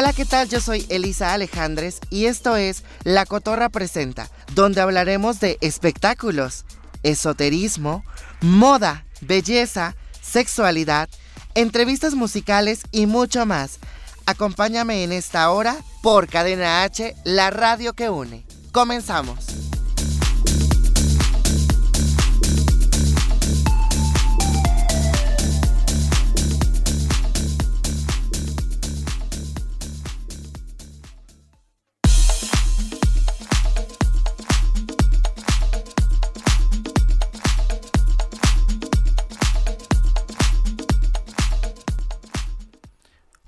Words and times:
Hola, 0.00 0.12
¿qué 0.12 0.24
tal? 0.24 0.48
Yo 0.48 0.60
soy 0.60 0.86
Elisa 0.90 1.32
Alejandres 1.32 1.98
y 2.08 2.26
esto 2.26 2.56
es 2.56 2.84
La 3.02 3.26
Cotorra 3.26 3.68
Presenta, 3.68 4.30
donde 4.54 4.80
hablaremos 4.80 5.40
de 5.40 5.58
espectáculos, 5.60 6.64
esoterismo, 7.02 8.04
moda, 8.40 9.04
belleza, 9.22 9.96
sexualidad, 10.22 11.08
entrevistas 11.56 12.14
musicales 12.14 12.82
y 12.92 13.06
mucho 13.06 13.44
más. 13.44 13.80
Acompáñame 14.24 15.02
en 15.02 15.10
esta 15.10 15.50
hora 15.50 15.76
por 16.00 16.28
Cadena 16.28 16.84
H, 16.84 17.16
la 17.24 17.50
radio 17.50 17.94
que 17.94 18.08
une. 18.08 18.46
Comenzamos. 18.70 19.77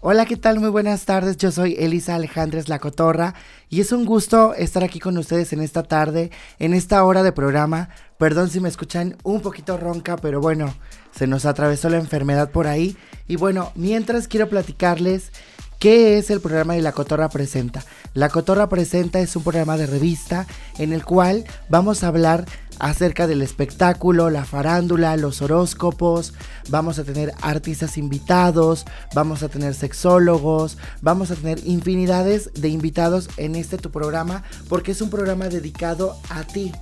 Hola, 0.02 0.24
¿qué 0.24 0.38
tal? 0.38 0.60
Muy 0.60 0.70
buenas 0.70 1.04
tardes. 1.04 1.36
Yo 1.36 1.52
soy 1.52 1.76
Elisa 1.78 2.14
Alejandres 2.14 2.70
La 2.70 2.78
Cotorra 2.78 3.34
y 3.68 3.82
es 3.82 3.92
un 3.92 4.06
gusto 4.06 4.54
estar 4.54 4.82
aquí 4.82 4.98
con 4.98 5.18
ustedes 5.18 5.52
en 5.52 5.60
esta 5.60 5.82
tarde, 5.82 6.30
en 6.58 6.72
esta 6.72 7.04
hora 7.04 7.22
de 7.22 7.32
programa. 7.32 7.90
Perdón 8.16 8.48
si 8.48 8.60
me 8.60 8.70
escuchan 8.70 9.18
un 9.24 9.42
poquito 9.42 9.76
ronca, 9.76 10.16
pero 10.16 10.40
bueno, 10.40 10.74
se 11.14 11.26
nos 11.26 11.44
atravesó 11.44 11.90
la 11.90 11.98
enfermedad 11.98 12.50
por 12.50 12.66
ahí. 12.66 12.96
Y 13.28 13.36
bueno, 13.36 13.72
mientras 13.74 14.26
quiero 14.26 14.48
platicarles 14.48 15.32
¿Qué 15.80 16.18
es 16.18 16.28
el 16.28 16.42
programa 16.42 16.74
de 16.74 16.82
La 16.82 16.92
Cotorra 16.92 17.30
Presenta? 17.30 17.82
La 18.12 18.28
Cotorra 18.28 18.68
Presenta 18.68 19.18
es 19.18 19.34
un 19.34 19.42
programa 19.42 19.78
de 19.78 19.86
revista 19.86 20.46
en 20.76 20.92
el 20.92 21.06
cual 21.06 21.46
vamos 21.70 22.04
a 22.04 22.08
hablar 22.08 22.44
acerca 22.80 23.26
del 23.26 23.42
espectáculo, 23.42 24.30
la 24.30 24.44
farándula, 24.44 25.16
los 25.16 25.42
horóscopos, 25.42 26.34
vamos 26.68 26.98
a 26.98 27.04
tener 27.04 27.32
artistas 27.42 27.98
invitados, 27.98 28.86
vamos 29.14 29.42
a 29.42 29.48
tener 29.48 29.74
sexólogos, 29.74 30.78
vamos 31.02 31.30
a 31.30 31.36
tener 31.36 31.60
infinidades 31.66 32.50
de 32.54 32.68
invitados 32.68 33.28
en 33.36 33.54
este 33.54 33.78
tu 33.78 33.90
programa 33.90 34.42
porque 34.68 34.92
es 34.92 35.00
un 35.00 35.10
programa 35.10 35.48
dedicado 35.48 36.18
a 36.30 36.42
ti, 36.44 36.72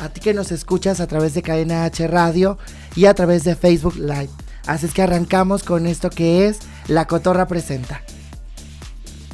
a 0.00 0.08
ti 0.08 0.20
que 0.20 0.34
nos 0.34 0.52
escuchas 0.52 1.00
a 1.00 1.06
través 1.06 1.34
de 1.34 1.42
Cadena 1.42 1.84
H 1.84 2.06
Radio 2.08 2.58
y 2.96 3.06
a 3.06 3.14
través 3.14 3.44
de 3.44 3.54
Facebook 3.54 3.96
Live. 3.96 4.30
Así 4.66 4.86
es 4.86 4.94
que 4.94 5.02
arrancamos 5.02 5.62
con 5.62 5.86
esto 5.86 6.10
que 6.10 6.46
es 6.46 6.58
La 6.88 7.06
Cotorra 7.06 7.46
Presenta. 7.46 8.02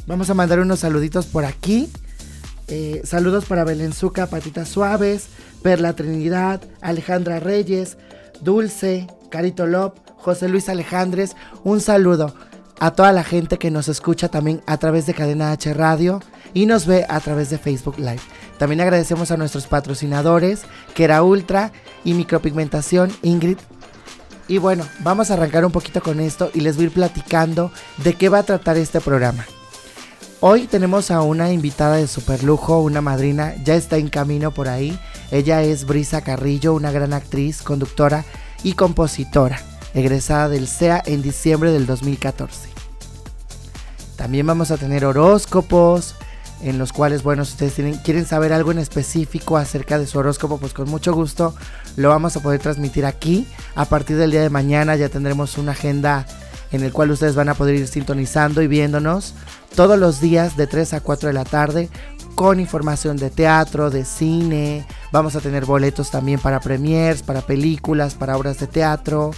Vamos 0.07 0.29
a 0.29 0.33
mandar 0.33 0.59
unos 0.59 0.79
saluditos 0.79 1.25
por 1.25 1.45
aquí. 1.45 1.89
Eh, 2.67 3.01
saludos 3.05 3.45
para 3.45 3.63
Belenzuca, 3.63 4.27
Patitas 4.27 4.69
Suaves, 4.69 5.27
Perla 5.61 5.93
Trinidad, 5.93 6.61
Alejandra 6.81 7.39
Reyes, 7.39 7.97
Dulce, 8.41 9.07
Carito 9.29 9.67
Lop, 9.67 9.97
José 10.17 10.49
Luis 10.49 10.69
Alejandres. 10.69 11.35
Un 11.63 11.81
saludo 11.81 12.33
a 12.79 12.91
toda 12.91 13.11
la 13.11 13.23
gente 13.23 13.57
que 13.57 13.71
nos 13.71 13.87
escucha 13.87 14.27
también 14.29 14.61
a 14.65 14.77
través 14.77 15.05
de 15.05 15.13
Cadena 15.13 15.51
H 15.51 15.73
Radio 15.73 16.19
y 16.53 16.65
nos 16.65 16.85
ve 16.85 17.05
a 17.07 17.19
través 17.19 17.49
de 17.49 17.57
Facebook 17.57 17.97
Live. 17.97 18.21
También 18.57 18.81
agradecemos 18.81 19.31
a 19.31 19.37
nuestros 19.37 19.67
patrocinadores, 19.67 20.63
que 20.93 21.03
era 21.03 21.23
Ultra 21.23 21.71
y 22.03 22.13
Micropigmentación 22.13 23.11
Ingrid. 23.21 23.57
Y 24.47 24.57
bueno, 24.57 24.85
vamos 24.99 25.31
a 25.31 25.35
arrancar 25.35 25.63
un 25.63 25.71
poquito 25.71 26.01
con 26.01 26.19
esto 26.19 26.51
y 26.53 26.61
les 26.61 26.75
voy 26.75 26.85
a 26.85 26.87
ir 26.87 26.93
platicando 26.93 27.71
de 28.03 28.15
qué 28.15 28.29
va 28.29 28.39
a 28.39 28.43
tratar 28.43 28.77
este 28.77 28.99
programa. 28.99 29.45
Hoy 30.43 30.65
tenemos 30.65 31.11
a 31.11 31.21
una 31.21 31.51
invitada 31.51 31.97
de 31.97 32.07
super 32.07 32.43
lujo, 32.43 32.79
una 32.79 32.99
madrina, 32.99 33.53
ya 33.63 33.75
está 33.75 33.97
en 33.97 34.09
camino 34.09 34.49
por 34.49 34.69
ahí. 34.69 34.97
Ella 35.29 35.61
es 35.61 35.85
Brisa 35.85 36.21
Carrillo, 36.21 36.73
una 36.73 36.91
gran 36.91 37.13
actriz, 37.13 37.61
conductora 37.61 38.25
y 38.63 38.73
compositora, 38.73 39.61
egresada 39.93 40.49
del 40.49 40.67
CEA 40.67 41.03
en 41.05 41.21
diciembre 41.21 41.71
del 41.71 41.85
2014. 41.85 42.69
También 44.15 44.47
vamos 44.47 44.71
a 44.71 44.77
tener 44.77 45.05
horóscopos, 45.05 46.15
en 46.63 46.79
los 46.79 46.91
cuales, 46.91 47.21
bueno, 47.21 47.45
si 47.45 47.51
ustedes 47.51 47.99
quieren 47.99 48.25
saber 48.25 48.51
algo 48.51 48.71
en 48.71 48.79
específico 48.79 49.57
acerca 49.57 49.99
de 49.99 50.07
su 50.07 50.17
horóscopo, 50.17 50.57
pues 50.57 50.73
con 50.73 50.89
mucho 50.89 51.13
gusto 51.13 51.53
lo 51.97 52.09
vamos 52.09 52.35
a 52.35 52.39
poder 52.39 52.59
transmitir 52.59 53.05
aquí. 53.05 53.45
A 53.75 53.85
partir 53.85 54.17
del 54.17 54.31
día 54.31 54.41
de 54.41 54.49
mañana 54.49 54.95
ya 54.95 55.07
tendremos 55.07 55.59
una 55.59 55.73
agenda 55.73 56.25
en 56.71 56.83
el 56.83 56.91
cual 56.91 57.11
ustedes 57.11 57.35
van 57.35 57.49
a 57.49 57.53
poder 57.53 57.75
ir 57.75 57.87
sintonizando 57.87 58.63
y 58.63 58.67
viéndonos 58.67 59.35
todos 59.75 59.97
los 59.97 60.21
días 60.21 60.57
de 60.57 60.67
3 60.67 60.93
a 60.95 61.01
4 61.01 61.27
de 61.27 61.33
la 61.33 61.45
tarde 61.45 61.89
con 62.35 62.59
información 62.59 63.17
de 63.17 63.29
teatro, 63.29 63.89
de 63.89 64.05
cine. 64.05 64.85
Vamos 65.11 65.35
a 65.35 65.41
tener 65.41 65.65
boletos 65.65 66.11
también 66.11 66.39
para 66.39 66.59
premiers, 66.59 67.21
para 67.23 67.41
películas, 67.41 68.15
para 68.15 68.37
obras 68.37 68.59
de 68.59 68.67
teatro. 68.67 69.31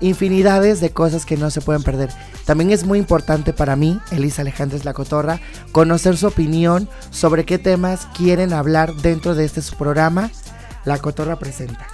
Infinidades 0.00 0.80
de 0.80 0.90
cosas 0.90 1.26
que 1.26 1.36
no 1.36 1.50
se 1.50 1.60
pueden 1.60 1.82
perder. 1.82 2.10
También 2.44 2.70
es 2.70 2.84
muy 2.84 2.98
importante 2.98 3.52
para 3.52 3.76
mí, 3.76 4.00
Elisa 4.12 4.42
Alejandres 4.42 4.84
La 4.84 4.94
Cotorra, 4.94 5.40
conocer 5.72 6.16
su 6.16 6.28
opinión 6.28 6.88
sobre 7.10 7.44
qué 7.44 7.58
temas 7.58 8.06
quieren 8.16 8.52
hablar 8.52 8.94
dentro 8.94 9.34
de 9.34 9.44
este 9.44 9.60
su 9.60 9.76
programa. 9.76 10.30
La 10.84 10.98
Cotorra 10.98 11.38
presenta. 11.38 11.86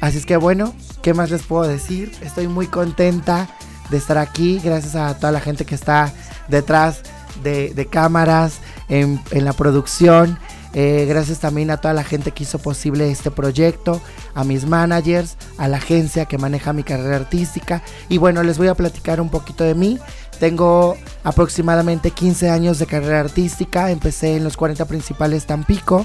Así 0.00 0.18
es 0.18 0.26
que 0.26 0.36
bueno, 0.36 0.74
¿qué 1.02 1.14
más 1.14 1.30
les 1.30 1.42
puedo 1.42 1.62
decir? 1.62 2.10
Estoy 2.22 2.48
muy 2.48 2.66
contenta 2.66 3.48
de 3.94 3.98
estar 3.98 4.18
aquí, 4.18 4.60
gracias 4.62 4.96
a 4.96 5.16
toda 5.16 5.32
la 5.32 5.40
gente 5.40 5.64
que 5.64 5.76
está 5.76 6.12
detrás 6.48 7.00
de, 7.42 7.88
cámaras, 7.90 8.58
en, 8.88 9.20
la 9.32 9.52
producción. 9.52 10.38
Eh, 10.76 11.06
gracias 11.08 11.38
también 11.38 11.70
a 11.70 11.76
toda 11.76 11.94
la 11.94 12.02
gente 12.02 12.32
que 12.32 12.42
hizo 12.42 12.58
posible 12.58 13.08
este 13.08 13.30
proyecto, 13.30 14.00
a 14.34 14.42
mis 14.42 14.66
managers, 14.66 15.36
a 15.56 15.68
la 15.68 15.76
agencia 15.76 16.24
que 16.24 16.38
maneja 16.38 16.72
mi 16.72 16.82
carrera 16.82 17.14
artística. 17.14 17.82
Y 18.08 18.18
bueno, 18.18 18.42
les 18.42 18.58
voy 18.58 18.66
a 18.66 18.74
platicar 18.74 19.20
un 19.20 19.30
poquito 19.30 19.62
de 19.62 19.76
mí. 19.76 20.00
Tengo 20.40 20.96
aproximadamente 21.22 22.10
15 22.10 22.50
años 22.50 22.80
de 22.80 22.86
carrera 22.86 23.20
artística. 23.20 23.92
Empecé 23.92 24.36
en 24.36 24.42
los 24.42 24.56
40 24.56 24.84
principales 24.86 25.46
Tampico. 25.46 26.04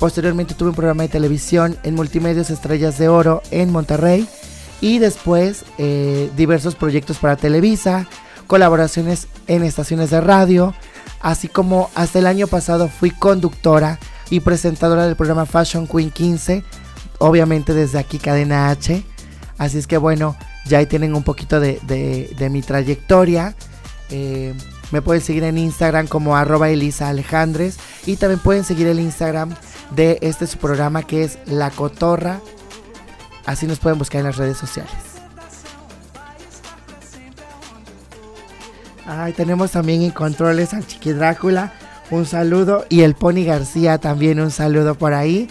Posteriormente 0.00 0.54
tuve 0.54 0.70
un 0.70 0.74
programa 0.74 1.04
de 1.04 1.08
televisión 1.08 1.78
en 1.84 1.94
Multimedios 1.94 2.50
Estrellas 2.50 2.98
de 2.98 3.08
Oro 3.08 3.40
en 3.52 3.70
Monterrey 3.70 4.28
y 4.82 4.98
después 4.98 5.64
eh, 5.78 6.30
diversos 6.36 6.74
proyectos 6.74 7.16
para 7.18 7.36
Televisa, 7.36 8.06
colaboraciones 8.48 9.28
en 9.46 9.62
estaciones 9.62 10.10
de 10.10 10.20
radio, 10.20 10.74
así 11.20 11.48
como 11.48 11.88
hasta 11.94 12.18
el 12.18 12.26
año 12.26 12.48
pasado 12.48 12.88
fui 12.88 13.12
conductora 13.12 13.98
y 14.28 14.40
presentadora 14.40 15.06
del 15.06 15.16
programa 15.16 15.46
Fashion 15.46 15.86
Queen 15.86 16.10
15, 16.10 16.64
obviamente 17.18 17.72
desde 17.74 18.00
aquí 18.00 18.18
Cadena 18.18 18.70
H, 18.70 19.04
así 19.56 19.78
es 19.78 19.86
que 19.86 19.98
bueno, 19.98 20.36
ya 20.66 20.78
ahí 20.78 20.86
tienen 20.86 21.14
un 21.14 21.22
poquito 21.22 21.60
de, 21.60 22.48
mi 22.50 22.60
trayectoria. 22.60 23.54
Eh, 24.10 24.52
me 24.90 25.00
pueden 25.00 25.22
seguir 25.22 25.44
en 25.44 25.58
Instagram 25.58 26.06
como 26.06 26.36
arroba 26.36 26.68
Elisa 26.70 27.08
Alejandres 27.08 27.78
y 28.04 28.16
también 28.16 28.40
pueden 28.40 28.64
seguir 28.64 28.88
el 28.88 29.00
Instagram 29.00 29.54
de 29.94 30.18
este 30.22 30.46
su 30.46 30.58
programa 30.58 31.02
que 31.02 31.24
es 31.24 31.38
La 31.46 31.70
Cotorra 31.70 32.40
Así 33.46 33.66
nos 33.66 33.78
pueden 33.78 33.98
buscar 33.98 34.20
en 34.20 34.26
las 34.26 34.36
redes 34.36 34.56
sociales. 34.56 34.92
Ay, 39.06 39.32
tenemos 39.32 39.72
también 39.72 40.02
en 40.02 40.10
controles 40.10 40.74
al 40.74 40.86
Chiqui 40.86 41.12
Drácula. 41.12 41.72
Un 42.10 42.26
saludo. 42.26 42.86
Y 42.88 43.02
el 43.02 43.14
Pony 43.14 43.44
García 43.44 43.98
también 43.98 44.40
un 44.40 44.50
saludo 44.50 44.94
por 44.94 45.12
ahí. 45.12 45.48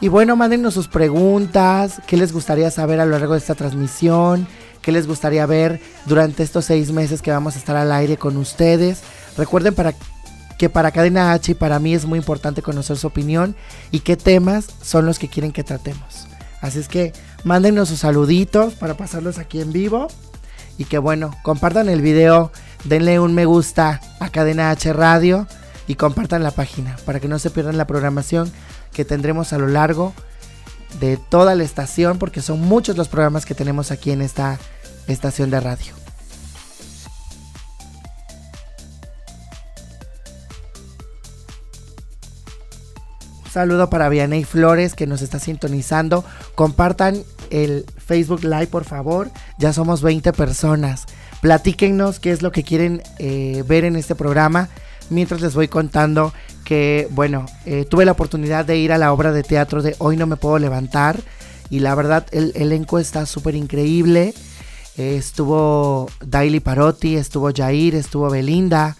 Y 0.00 0.08
bueno, 0.08 0.36
mándenos 0.36 0.74
sus 0.74 0.88
preguntas. 0.88 2.00
¿Qué 2.06 2.16
les 2.16 2.32
gustaría 2.32 2.70
saber 2.70 3.00
a 3.00 3.04
lo 3.04 3.12
largo 3.12 3.34
de 3.34 3.38
esta 3.38 3.54
transmisión? 3.54 4.46
qué 4.82 4.92
les 4.92 5.06
gustaría 5.06 5.46
ver 5.46 5.80
durante 6.04 6.42
estos 6.42 6.66
seis 6.66 6.92
meses 6.92 7.22
que 7.22 7.30
vamos 7.30 7.54
a 7.54 7.58
estar 7.58 7.76
al 7.76 7.92
aire 7.92 8.18
con 8.18 8.36
ustedes. 8.36 9.00
Recuerden 9.38 9.74
para 9.74 9.94
que 10.58 10.68
para 10.68 10.90
Cadena 10.90 11.32
H 11.32 11.52
y 11.52 11.54
para 11.54 11.78
mí 11.78 11.94
es 11.94 12.04
muy 12.04 12.18
importante 12.18 12.60
conocer 12.60 12.98
su 12.98 13.06
opinión 13.06 13.56
y 13.90 14.00
qué 14.00 14.16
temas 14.16 14.66
son 14.82 15.06
los 15.06 15.18
que 15.18 15.28
quieren 15.28 15.52
que 15.52 15.64
tratemos. 15.64 16.26
Así 16.62 16.78
es 16.78 16.88
que 16.88 17.12
mándenos 17.44 17.90
sus 17.90 17.98
saluditos 17.98 18.74
para 18.74 18.96
pasarlos 18.96 19.36
aquí 19.36 19.60
en 19.60 19.72
vivo. 19.72 20.08
Y 20.78 20.86
que 20.86 20.96
bueno, 20.96 21.36
compartan 21.42 21.90
el 21.90 22.00
video, 22.00 22.50
denle 22.84 23.20
un 23.20 23.34
me 23.34 23.44
gusta 23.44 24.00
a 24.20 24.30
Cadena 24.30 24.70
H 24.70 24.90
Radio 24.94 25.46
y 25.86 25.96
compartan 25.96 26.42
la 26.42 26.52
página 26.52 26.96
para 27.04 27.20
que 27.20 27.28
no 27.28 27.38
se 27.38 27.50
pierdan 27.50 27.76
la 27.76 27.86
programación 27.86 28.50
que 28.92 29.04
tendremos 29.04 29.52
a 29.52 29.58
lo 29.58 29.66
largo 29.66 30.14
de 31.00 31.18
toda 31.18 31.54
la 31.54 31.64
estación 31.64 32.18
porque 32.18 32.40
son 32.40 32.60
muchos 32.60 32.96
los 32.96 33.08
programas 33.08 33.44
que 33.44 33.54
tenemos 33.54 33.90
aquí 33.90 34.12
en 34.12 34.22
esta 34.22 34.58
estación 35.08 35.50
de 35.50 35.60
radio. 35.60 36.01
Saludo 43.52 43.90
para 43.90 44.08
Vianey 44.08 44.44
Flores 44.44 44.94
que 44.94 45.06
nos 45.06 45.20
está 45.22 45.38
sintonizando. 45.38 46.24
Compartan 46.54 47.22
el 47.50 47.84
Facebook 47.98 48.42
Live, 48.44 48.68
por 48.68 48.84
favor. 48.84 49.30
Ya 49.58 49.72
somos 49.72 50.02
20 50.02 50.32
personas. 50.32 51.04
Platíquennos 51.42 52.18
qué 52.18 52.30
es 52.30 52.42
lo 52.42 52.50
que 52.50 52.62
quieren 52.62 53.02
eh, 53.18 53.62
ver 53.66 53.84
en 53.84 53.96
este 53.96 54.14
programa. 54.14 54.68
Mientras 55.10 55.42
les 55.42 55.54
voy 55.54 55.68
contando 55.68 56.32
que, 56.64 57.08
bueno, 57.10 57.44
eh, 57.66 57.84
tuve 57.84 58.06
la 58.06 58.12
oportunidad 58.12 58.64
de 58.64 58.78
ir 58.78 58.92
a 58.92 58.98
la 58.98 59.12
obra 59.12 59.32
de 59.32 59.42
teatro 59.42 59.82
de 59.82 59.94
Hoy 59.98 60.16
no 60.16 60.26
me 60.26 60.36
puedo 60.36 60.58
levantar. 60.58 61.20
Y 61.68 61.80
la 61.80 61.94
verdad, 61.94 62.26
el 62.32 62.52
elenco 62.54 62.98
está 62.98 63.26
súper 63.26 63.54
increíble. 63.54 64.34
Eh, 64.96 65.16
estuvo 65.16 66.08
Daily 66.24 66.60
Parotti, 66.60 67.16
estuvo 67.16 67.50
Jair, 67.54 67.94
estuvo 67.94 68.30
Belinda, 68.30 68.96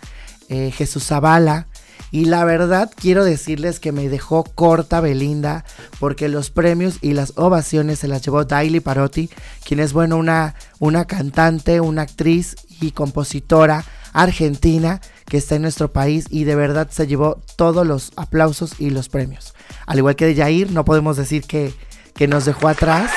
Jesús 0.48 1.06
Zavala. 1.06 1.66
Y 2.12 2.26
la 2.26 2.44
verdad 2.44 2.92
quiero 2.94 3.24
decirles 3.24 3.80
que 3.80 3.90
me 3.90 4.10
dejó 4.10 4.44
corta 4.44 5.00
Belinda 5.00 5.64
porque 5.98 6.28
los 6.28 6.50
premios 6.50 6.98
y 7.00 7.14
las 7.14 7.32
ovaciones 7.36 8.00
se 8.00 8.06
las 8.06 8.20
llevó 8.22 8.44
Daily 8.44 8.80
Parotti, 8.80 9.30
quien 9.64 9.80
es 9.80 9.94
bueno 9.94 10.18
una, 10.18 10.54
una 10.78 11.06
cantante, 11.06 11.80
una 11.80 12.02
actriz 12.02 12.54
y 12.82 12.90
compositora 12.90 13.86
argentina 14.12 15.00
que 15.24 15.38
está 15.38 15.54
en 15.54 15.62
nuestro 15.62 15.90
país 15.90 16.26
y 16.28 16.44
de 16.44 16.54
verdad 16.54 16.88
se 16.90 17.06
llevó 17.06 17.40
todos 17.56 17.86
los 17.86 18.12
aplausos 18.16 18.78
y 18.78 18.90
los 18.90 19.08
premios. 19.08 19.54
Al 19.86 19.96
igual 19.96 20.14
que 20.14 20.26
de 20.26 20.36
Jair, 20.36 20.70
no 20.70 20.84
podemos 20.84 21.16
decir 21.16 21.44
que, 21.44 21.74
que 22.14 22.28
nos 22.28 22.44
dejó 22.44 22.68
atrás, 22.68 23.10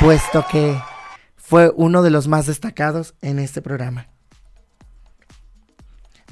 puesto 0.00 0.44
que 0.50 0.76
fue 1.36 1.72
uno 1.76 2.02
de 2.02 2.10
los 2.10 2.26
más 2.26 2.46
destacados 2.46 3.14
en 3.22 3.38
este 3.38 3.62
programa. 3.62 4.08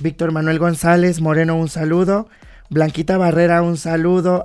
Víctor 0.00 0.32
Manuel 0.32 0.58
González 0.58 1.20
Moreno, 1.20 1.56
un 1.56 1.68
saludo. 1.68 2.28
Blanquita 2.70 3.16
Barrera, 3.18 3.62
un 3.62 3.76
saludo. 3.76 4.44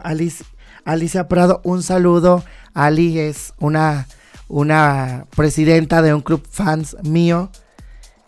Alicia 0.85 1.27
Prado, 1.27 1.61
un 1.63 1.83
saludo. 1.83 2.43
Ali 2.73 3.19
es 3.19 3.53
una, 3.59 4.07
una 4.47 5.25
presidenta 5.35 6.01
de 6.01 6.13
un 6.13 6.21
club 6.21 6.45
fans 6.49 6.97
mío. 7.03 7.49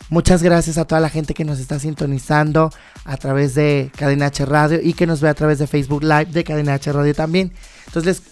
Muchas 0.08 0.42
gracias 0.42 0.76
a 0.78 0.84
toda 0.84 1.00
la 1.00 1.08
gente 1.08 1.32
que 1.32 1.44
nos 1.44 1.58
está 1.58 1.78
sintonizando 1.78 2.70
a 3.04 3.16
través 3.16 3.54
de 3.54 3.90
Cadena 3.96 4.26
H 4.26 4.44
Radio 4.44 4.80
y 4.82 4.92
que 4.92 5.06
nos 5.06 5.20
ve 5.20 5.28
a 5.28 5.34
través 5.34 5.58
de 5.58 5.66
Facebook 5.66 6.02
Live 6.02 6.26
de 6.26 6.44
Cadena 6.44 6.74
H 6.74 6.92
Radio 6.92 7.14
también. 7.14 7.52
Entonces 7.86 8.22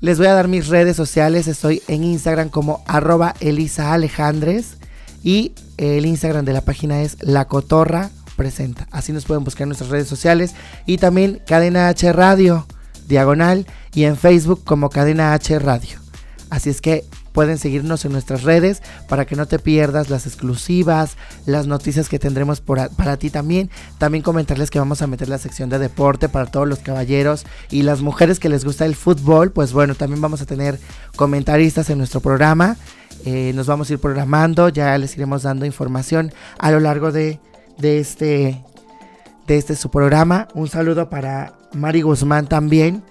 les, 0.00 0.18
voy 0.18 0.26
a 0.26 0.34
dar 0.34 0.48
mis 0.48 0.68
redes 0.68 0.96
sociales. 0.96 1.48
Estoy 1.48 1.82
en 1.88 2.04
Instagram 2.04 2.50
como 2.50 2.82
arroba 2.86 3.34
Elisa 3.40 3.92
Alejandres 3.92 4.77
y 5.22 5.52
el 5.76 6.06
Instagram 6.06 6.44
de 6.44 6.52
la 6.52 6.60
página 6.60 7.02
es 7.02 7.16
La 7.20 7.46
Cotorra 7.46 8.10
Presenta. 8.36 8.86
Así 8.90 9.12
nos 9.12 9.24
pueden 9.24 9.44
buscar 9.44 9.64
en 9.64 9.70
nuestras 9.70 9.90
redes 9.90 10.08
sociales. 10.08 10.54
Y 10.86 10.98
también 10.98 11.42
Cadena 11.46 11.88
H 11.88 12.12
Radio, 12.12 12.66
diagonal. 13.08 13.66
Y 13.94 14.04
en 14.04 14.16
Facebook 14.16 14.62
como 14.64 14.90
Cadena 14.90 15.32
H 15.32 15.58
Radio. 15.58 15.98
Así 16.50 16.70
es 16.70 16.80
que 16.80 17.04
pueden 17.32 17.58
seguirnos 17.58 18.04
en 18.04 18.12
nuestras 18.12 18.42
redes 18.42 18.82
para 19.08 19.24
que 19.24 19.36
no 19.36 19.46
te 19.46 19.58
pierdas 19.58 20.10
las 20.10 20.26
exclusivas, 20.26 21.16
las 21.46 21.66
noticias 21.66 22.08
que 22.08 22.18
tendremos 22.18 22.60
para 22.60 23.16
ti 23.16 23.30
también. 23.30 23.70
También 23.98 24.22
comentarles 24.22 24.70
que 24.70 24.78
vamos 24.78 25.02
a 25.02 25.06
meter 25.06 25.28
la 25.28 25.38
sección 25.38 25.68
de 25.70 25.78
deporte 25.78 26.28
para 26.28 26.46
todos 26.46 26.68
los 26.68 26.80
caballeros 26.80 27.44
y 27.70 27.82
las 27.82 28.00
mujeres 28.00 28.38
que 28.38 28.48
les 28.48 28.64
gusta 28.64 28.86
el 28.86 28.94
fútbol. 28.94 29.52
Pues 29.52 29.72
bueno, 29.72 29.94
también 29.94 30.20
vamos 30.20 30.40
a 30.42 30.46
tener 30.46 30.78
comentaristas 31.16 31.90
en 31.90 31.98
nuestro 31.98 32.20
programa. 32.20 32.76
Eh, 33.24 33.52
nos 33.54 33.66
vamos 33.66 33.90
a 33.90 33.94
ir 33.94 33.98
programando, 33.98 34.68
ya 34.68 34.96
les 34.96 35.16
iremos 35.16 35.42
dando 35.42 35.66
información 35.66 36.32
a 36.58 36.70
lo 36.70 36.80
largo 36.80 37.10
de, 37.12 37.40
este 37.82 38.62
de 39.46 39.56
este 39.56 39.76
su 39.76 39.90
programa. 39.90 40.48
Un 40.54 40.68
saludo 40.68 41.08
para 41.08 41.54
Mari 41.72 42.02
Guzmán 42.02 42.46
también. 42.46 43.02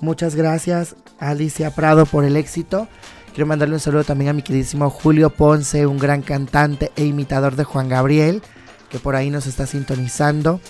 Muchas 0.00 0.36
gracias 0.36 0.94
Alicia 1.18 1.74
Prado 1.74 2.06
por 2.06 2.24
el 2.24 2.36
éxito. 2.36 2.88
Quiero 3.32 3.46
mandarle 3.46 3.74
un 3.74 3.80
saludo 3.80 4.04
también 4.04 4.30
a 4.30 4.32
mi 4.32 4.42
queridísimo 4.42 4.90
Julio 4.90 5.30
Ponce, 5.30 5.86
un 5.86 5.98
gran 5.98 6.22
cantante 6.22 6.90
e 6.96 7.04
imitador 7.04 7.56
de 7.56 7.64
Juan 7.64 7.88
Gabriel, 7.88 8.42
que 8.90 8.98
por 8.98 9.14
ahí 9.14 9.30
nos 9.30 9.46
está 9.46 9.66
sintonizando. 9.66 10.60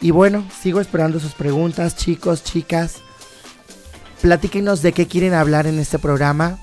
Y 0.00 0.12
bueno, 0.12 0.44
sigo 0.62 0.80
esperando 0.80 1.20
sus 1.20 1.34
preguntas, 1.34 1.96
chicos, 1.96 2.42
chicas. 2.42 2.96
Platíquenos 4.22 4.82
de 4.82 4.92
qué 4.92 5.06
quieren 5.06 5.34
hablar 5.34 5.66
en 5.66 5.78
este 5.78 5.98
programa 5.98 6.58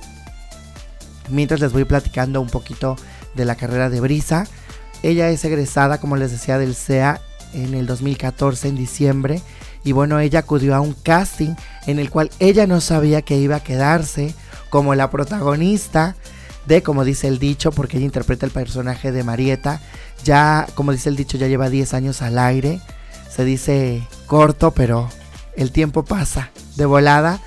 mientras 1.30 1.59
les 1.59 1.73
voy 1.73 1.85
platicando 1.85 2.41
un 2.41 2.50
poquito 2.50 2.95
de 3.35 3.45
la 3.45 3.56
carrera 3.56 3.89
de 3.89 4.00
Brisa. 4.00 4.45
Ella 5.03 5.30
es 5.30 5.45
egresada, 5.45 6.00
como 6.00 6.18
les 6.18 6.31
decía, 6.31 6.57
del 6.57 6.75
CEA 6.75 7.21
en 7.53 7.73
el 7.73 7.85
2014, 7.85 8.69
en 8.69 8.75
diciembre. 8.75 9.41
Y 9.83 9.91
bueno, 9.91 10.19
ella 10.19 10.39
acudió 10.39 10.75
a 10.75 10.81
un 10.81 10.94
casting 10.94 11.53
en 11.85 12.00
el 12.00 12.09
cual 12.09 12.30
ella 12.39 12.68
no 12.68 12.81
sabía 12.81 13.21
que 13.21 13.38
iba 13.38 13.57
a 13.57 13.63
quedarse 13.63 14.33
como 14.69 14.95
la 14.95 15.09
protagonista 15.09 16.15
de, 16.65 16.83
como 16.83 17.05
dice 17.05 17.27
el 17.27 17.39
dicho, 17.39 17.71
porque 17.71 17.97
ella 17.97 18.05
interpreta 18.05 18.45
el 18.45 18.51
personaje 18.51 19.11
de 19.11 19.23
Marieta. 19.23 19.81
Ya, 20.23 20.67
como 20.75 20.91
dice 20.91 21.09
el 21.09 21.15
dicho, 21.15 21.37
ya 21.37 21.47
lleva 21.47 21.69
10 21.69 21.93
años 21.93 22.21
al 22.21 22.37
aire. 22.37 22.81
Se 23.29 23.45
dice 23.45 24.05
corto, 24.25 24.71
pero 24.71 25.09
el 25.55 25.71
tiempo 25.71 26.03
pasa 26.03 26.51
de 26.75 26.85
volada. 26.85 27.39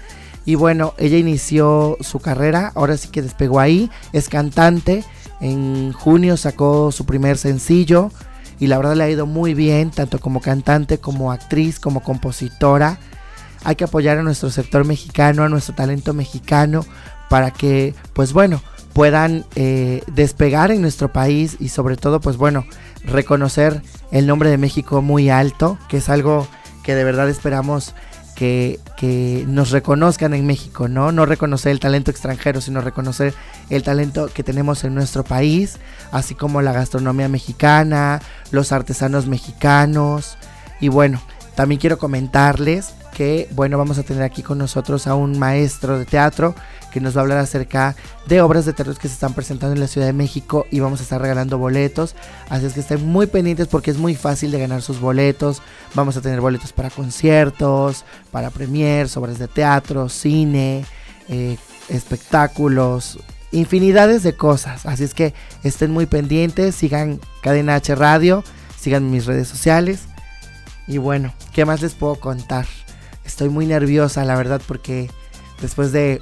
Y 0.45 0.55
bueno, 0.55 0.95
ella 0.99 1.19
inició 1.19 1.97
su 2.01 2.19
carrera, 2.19 2.73
ahora 2.75 2.97
sí 2.97 3.09
que 3.09 3.23
despegó 3.23 3.61
ahí, 3.61 3.91
es 4.13 4.29
cantante, 4.29 5.05
en 5.41 5.93
junio 5.93 6.37
sacó 6.37 6.93
su 6.93 7.05
primer 7.05 7.37
sencillo 7.37 8.11
y 8.59 8.67
la 8.67 8.79
verdad 8.79 8.97
le 8.97 9.05
ha 9.05 9.11
ido 9.11 9.27
muy 9.27 9.55
bien, 9.55 9.91
tanto 9.91 10.19
como 10.19 10.41
cantante, 10.41 10.99
como 10.99 11.31
actriz, 11.31 11.79
como 11.79 12.03
compositora. 12.03 12.99
Hay 13.65 13.77
que 13.77 13.85
apoyar 13.85 14.19
a 14.19 14.23
nuestro 14.23 14.51
sector 14.51 14.85
mexicano, 14.85 15.45
a 15.45 15.49
nuestro 15.49 15.75
talento 15.75 16.15
mexicano, 16.15 16.85
para 17.29 17.51
que, 17.51 17.95
pues 18.13 18.33
bueno, 18.33 18.63
puedan 18.93 19.45
eh, 19.55 20.03
despegar 20.07 20.71
en 20.71 20.83
nuestro 20.83 21.13
país 21.13 21.57
y 21.61 21.69
sobre 21.69 21.97
todo, 21.97 22.21
pues 22.21 22.37
bueno, 22.37 22.65
reconocer 23.05 23.83
el 24.11 24.27
nombre 24.27 24.51
de 24.51 24.59
México 24.59 25.03
muy 25.03 25.31
alto, 25.31 25.79
que 25.89 25.99
es 25.99 26.09
algo 26.09 26.49
que 26.83 26.95
de 26.95 27.05
verdad 27.05 27.29
esperamos 27.29 27.95
que, 28.35 28.81
nos 29.47 29.71
reconozcan 29.71 30.35
en 30.35 30.47
México, 30.47 30.89
¿no? 30.89 31.13
No 31.13 31.27
reconocer 31.27 31.73
el 31.73 31.81
talento 31.81 32.11
extranjero, 32.11 32.61
sino 32.61 32.81
reconocer 32.81 33.35
el 33.69 33.83
talento 33.83 34.29
que 34.33 34.43
tenemos 34.43 34.85
en 34.85 34.95
nuestro 34.95 35.25
país, 35.25 35.79
así 36.11 36.35
como 36.35 36.61
la 36.63 36.73
gastronomía 36.73 37.29
mexicana, 37.29 38.21
los 38.51 38.73
artesanos 38.73 39.27
mexicanos. 39.27 40.37
Y 40.81 40.89
bueno, 40.89 41.21
también 41.61 41.79
quiero 41.79 41.99
comentarles 41.99 42.95
que, 43.13 43.47
bueno, 43.51 43.77
vamos 43.77 43.99
a 43.99 44.03
tener 44.03 44.23
aquí 44.23 44.43
con 44.43 44.57
nosotros 44.57 45.07
a 45.07 45.15
un 45.15 45.39
maestro 45.39 45.99
de 45.99 46.07
teatro 46.07 46.55
que 46.91 47.03
nos 47.03 47.15
va 47.15 47.21
a 47.21 47.25
hablar 47.25 47.37
acerca 47.37 47.97
de 48.27 48.41
obras 48.41 48.65
de 48.65 48.73
teatro 48.73 48.95
que 48.95 49.09
se 49.09 49.13
están 49.13 49.35
presentando 49.35 49.75
en 49.75 49.81
la 49.81 49.87
Ciudad 49.87 50.07
de 50.07 50.15
México 50.15 50.67
y 50.71 50.81
vamos 50.81 51.01
a 51.01 51.03
estar 51.03 51.21
regalando 51.21 51.59
boletos. 51.59 52.17
Así 52.49 52.65
es 52.65 52.73
que 52.73 52.81
estén 52.81 53.07
muy 53.07 53.27
pendientes 53.27 53.69
porque 53.69 53.91
es 53.91 53.99
muy 53.99 54.15
fácil 54.15 54.53
de 54.53 54.59
ganar 54.59 54.81
sus 54.81 55.01
boletos. 55.01 55.61
Vamos 55.95 56.17
a 56.17 56.23
tener 56.23 56.41
boletos 56.41 56.73
para 56.73 56.89
conciertos, 56.89 58.07
para 58.31 58.49
premiers, 58.49 59.15
obras 59.19 59.39
de 59.39 59.47
teatro, 59.47 60.09
cine, 60.09 60.87
eh, 61.29 61.59
espectáculos, 61.91 63.19
infinidades 63.53 64.23
de 64.23 64.35
cosas. 64.35 64.87
Así 64.87 65.05
es 65.05 65.13
que 65.13 65.35
estén 65.63 65.91
muy 65.91 66.07
pendientes, 66.07 66.75
sigan 66.75 67.21
Cadena 67.43 67.75
H 67.75 67.95
Radio, 67.97 68.45
sigan 68.81 69.11
mis 69.11 69.27
redes 69.27 69.47
sociales. 69.47 70.07
Y 70.91 70.99
bueno, 70.99 71.33
¿qué 71.55 71.65
más 71.65 71.81
les 71.81 71.95
puedo 71.95 72.17
contar? 72.17 72.67
Estoy 73.25 73.49
muy 73.49 73.65
nerviosa, 73.65 74.25
la 74.25 74.37
verdad, 74.37 74.61
porque 74.67 75.09
después 75.63 75.93
de 75.93 76.21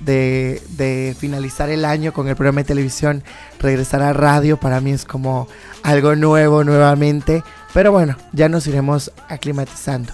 de, 0.00 1.16
finalizar 1.18 1.68
el 1.68 1.84
año 1.84 2.12
con 2.12 2.28
el 2.28 2.36
programa 2.36 2.60
de 2.60 2.64
televisión, 2.64 3.22
regresar 3.60 4.02
a 4.02 4.12
radio 4.12 4.56
para 4.56 4.80
mí 4.80 4.92
es 4.92 5.04
como 5.04 5.48
algo 5.82 6.14
nuevo 6.16 6.64
nuevamente. 6.64 7.42
Pero 7.74 7.92
bueno, 7.92 8.16
ya 8.32 8.48
nos 8.48 8.66
iremos 8.66 9.12
aclimatizando 9.28 10.12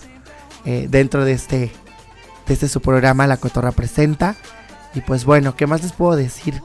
eh, 0.64 0.88
dentro 0.90 1.25
de 1.25 1.32
este, 1.32 1.73
de 2.47 2.54
este 2.54 2.68
su 2.68 2.80
programa 2.80 3.26
La 3.26 3.37
Cotorra 3.37 3.73
Presenta. 3.73 4.37
Y 4.94 5.00
pues 5.00 5.25
bueno, 5.25 5.56
¿qué 5.56 5.66
más 5.66 5.82
les 5.82 5.92
puedo 5.92 6.16
decir? 6.16 6.61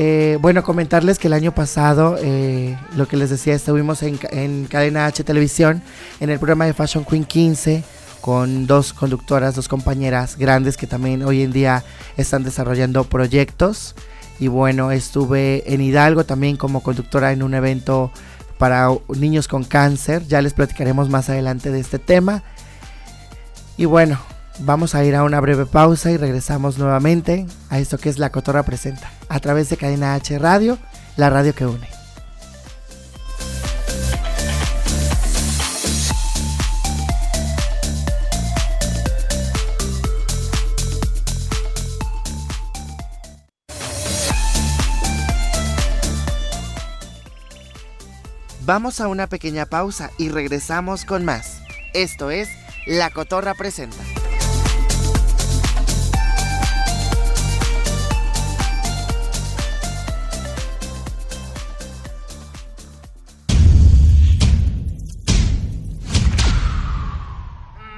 Eh, 0.00 0.38
bueno, 0.40 0.62
comentarles 0.62 1.18
que 1.18 1.26
el 1.26 1.32
año 1.32 1.52
pasado, 1.52 2.16
eh, 2.22 2.78
lo 2.94 3.08
que 3.08 3.16
les 3.16 3.30
decía, 3.30 3.56
estuvimos 3.56 4.04
en, 4.04 4.16
en, 4.30 4.66
Cadena 4.66 5.06
H 5.06 5.24
Televisión, 5.24 5.82
en 6.20 6.30
el 6.30 6.38
programa 6.38 6.66
de 6.66 6.72
Fashion 6.72 7.04
Queen 7.04 7.24
15, 7.24 7.82
con 8.20 8.68
dos 8.68 8.92
conductoras, 8.92 9.56
dos 9.56 9.66
compañeras 9.66 10.36
grandes 10.38 10.76
que 10.76 10.86
también 10.86 11.24
hoy 11.24 11.42
en 11.42 11.50
día 11.50 11.82
están 12.16 12.44
desarrollando 12.44 13.02
proyectos. 13.02 13.96
Y 14.38 14.46
bueno, 14.46 14.92
estuve 14.92 15.64
en 15.66 15.80
Hidalgo 15.80 16.22
también 16.22 16.56
como 16.56 16.80
conductora 16.80 17.32
en 17.32 17.42
un 17.42 17.54
evento 17.54 18.12
para 18.56 18.90
niños 19.08 19.48
con 19.48 19.64
cáncer. 19.64 20.28
Ya 20.28 20.40
les 20.42 20.54
platicaremos 20.54 21.08
más 21.08 21.28
adelante 21.28 21.72
de 21.72 21.80
este 21.80 21.98
tema. 21.98 22.44
Y 23.76 23.86
bueno, 23.86 24.20
vamos 24.60 24.94
a 24.94 25.04
ir 25.04 25.14
a 25.14 25.24
una 25.24 25.40
breve 25.40 25.66
pausa 25.66 26.10
y 26.10 26.16
regresamos 26.16 26.78
nuevamente 26.78 27.46
a 27.70 27.78
esto 27.78 27.98
que 27.98 28.08
es 28.08 28.18
La 28.18 28.30
Cotorra 28.30 28.62
Presenta, 28.62 29.10
a 29.28 29.40
través 29.40 29.68
de 29.68 29.76
Cadena 29.76 30.14
H 30.14 30.38
Radio, 30.38 30.78
la 31.16 31.30
radio 31.30 31.54
que 31.54 31.66
une. 31.66 31.88
Vamos 48.64 49.00
a 49.00 49.08
una 49.08 49.28
pequeña 49.28 49.64
pausa 49.64 50.10
y 50.18 50.28
regresamos 50.28 51.06
con 51.06 51.24
más. 51.24 51.62
Esto 51.94 52.30
es 52.30 52.50
La 52.86 53.08
Cotorra 53.08 53.54
Presenta. 53.54 54.17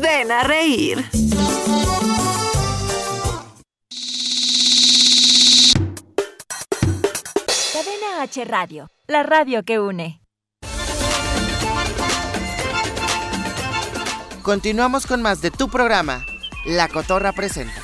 ven 0.00 0.30
a 0.30 0.42
reír. 0.42 1.04
Cadena 7.72 8.22
H 8.22 8.44
Radio, 8.44 8.88
la 9.06 9.22
radio 9.22 9.62
que 9.62 9.78
une. 9.80 10.20
Continuamos 14.42 15.06
con 15.06 15.22
más 15.22 15.40
de 15.40 15.50
tu 15.50 15.68
programa, 15.68 16.24
La 16.66 16.88
Cotorra 16.88 17.32
Presenta. 17.32 17.83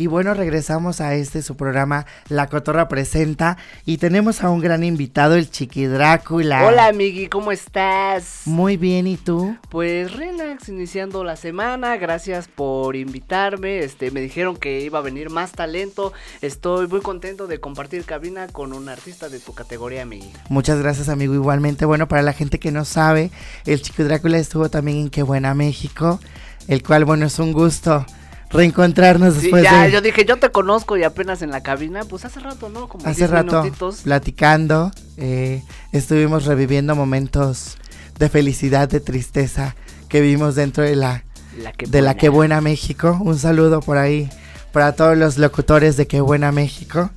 Y 0.00 0.06
bueno, 0.06 0.32
regresamos 0.32 1.00
a 1.00 1.14
este 1.14 1.42
su 1.42 1.56
programa 1.56 2.06
La 2.28 2.46
Cotorra 2.46 2.86
Presenta 2.86 3.56
y 3.84 3.98
tenemos 3.98 4.44
a 4.44 4.50
un 4.50 4.60
gran 4.60 4.84
invitado, 4.84 5.34
el 5.34 5.50
Chiqui 5.50 5.86
Drácula. 5.86 6.64
Hola, 6.64 6.86
amigui, 6.86 7.26
¿cómo 7.26 7.50
estás? 7.50 8.42
Muy 8.44 8.76
bien, 8.76 9.08
¿y 9.08 9.16
tú? 9.16 9.56
Pues 9.70 10.12
relax, 10.14 10.68
iniciando 10.68 11.24
la 11.24 11.34
semana, 11.34 11.96
gracias 11.96 12.46
por 12.46 12.94
invitarme, 12.94 13.80
este, 13.80 14.12
me 14.12 14.20
dijeron 14.20 14.56
que 14.56 14.82
iba 14.82 15.00
a 15.00 15.02
venir 15.02 15.30
más 15.30 15.50
talento, 15.50 16.12
estoy 16.42 16.86
muy 16.86 17.00
contento 17.00 17.48
de 17.48 17.58
compartir 17.58 18.04
cabina 18.04 18.46
con 18.46 18.74
un 18.74 18.88
artista 18.88 19.28
de 19.28 19.40
tu 19.40 19.52
categoría, 19.52 20.02
amigui. 20.02 20.30
Muchas 20.48 20.78
gracias, 20.78 21.08
amigo. 21.08 21.34
Igualmente, 21.34 21.86
bueno, 21.86 22.06
para 22.06 22.22
la 22.22 22.34
gente 22.34 22.60
que 22.60 22.70
no 22.70 22.84
sabe, 22.84 23.32
el 23.66 23.82
Chiqui 23.82 24.04
Drácula 24.04 24.38
estuvo 24.38 24.70
también 24.70 24.98
en 24.98 25.10
Qué 25.10 25.24
Buena 25.24 25.54
México, 25.54 26.20
el 26.68 26.84
cual, 26.84 27.04
bueno, 27.04 27.26
es 27.26 27.40
un 27.40 27.52
gusto 27.52 28.06
reencontrarnos 28.50 29.34
Sí, 29.34 29.42
después 29.42 29.62
ya, 29.62 29.84
de 29.84 29.92
yo 29.92 30.00
dije, 30.00 30.24
yo 30.24 30.36
te 30.36 30.50
conozco 30.50 30.96
y 30.96 31.04
apenas 31.04 31.42
en 31.42 31.50
la 31.50 31.62
cabina, 31.62 32.04
pues 32.04 32.24
hace 32.24 32.40
rato, 32.40 32.68
¿no? 32.68 32.88
Como 32.88 33.06
hace 33.06 33.20
10 33.20 33.30
rato 33.30 33.62
minutitos. 33.62 34.02
platicando, 34.02 34.90
eh, 35.16 35.62
estuvimos 35.92 36.46
reviviendo 36.46 36.94
momentos 36.94 37.76
de 38.18 38.28
felicidad, 38.28 38.88
de 38.88 39.00
tristeza 39.00 39.76
que 40.08 40.20
vivimos 40.20 40.54
dentro 40.54 40.82
de 40.82 40.96
la 40.96 41.24
La 41.62 41.72
de 41.78 42.00
la 42.00 42.10
buena. 42.10 42.14
Que 42.14 42.28
Buena 42.28 42.60
México. 42.60 43.18
Un 43.20 43.38
saludo 43.38 43.80
por 43.80 43.98
ahí 43.98 44.28
para 44.72 44.92
todos 44.92 45.16
los 45.16 45.38
locutores 45.38 45.96
de 45.96 46.06
Que 46.06 46.20
Buena 46.20 46.52
México. 46.52 47.10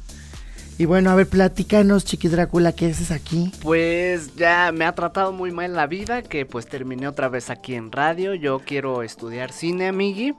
Y 0.77 0.85
bueno, 0.85 1.11
a 1.11 1.15
ver, 1.15 1.27
platícanos, 1.27 2.05
Chiqui 2.05 2.27
Drácula, 2.27 2.71
¿qué 2.71 2.87
haces 2.87 3.11
aquí? 3.11 3.51
Pues 3.61 4.35
ya 4.35 4.71
me 4.73 4.85
ha 4.85 4.95
tratado 4.95 5.31
muy 5.31 5.51
mal 5.51 5.75
la 5.75 5.85
vida, 5.85 6.23
que 6.23 6.47
pues 6.47 6.65
terminé 6.65 7.07
otra 7.07 7.29
vez 7.29 7.51
aquí 7.51 7.75
en 7.75 7.91
radio. 7.91 8.33
Yo 8.33 8.59
quiero 8.65 9.03
estudiar 9.03 9.51
cine, 9.51 9.89
amigui. 9.89 10.33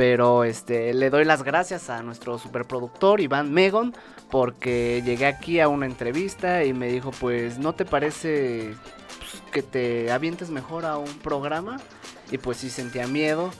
Pero 0.00 0.44
este 0.44 0.94
le 0.94 1.10
doy 1.10 1.26
las 1.26 1.42
gracias 1.42 1.90
a 1.90 2.02
nuestro 2.02 2.38
superproductor 2.38 3.20
Iván 3.20 3.52
Megon 3.52 3.94
porque 4.30 5.02
llegué 5.04 5.26
aquí 5.26 5.60
a 5.60 5.68
una 5.68 5.84
entrevista 5.84 6.64
y 6.64 6.72
me 6.72 6.88
dijo, 6.88 7.10
pues 7.10 7.58
¿no 7.58 7.74
te 7.74 7.84
parece 7.84 8.74
pues, 9.18 9.42
que 9.52 9.60
te 9.60 10.10
avientes 10.10 10.48
mejor 10.48 10.86
a 10.86 10.96
un 10.96 11.18
programa? 11.18 11.76
Y 12.30 12.38
pues 12.38 12.56
sí 12.56 12.70
sentía 12.70 13.06
miedo. 13.08 13.50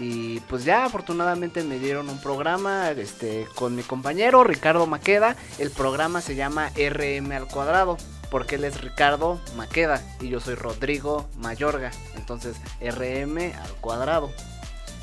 Y 0.00 0.40
pues 0.40 0.64
ya 0.64 0.86
afortunadamente 0.86 1.62
me 1.62 1.78
dieron 1.78 2.10
un 2.10 2.20
programa 2.20 2.90
este, 2.90 3.46
con 3.54 3.76
mi 3.76 3.84
compañero 3.84 4.42
Ricardo 4.42 4.88
Maqueda. 4.88 5.36
El 5.60 5.70
programa 5.70 6.20
se 6.20 6.34
llama 6.34 6.70
RM 6.70 7.30
al 7.30 7.46
cuadrado. 7.46 7.96
Porque 8.28 8.56
él 8.56 8.64
es 8.64 8.80
Ricardo 8.80 9.40
Maqueda 9.56 10.02
y 10.20 10.30
yo 10.30 10.40
soy 10.40 10.56
Rodrigo 10.56 11.28
Mayorga. 11.36 11.92
Entonces 12.16 12.56
RM 12.80 13.52
al 13.54 13.70
cuadrado. 13.80 14.32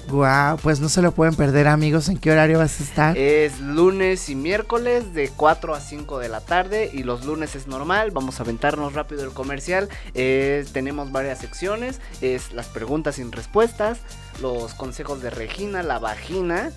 Guau, 0.09 0.57
pues 0.57 0.79
no 0.79 0.89
se 0.89 1.01
lo 1.01 1.11
pueden 1.11 1.35
perder, 1.35 1.67
amigos. 1.67 2.09
¿En 2.09 2.17
qué 2.17 2.31
horario 2.31 2.59
vas 2.59 2.79
a 2.79 2.83
estar? 2.83 3.17
Es 3.17 3.59
lunes 3.59 4.29
y 4.29 4.35
miércoles 4.35 5.13
de 5.13 5.29
4 5.29 5.73
a 5.73 5.79
5 5.79 6.19
de 6.19 6.29
la 6.29 6.41
tarde 6.41 6.89
y 6.93 7.03
los 7.03 7.25
lunes 7.25 7.55
es 7.55 7.67
normal. 7.67 8.11
Vamos 8.11 8.39
a 8.39 8.43
aventarnos 8.43 8.93
rápido 8.93 9.23
el 9.23 9.31
comercial. 9.31 9.89
Eh, 10.13 10.65
tenemos 10.73 11.11
varias 11.11 11.39
secciones. 11.39 12.01
Es 12.21 12.51
las 12.53 12.67
preguntas 12.67 13.15
sin 13.15 13.31
respuestas, 13.31 13.99
los 14.41 14.73
consejos 14.73 15.21
de 15.21 15.29
Regina, 15.29 15.83
la 15.83 15.99
vagina 15.99 16.71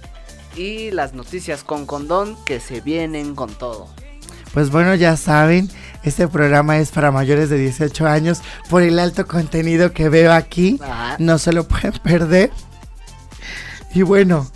y 0.56 0.90
las 0.90 1.12
noticias 1.12 1.64
con 1.64 1.86
condón 1.86 2.36
que 2.44 2.60
se 2.60 2.80
vienen 2.80 3.34
con 3.34 3.52
todo. 3.54 3.88
Pues 4.54 4.70
bueno, 4.70 4.94
ya 4.94 5.18
saben, 5.18 5.68
este 6.02 6.28
programa 6.28 6.78
es 6.78 6.90
para 6.90 7.10
mayores 7.10 7.50
de 7.50 7.58
18 7.58 8.06
años 8.06 8.40
por 8.70 8.82
el 8.82 8.98
alto 8.98 9.26
contenido 9.26 9.92
que 9.92 10.08
veo 10.08 10.32
aquí. 10.32 10.78
Ajá. 10.82 11.16
No 11.18 11.38
se 11.38 11.52
lo 11.52 11.68
pueden 11.68 11.92
perder. 12.02 12.50
Y 13.96 14.02
bueno, 14.02 14.46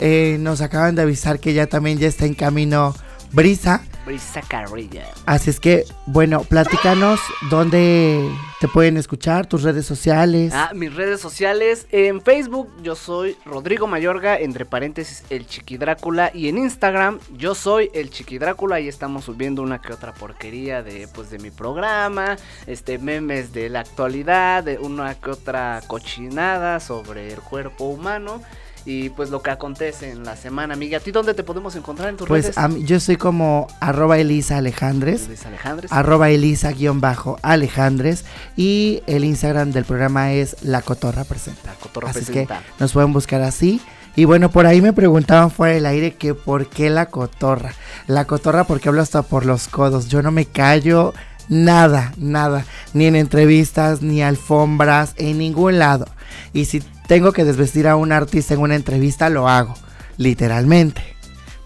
eh, 0.00 0.38
nos 0.40 0.60
acaban 0.60 0.96
de 0.96 1.02
avisar 1.02 1.38
que 1.38 1.54
ya 1.54 1.68
también 1.68 1.98
ya 1.98 2.08
está 2.08 2.26
en 2.26 2.34
camino 2.34 2.92
Brisa. 3.30 3.82
Brisa 4.08 4.40
Carrilla. 4.40 5.06
Así 5.26 5.50
es 5.50 5.60
que, 5.60 5.84
bueno, 6.06 6.40
platícanos 6.40 7.20
dónde 7.50 8.26
te 8.58 8.66
pueden 8.66 8.96
escuchar, 8.96 9.46
tus 9.46 9.64
redes 9.64 9.84
sociales. 9.84 10.54
Ah, 10.54 10.70
mis 10.74 10.94
redes 10.94 11.20
sociales. 11.20 11.86
En 11.92 12.22
Facebook 12.22 12.70
yo 12.82 12.96
soy 12.96 13.36
Rodrigo 13.44 13.86
Mayorga, 13.86 14.38
entre 14.38 14.64
paréntesis 14.64 15.24
el 15.28 15.46
Chiqui 15.46 15.76
Drácula. 15.76 16.30
Y 16.32 16.48
en 16.48 16.56
Instagram 16.56 17.18
yo 17.36 17.54
soy 17.54 17.90
el 17.92 18.08
Chiqui 18.08 18.38
Drácula. 18.38 18.76
Ahí 18.76 18.88
estamos 18.88 19.26
subiendo 19.26 19.60
una 19.60 19.82
que 19.82 19.92
otra 19.92 20.14
porquería 20.14 20.82
de, 20.82 21.06
pues, 21.08 21.28
de 21.28 21.38
mi 21.38 21.50
programa. 21.50 22.38
Este, 22.66 22.96
memes 22.96 23.52
de 23.52 23.68
la 23.68 23.80
actualidad, 23.80 24.64
de 24.64 24.78
una 24.78 25.16
que 25.16 25.32
otra 25.32 25.82
cochinada 25.86 26.80
sobre 26.80 27.30
el 27.30 27.40
cuerpo 27.40 27.84
humano. 27.84 28.40
Y 28.90 29.10
pues 29.10 29.28
lo 29.28 29.42
que 29.42 29.50
acontece 29.50 30.10
en 30.10 30.24
la 30.24 30.34
semana, 30.34 30.72
amiga. 30.72 30.96
¿A 30.96 31.00
ti 31.00 31.10
dónde 31.10 31.34
te 31.34 31.42
podemos 31.42 31.76
encontrar 31.76 32.08
en 32.08 32.16
tus 32.16 32.26
Pues 32.26 32.54
redes? 32.56 32.70
mí- 32.70 32.84
yo 32.84 32.98
soy 33.00 33.16
como 33.16 33.66
arroba 33.80 34.18
Elisa 34.18 34.56
Alejandres. 34.56 35.26
Luis 35.28 35.44
Alejandres. 35.44 35.92
arroba 35.92 36.30
Elisa-Alejandres 36.30 38.24
y 38.56 39.02
el 39.06 39.24
Instagram 39.24 39.72
del 39.72 39.84
programa 39.84 40.32
es 40.32 40.56
La 40.62 40.80
Cotorra 40.80 41.24
Presenta. 41.24 41.60
La 41.66 41.74
cotorra 41.74 42.10
Así 42.10 42.24
que 42.32 42.48
nos 42.78 42.92
pueden 42.92 43.12
buscar 43.12 43.42
así. 43.42 43.80
Y 44.16 44.24
bueno, 44.24 44.50
por 44.50 44.64
ahí 44.66 44.80
me 44.80 44.94
preguntaban 44.94 45.50
fuera 45.50 45.74
del 45.74 45.84
aire 45.84 46.14
que 46.14 46.32
por 46.34 46.66
qué 46.68 46.88
la 46.88 47.06
cotorra. 47.06 47.74
La 48.06 48.24
cotorra 48.24 48.64
porque 48.64 48.88
hablo 48.88 49.02
hasta 49.02 49.20
por 49.22 49.44
los 49.44 49.68
codos. 49.68 50.08
Yo 50.08 50.22
no 50.22 50.30
me 50.30 50.46
callo 50.46 51.12
nada, 51.48 52.12
nada. 52.16 52.64
Ni 52.94 53.04
en 53.04 53.16
entrevistas, 53.16 54.00
ni 54.02 54.22
alfombras, 54.22 55.12
en 55.18 55.38
ningún 55.38 55.78
lado. 55.78 56.06
Y 56.52 56.66
si 56.66 56.80
tengo 57.06 57.32
que 57.32 57.44
desvestir 57.44 57.88
a 57.88 57.96
un 57.96 58.12
artista 58.12 58.54
en 58.54 58.60
una 58.60 58.74
entrevista, 58.74 59.28
lo 59.28 59.48
hago. 59.48 59.74
Literalmente. 60.16 61.02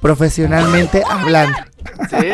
Profesionalmente 0.00 1.02
hablando. 1.09 1.59
¿Sí? 2.11 2.33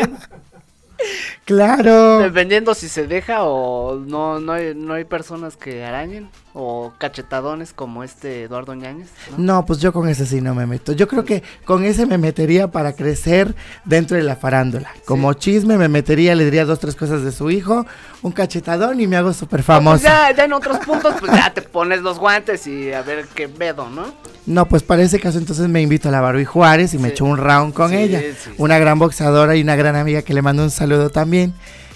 Claro. 1.49 2.19
Dependiendo 2.19 2.75
si 2.75 2.87
se 2.87 3.07
deja 3.07 3.41
o 3.41 3.95
no, 3.95 4.39
no 4.39 4.51
hay, 4.53 4.75
no 4.75 4.93
hay 4.93 5.03
personas 5.03 5.57
que 5.57 5.83
arañen 5.83 6.29
o 6.53 6.93
cachetadones 6.99 7.73
como 7.73 8.03
este 8.03 8.43
Eduardo 8.43 8.75
Ñañez. 8.75 9.07
¿no? 9.31 9.37
No, 9.55 9.65
pues 9.65 9.79
yo 9.79 9.91
con 9.91 10.07
ese 10.07 10.27
sí 10.27 10.41
no 10.41 10.53
me 10.53 10.67
meto. 10.67 10.91
Yo 10.91 11.07
creo 11.07 11.25
que 11.25 11.41
con 11.65 11.83
ese 11.85 12.05
me 12.05 12.19
metería 12.19 12.67
para 12.69 12.93
crecer 12.93 13.55
dentro 13.83 14.15
de 14.15 14.21
la 14.23 14.35
farándula. 14.35 14.91
Como 15.05 15.33
chisme 15.33 15.75
me 15.79 15.87
metería, 15.87 16.35
le 16.35 16.45
diría 16.45 16.65
dos, 16.65 16.79
tres 16.79 16.95
cosas 16.95 17.23
de 17.23 17.31
su 17.31 17.49
hijo, 17.49 17.83
un 18.21 18.31
cachetadón 18.31 18.99
y 18.99 19.07
me 19.07 19.17
hago 19.17 19.33
súper 19.33 19.61
Pues 19.61 19.65
famoso. 19.65 20.03
ya, 20.03 20.31
ya 20.35 20.43
en 20.45 20.53
otros 20.53 20.77
puntos, 20.85 21.15
pues 21.19 21.31
ya 21.31 21.51
te 21.51 21.63
pones 21.63 22.01
los 22.03 22.19
guantes 22.19 22.67
y 22.67 22.93
a 22.93 23.01
ver 23.01 23.25
qué 23.33 23.47
vedo, 23.47 23.89
¿no? 23.89 24.13
No, 24.45 24.67
pues 24.67 24.81
para 24.83 25.01
ese 25.03 25.19
caso 25.19 25.37
entonces 25.37 25.67
me 25.67 25.81
invito 25.81 26.09
a 26.09 26.11
la 26.11 26.21
Barbie 26.21 26.45
Juárez 26.45 26.93
y 26.93 26.97
me 26.99 27.09
echo 27.09 27.25
un 27.25 27.37
round 27.37 27.73
con 27.73 27.89
Sí, 27.91 27.97
ella. 27.97 28.21
Una 28.57 28.79
gran 28.79 28.97
boxeadora 28.99 29.55
y 29.55 29.61
una 29.61 29.75
gran 29.75 29.95
amiga 29.95 30.21
que 30.23 30.33
le 30.33 30.41
mando 30.41 30.63
un 30.63 30.71
saludo 30.71 31.09
también. 31.11 31.38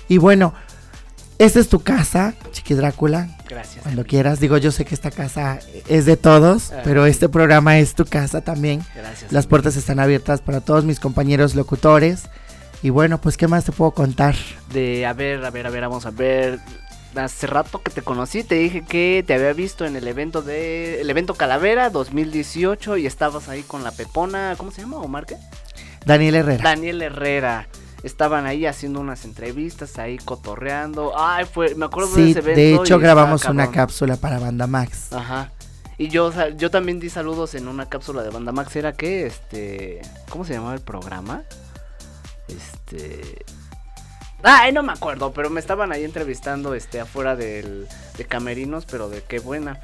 Y 0.07 0.17
bueno, 0.17 0.53
esta 1.39 1.59
es 1.59 1.67
tu 1.69 1.81
casa, 1.81 2.33
Chiqui 2.51 2.73
Drácula. 2.73 3.27
Gracias. 3.49 3.83
Cuando 3.83 4.05
quieras, 4.05 4.39
digo, 4.39 4.57
yo 4.57 4.71
sé 4.71 4.85
que 4.85 4.95
esta 4.95 5.11
casa 5.11 5.59
es 5.87 6.05
de 6.05 6.17
todos, 6.17 6.71
Ah, 6.71 6.81
pero 6.83 7.05
este 7.05 7.29
programa 7.29 7.77
es 7.79 7.95
tu 7.95 8.05
casa 8.05 8.41
también. 8.41 8.83
Gracias. 8.95 9.31
Las 9.31 9.47
puertas 9.47 9.75
están 9.75 9.99
abiertas 9.99 10.41
para 10.41 10.61
todos 10.61 10.85
mis 10.85 10.99
compañeros 10.99 11.55
locutores. 11.55 12.23
Y 12.81 12.89
bueno, 12.89 13.19
pues, 13.19 13.37
¿qué 13.37 13.47
más 13.47 13.65
te 13.65 13.71
puedo 13.71 13.91
contar? 13.91 14.35
De, 14.73 15.05
a 15.05 15.13
ver, 15.13 15.43
a 15.45 15.49
ver, 15.51 15.67
a 15.67 15.69
ver, 15.69 15.81
vamos 15.81 16.05
a 16.05 16.11
ver. 16.11 16.59
Hace 17.15 17.45
rato 17.45 17.81
que 17.81 17.91
te 17.91 18.01
conocí, 18.01 18.43
te 18.43 18.55
dije 18.55 18.83
que 18.83 19.23
te 19.25 19.35
había 19.35 19.53
visto 19.53 19.85
en 19.85 19.95
el 19.95 20.07
evento 20.07 20.41
de. 20.41 20.99
El 21.01 21.09
evento 21.09 21.35
Calavera 21.35 21.89
2018 21.91 22.97
y 22.97 23.05
estabas 23.05 23.49
ahí 23.49 23.61
con 23.61 23.83
la 23.83 23.91
Pepona. 23.91 24.55
¿Cómo 24.57 24.71
se 24.71 24.81
llama? 24.81 24.97
¿Omar 24.97 25.25
qué? 25.27 25.35
Daniel 26.05 26.35
Herrera. 26.35 26.63
Daniel 26.63 27.01
Herrera. 27.01 27.67
Estaban 28.03 28.45
ahí 28.45 28.65
haciendo 28.65 28.99
unas 28.99 29.23
entrevistas, 29.23 29.97
ahí 29.97 30.17
cotorreando. 30.17 31.13
Ay, 31.17 31.45
fue, 31.45 31.73
me 31.75 31.85
acuerdo 31.85 32.09
de 32.09 32.15
sí, 32.15 32.31
ese 32.31 32.39
evento. 32.39 32.59
de 32.59 32.75
hecho 32.75 32.99
grabamos 32.99 33.45
una 33.45 33.71
cápsula 33.71 34.17
para 34.17 34.39
Banda 34.39 34.67
Max. 34.67 35.13
Ajá. 35.13 35.51
Y 35.97 36.09
yo, 36.09 36.31
yo 36.57 36.69
también 36.69 36.99
di 36.99 37.09
saludos 37.09 37.55
en 37.55 37.67
una 37.67 37.87
cápsula 37.87 38.23
de 38.23 38.29
Banda 38.29 38.51
Max. 38.51 38.75
¿Era 38.75 38.93
qué? 38.93 39.25
Este. 39.25 40.01
¿Cómo 40.29 40.43
se 40.43 40.53
llamaba 40.53 40.73
el 40.73 40.81
programa? 40.81 41.43
Este. 42.47 43.45
Ay, 44.43 44.73
no 44.73 44.83
me 44.83 44.91
acuerdo, 44.91 45.31
pero 45.31 45.49
me 45.49 45.61
estaban 45.61 45.93
ahí 45.93 46.03
entrevistando 46.03 46.75
este 46.75 46.99
afuera 46.99 47.37
del, 47.37 47.87
de 48.17 48.25
Camerinos, 48.25 48.85
pero 48.85 49.07
de 49.07 49.21
qué 49.21 49.39
buena. 49.39 49.79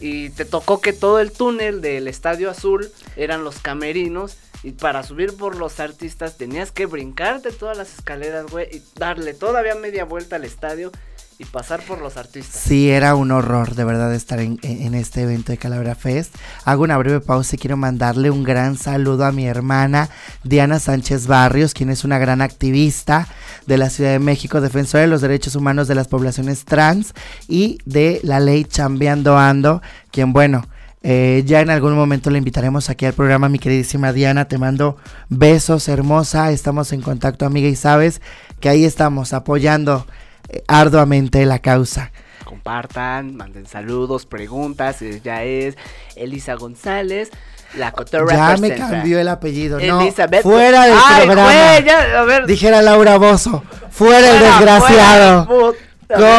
Y 0.00 0.30
te 0.30 0.44
tocó 0.44 0.80
que 0.80 0.92
todo 0.92 1.20
el 1.20 1.30
túnel 1.30 1.80
del 1.80 2.08
Estadio 2.08 2.50
Azul 2.50 2.90
eran 3.14 3.44
los 3.44 3.60
camerinos. 3.60 4.36
Y 4.64 4.72
para 4.72 5.02
subir 5.02 5.36
por 5.36 5.56
los 5.56 5.78
artistas 5.78 6.38
tenías 6.38 6.72
que 6.72 6.86
brincarte 6.86 7.52
todas 7.52 7.76
las 7.76 7.92
escaleras, 7.94 8.46
güey. 8.50 8.66
Y 8.74 8.82
darle 8.98 9.34
todavía 9.34 9.74
media 9.74 10.06
vuelta 10.06 10.36
al 10.36 10.44
estadio 10.44 10.90
y 11.38 11.44
pasar 11.44 11.80
por 11.82 12.00
los 12.00 12.16
artistas. 12.16 12.62
Sí, 12.62 12.88
era 12.90 13.14
un 13.14 13.30
horror 13.30 13.74
de 13.74 13.84
verdad 13.84 14.14
estar 14.14 14.38
en, 14.40 14.58
en- 14.62 14.94
este 14.94 15.22
evento 15.22 15.52
de 15.52 15.58
Calavera 15.58 15.94
Fest. 15.94 16.34
Hago 16.64 16.84
una 16.84 16.96
breve 16.96 17.20
pausa 17.20 17.56
y 17.56 17.58
quiero 17.58 17.76
mandarle 17.76 18.30
un 18.30 18.42
gran 18.42 18.78
saludo 18.78 19.26
a 19.26 19.32
mi 19.32 19.44
hermana 19.46 20.08
Diana 20.44 20.78
Sánchez 20.78 21.26
Barrios, 21.26 21.74
quien 21.74 21.90
es 21.90 22.04
una 22.04 22.18
gran 22.18 22.40
activista 22.40 23.28
de 23.66 23.76
la 23.76 23.90
Ciudad 23.90 24.12
de 24.12 24.18
México, 24.18 24.60
defensora 24.62 25.02
de 25.02 25.08
los 25.08 25.20
derechos 25.20 25.56
humanos 25.56 25.88
de 25.88 25.96
las 25.96 26.08
poblaciones 26.08 26.64
trans 26.64 27.12
y 27.48 27.78
de 27.84 28.20
la 28.22 28.40
ley 28.40 28.64
Chambeando 28.64 29.36
Ando, 29.36 29.82
quien 30.10 30.32
bueno... 30.32 30.64
eh, 31.06 31.42
ya 31.44 31.60
en 31.60 31.68
algún 31.70 31.94
momento 31.94 32.30
le 32.30 32.38
invitaremos 32.38 32.88
aquí 32.90 33.04
al 33.06 33.12
programa, 33.12 33.48
mi 33.50 33.58
queridísima 33.58 34.12
Diana. 34.12 34.46
Te 34.46 34.56
mando 34.58 34.96
besos, 35.28 35.86
hermosa. 35.88 36.50
Estamos 36.50 36.92
en 36.92 37.02
contacto, 37.02 37.44
amiga, 37.46 37.68
y 37.68 37.76
sabes 37.76 38.22
que 38.58 38.68
ahí 38.70 38.84
estamos 38.86 39.32
apoyando 39.34 40.06
eh, 40.48 40.62
arduamente 40.66 41.44
la 41.46 41.58
causa. 41.58 42.10
compartan, 42.44 43.36
manden 43.36 43.66
saludos, 43.66 44.24
preguntas, 44.26 45.02
eh, 45.02 45.20
ya 45.22 45.44
es 45.44 45.76
Elisa 46.16 46.54
González, 46.54 47.30
la 47.76 47.92
cotorra 47.92 48.34
Ya 48.52 48.56
me 48.56 48.74
cambió 48.74 49.18
el 49.18 49.28
apellido, 49.28 49.78
no. 49.80 50.00
Elizabeth. 50.00 50.42
Fuera 50.42 50.84
del 50.86 50.94
Ay, 51.04 51.26
programa. 51.26 51.50
güey, 51.50 51.84
ya, 51.84 52.20
a 52.20 52.24
ver. 52.24 52.46
Dijera 52.46 52.80
Laura 52.82 53.18
Bozo. 53.18 53.62
Fuera 53.90 54.30
el 54.36 54.40
desgraciado. 54.40 55.46
fuera, 55.46 55.76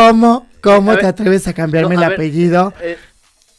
¿Cómo? 0.09 0.47
¿Cómo 0.61 0.91
A 0.91 0.95
te 0.95 1.01
ver. 1.01 1.09
atreves 1.11 1.47
a 1.47 1.53
cambiarme 1.53 1.95
No, 1.95 2.01
el 2.01 2.07
ver. 2.09 2.15
apellido? 2.17 2.73
eh, 2.81 2.97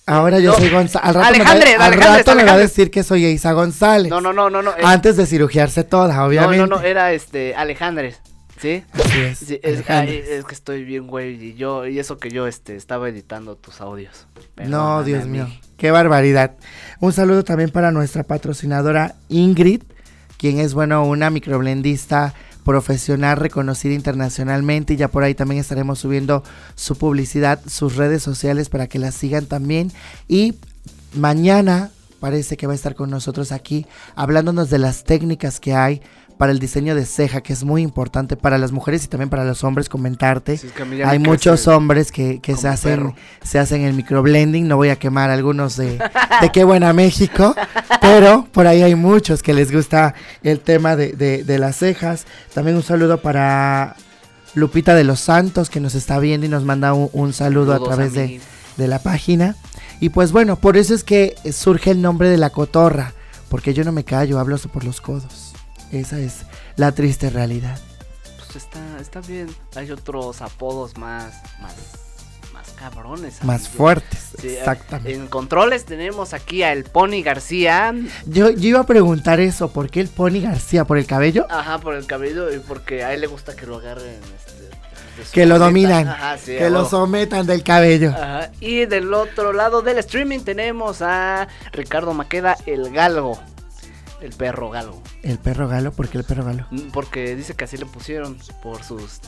Ahora 0.07 0.39
yo 0.39 0.53
no. 0.53 0.59
soy 0.59 0.71
González. 0.71 1.09
Al 1.09 1.15
rato, 1.15 1.27
Alejandre, 1.27 1.71
me, 1.73 1.79
va, 1.79 1.85
al 1.87 1.93
Alejandre, 1.93 2.19
rato 2.23 2.35
me 2.37 2.45
va 2.45 2.53
a 2.53 2.59
decir 2.59 2.93
que 2.93 3.03
soy 3.03 3.27
Isa 3.27 3.53
González. 3.53 4.09
no, 4.09 4.21
no, 4.21 4.33
no, 4.33 4.49
no, 4.49 4.63
no. 4.63 4.73
Antes 4.85 5.17
de 5.17 5.27
cirugiarse 5.27 5.83
toda, 5.83 6.15
no, 6.15 6.25
obviamente. 6.25 6.59
no, 6.59 6.77
no, 6.77 6.81
era 6.81 7.13
este 7.13 7.57
Alejandres. 7.57 8.21
¿Sí? 8.61 8.85
Así 8.93 9.21
es. 9.21 9.39
Sí, 9.39 9.61
es, 9.63 9.91
ay, 9.91 10.23
es 10.27 10.45
que 10.45 10.55
estoy 10.55 10.85
bien, 10.85 11.07
güey, 11.07 11.35
y 11.35 11.55
yo, 11.57 11.87
y 11.87 11.99
eso 11.99 12.19
que 12.19 12.31
yo, 12.31 12.47
este, 12.47 12.77
estaba 12.77 13.09
editando 13.09 13.57
tus 13.57 13.81
audios. 13.83 14.27
No, 14.57 15.05
Dios 15.05 15.27
mío, 15.27 15.47
qué 15.77 15.91
barbaridad. 15.91 16.53
Un 17.01 17.13
saludo 17.13 17.45
también 17.45 17.71
para 17.71 17.91
nuestra 17.91 18.23
patrocinadora 18.23 19.15
Ingrid, 19.29 19.83
quien 20.39 20.59
es, 20.59 20.73
bueno, 20.73 21.05
una 21.05 21.29
microblendista 21.29 22.33
profesional 22.67 23.37
reconocida 23.37 23.95
internacionalmente 23.95 24.95
y 24.95 24.97
ya 24.97 25.07
por 25.07 25.23
ahí 25.23 25.37
también 25.37 25.61
estaremos 25.61 26.01
subiendo 26.01 26.43
su 26.75 26.97
publicidad, 26.99 27.61
sus 27.65 27.95
redes 27.95 28.25
sociales 28.25 28.69
para 28.69 28.89
que 28.89 28.99
la 28.99 29.13
sigan 29.13 29.47
también. 29.47 29.93
Y 30.27 30.57
mañana 31.15 31.93
parece 32.19 32.57
que 32.57 32.67
va 32.67 32.73
a 32.73 32.77
estar 32.77 32.97
con 32.97 33.09
nosotros 33.09 33.53
aquí 33.53 33.87
hablándonos 34.17 34.69
de 34.69 34.79
las 34.79 35.05
técnicas 35.05 35.61
que 35.61 35.75
hay 35.75 36.03
para 36.39 36.53
el 36.53 36.59
diseño 36.59 36.95
de 36.95 37.07
ceja, 37.07 37.41
que 37.41 37.53
es 37.53 37.65
muy 37.65 37.81
importante 37.83 38.37
para 38.37 38.59
las 38.59 38.71
mujeres 38.73 39.05
y 39.05 39.09
también 39.09 39.31
para 39.31 39.45
los 39.45 39.65
hombres 39.65 39.89
comentarte. 39.89 40.59
Sí, 40.59 40.69
Hay 41.05 41.19
muchos 41.19 41.67
hombres 41.69 42.13
que, 42.13 42.41
que 42.41 42.57
se 42.57 42.69
hacen 42.69 42.97
perro. 42.97 43.15
se 43.43 43.59
hacen 43.59 43.83
el 43.83 43.95
microblending, 43.95 44.69
no 44.69 44.77
voy 44.77 44.91
a 44.91 44.97
quemar 44.97 45.31
algunos 45.31 45.77
de, 45.77 45.99
de 46.41 46.53
qué 46.53 46.65
buena 46.65 46.93
México, 46.93 47.55
pero 48.01 48.47
por 48.53 48.67
ahí 48.67 48.83
hay 48.83 48.95
muchos 48.95 49.43
que 49.43 49.55
les 49.55 49.73
gusta 49.73 50.15
el 50.43 50.61
tema 50.61 50.95
de, 50.97 51.13
de- 51.13 51.43
de 51.45 51.59
las 51.59 51.77
cejas. 51.77 52.27
También 52.53 52.77
un 52.77 52.83
saludo 52.83 53.23
para 53.23 53.97
Lupita 54.55 54.95
de 54.95 55.05
los 55.05 55.21
Santos 55.21 55.71
que 55.71 55.81
nos 55.81 55.95
está 55.95 56.19
viendo 56.19 56.47
y 56.47 56.51
nos 56.51 56.65
manda 56.65 56.93
un, 56.93 57.09
un 57.13 57.33
saludo 57.33 57.73
a 57.75 57.83
través 57.83 58.13
de, 58.13 58.41
de 58.77 58.89
la 58.89 58.99
página. 58.99 59.57
Y 60.01 60.11
pues 60.11 60.33
bueno, 60.33 60.57
por 60.57 60.77
eso 60.77 60.95
es 60.95 61.03
que 61.05 61.35
surge 61.51 61.91
el 61.91 62.03
nombre 62.03 62.29
de 62.29 62.37
la 62.37 62.51
cotorra, 62.51 63.15
porque 63.49 63.73
yo 63.73 63.85
no 63.85 63.93
me 63.93 64.05
callo, 64.05 64.39
hablo 64.39 64.59
por 64.59 64.85
los 64.85 65.01
codos. 65.01 65.46
Esa 65.93 66.19
es 66.19 66.43
la 66.77 66.93
triste 66.93 67.31
realidad. 67.31 67.79
Pues 68.37 68.57
está, 68.57 68.81
está 69.01 69.21
bien. 69.21 69.49
Hay 69.75 69.91
otros 69.91 70.43
apodos 70.43 70.97
más, 70.99 71.35
más, 71.61 71.75
cabrones. 72.79 73.43
Más 73.43 73.63
amigo. 73.67 73.77
fuertes, 73.77 74.19
Sí, 74.41 74.49
exactamente. 74.49 75.15
En 75.15 75.27
controles 75.29 75.85
tenemos 75.87 76.35
aquí 76.35 76.63
al 76.63 76.85
Pony 76.85 77.23
García. 77.25 77.95
Yo, 78.27 78.51
yo 78.51 78.69
iba 78.69 78.81
a 78.81 78.87
preguntar 78.87 79.41
eso, 79.41 79.71
¿por 79.71 79.89
qué 79.89 80.01
el 80.01 80.09
Pony 80.09 80.41
García? 80.43 80.85
¿Por 80.85 80.99
el 80.99 81.07
cabello? 81.07 81.47
Ajá, 81.49 81.79
por 81.79 81.95
el 81.95 82.07
cabello 82.07 82.53
y 82.55 82.59
porque 82.59 83.03
a 83.03 83.15
él 83.15 83.23
le 83.23 83.27
gusta 83.29 83.57
que 83.57 83.67
lo 83.67 83.77
agarren. 83.77 84.21
este, 85.19 85.33
Que 85.33 85.47
lo 85.47 85.59
dominan, 85.59 86.07
Ajá, 86.09 86.37
sí, 86.37 86.57
que 86.59 86.69
lo 86.69 86.87
sometan 86.87 87.47
del 87.47 87.63
cabello. 87.63 88.11
Ajá, 88.11 88.51
Y 88.61 88.85
del 88.85 89.15
otro 89.15 89.55
lado 89.55 89.81
del 89.81 89.97
streaming 89.99 90.41
tenemos 90.41 91.01
a 91.01 91.49
Ricardo 91.73 92.13
Maqueda, 92.13 92.59
el 92.67 92.91
galgo. 92.93 93.39
El 94.21 94.33
perro 94.33 94.71
galgo. 94.71 95.03
El 95.23 95.39
perro 95.39 95.69
galo, 95.69 95.93
¿por 95.93 96.09
qué 96.09 96.19
el 96.19 96.25
perro 96.25 96.45
galo? 96.45 96.67
Mm, 96.71 96.91
Porque 96.93 97.37
dice 97.37 97.55
que 97.55 97.65
así 97.65 97.77
le 97.77 97.87
pusieron 97.87 98.37
por 98.63 98.83
sus. 98.83 99.21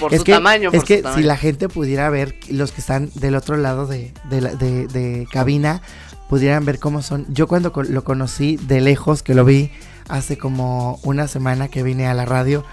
Por 0.00 0.12
es 0.14 0.20
su 0.20 0.24
que, 0.24 0.32
tamaño. 0.32 0.70
es 0.72 0.76
por 0.80 0.84
que 0.86 1.02
su 1.02 1.12
si 1.14 1.22
la 1.22 1.36
gente 1.36 1.68
pudiera 1.68 2.08
ver, 2.08 2.34
los 2.48 2.72
que 2.72 2.80
están 2.80 3.10
del 3.14 3.34
otro 3.36 3.56
lado 3.58 3.86
de, 3.86 4.14
de 4.30 4.40
la- 4.40 4.54
de- 4.54 4.86
de 4.86 5.28
cabina, 5.30 5.82
pudieran 6.30 6.64
ver 6.64 6.78
cómo 6.78 7.02
son. 7.02 7.26
Yo 7.28 7.46
cuando 7.46 7.72
lo 7.88 8.02
conocí 8.04 8.56
de 8.56 8.80
lejos, 8.80 9.22
que 9.22 9.34
lo 9.34 9.44
vi 9.44 9.70
hace 10.08 10.38
como 10.38 10.98
una 11.02 11.28
semana 11.28 11.68
que 11.68 11.82
vine 11.82 12.06
a 12.06 12.14
la 12.14 12.24
radio, 12.24 12.64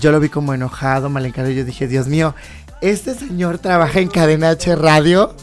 yo 0.00 0.10
lo 0.10 0.20
vi 0.20 0.30
como 0.30 0.54
enojado, 0.54 1.10
mal 1.10 1.26
encarado, 1.26 1.52
yo 1.52 1.66
dije, 1.66 1.86
Dios 1.86 2.06
mío, 2.08 2.34
este 2.80 3.14
señor 3.14 3.58
trabaja 3.58 4.00
en 4.00 4.08
Cadena 4.08 4.48
H 4.50 4.74
Radio. 4.76 5.36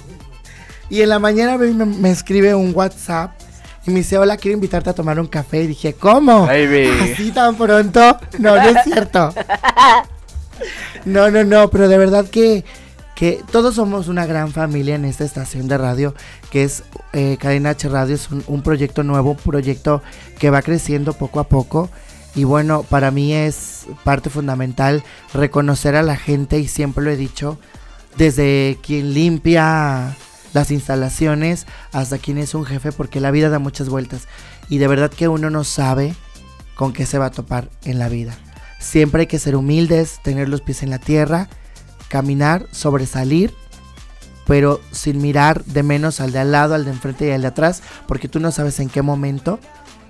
Y 0.89 1.01
en 1.01 1.09
la 1.09 1.19
mañana 1.19 1.57
me- 1.59 1.85
me 1.85 2.09
escribe 2.09 2.55
un 2.55 2.71
WhatsApp 2.75 3.31
y 3.85 3.91
me 3.91 3.97
dice, 3.97 4.17
hola, 4.17 4.37
quiero 4.37 4.55
invitarte 4.55 4.89
a 4.89 4.93
tomar 4.93 5.19
un 5.19 5.27
café. 5.27 5.63
Y 5.63 5.67
dije, 5.67 5.93
¿cómo? 5.93 6.45
Baby. 6.45 6.87
¿Así 7.01 7.31
tan 7.31 7.55
pronto? 7.55 8.17
No, 8.39 8.55
no 8.55 8.69
es 8.69 8.83
cierto. 8.83 9.33
No, 11.05 11.31
no, 11.31 11.43
no, 11.43 11.69
pero 11.71 11.87
de 11.87 11.97
verdad 11.97 12.25
que, 12.27 12.63
que 13.15 13.43
todos 13.51 13.75
somos 13.75 14.07
una 14.07 14.27
gran 14.27 14.51
familia 14.51 14.95
en 14.95 15.05
esta 15.05 15.23
estación 15.23 15.67
de 15.67 15.79
radio, 15.79 16.13
que 16.51 16.63
es 16.63 16.83
eh, 17.13 17.37
Cadena 17.39 17.71
H 17.71 17.89
Radio, 17.89 18.13
es 18.13 18.29
un, 18.29 18.43
un 18.45 18.61
proyecto 18.61 19.01
nuevo, 19.01 19.31
un 19.31 19.37
proyecto 19.37 20.03
que 20.37 20.51
va 20.51 20.61
creciendo 20.61 21.13
poco 21.13 21.39
a 21.39 21.45
poco. 21.45 21.89
Y 22.35 22.43
bueno, 22.43 22.83
para 22.83 23.09
mí 23.09 23.33
es 23.33 23.87
parte 24.03 24.29
fundamental 24.29 25.03
reconocer 25.33 25.95
a 25.95 26.03
la 26.03 26.15
gente, 26.15 26.59
y 26.59 26.67
siempre 26.67 27.03
lo 27.03 27.09
he 27.09 27.17
dicho, 27.17 27.57
desde 28.15 28.77
quien 28.83 29.13
limpia 29.15 30.15
las 30.53 30.71
instalaciones 30.71 31.65
hasta 31.91 32.17
quien 32.17 32.37
es 32.37 32.53
un 32.53 32.65
jefe, 32.65 32.91
porque 32.91 33.19
la 33.19 33.31
vida 33.31 33.49
da 33.49 33.59
muchas 33.59 33.89
vueltas. 33.89 34.27
Y 34.69 34.77
de 34.77 34.87
verdad 34.87 35.11
que 35.11 35.27
uno 35.27 35.49
no 35.49 35.63
sabe 35.63 36.15
con 36.75 36.93
qué 36.93 37.05
se 37.05 37.17
va 37.17 37.27
a 37.27 37.31
topar 37.31 37.69
en 37.83 37.99
la 37.99 38.09
vida. 38.09 38.35
Siempre 38.79 39.21
hay 39.21 39.27
que 39.27 39.39
ser 39.39 39.55
humildes, 39.55 40.19
tener 40.23 40.49
los 40.49 40.61
pies 40.61 40.83
en 40.83 40.89
la 40.89 40.97
tierra, 40.97 41.47
caminar, 42.07 42.65
sobresalir, 42.71 43.53
pero 44.47 44.81
sin 44.91 45.21
mirar 45.21 45.63
de 45.65 45.83
menos 45.83 46.19
al 46.19 46.31
de 46.31 46.39
al 46.39 46.51
lado, 46.51 46.73
al 46.73 46.85
de 46.85 46.91
enfrente 46.91 47.27
y 47.27 47.31
al 47.31 47.43
de 47.43 47.47
atrás, 47.47 47.83
porque 48.07 48.27
tú 48.27 48.39
no 48.39 48.51
sabes 48.51 48.79
en 48.79 48.89
qué 48.89 49.01
momento 49.01 49.59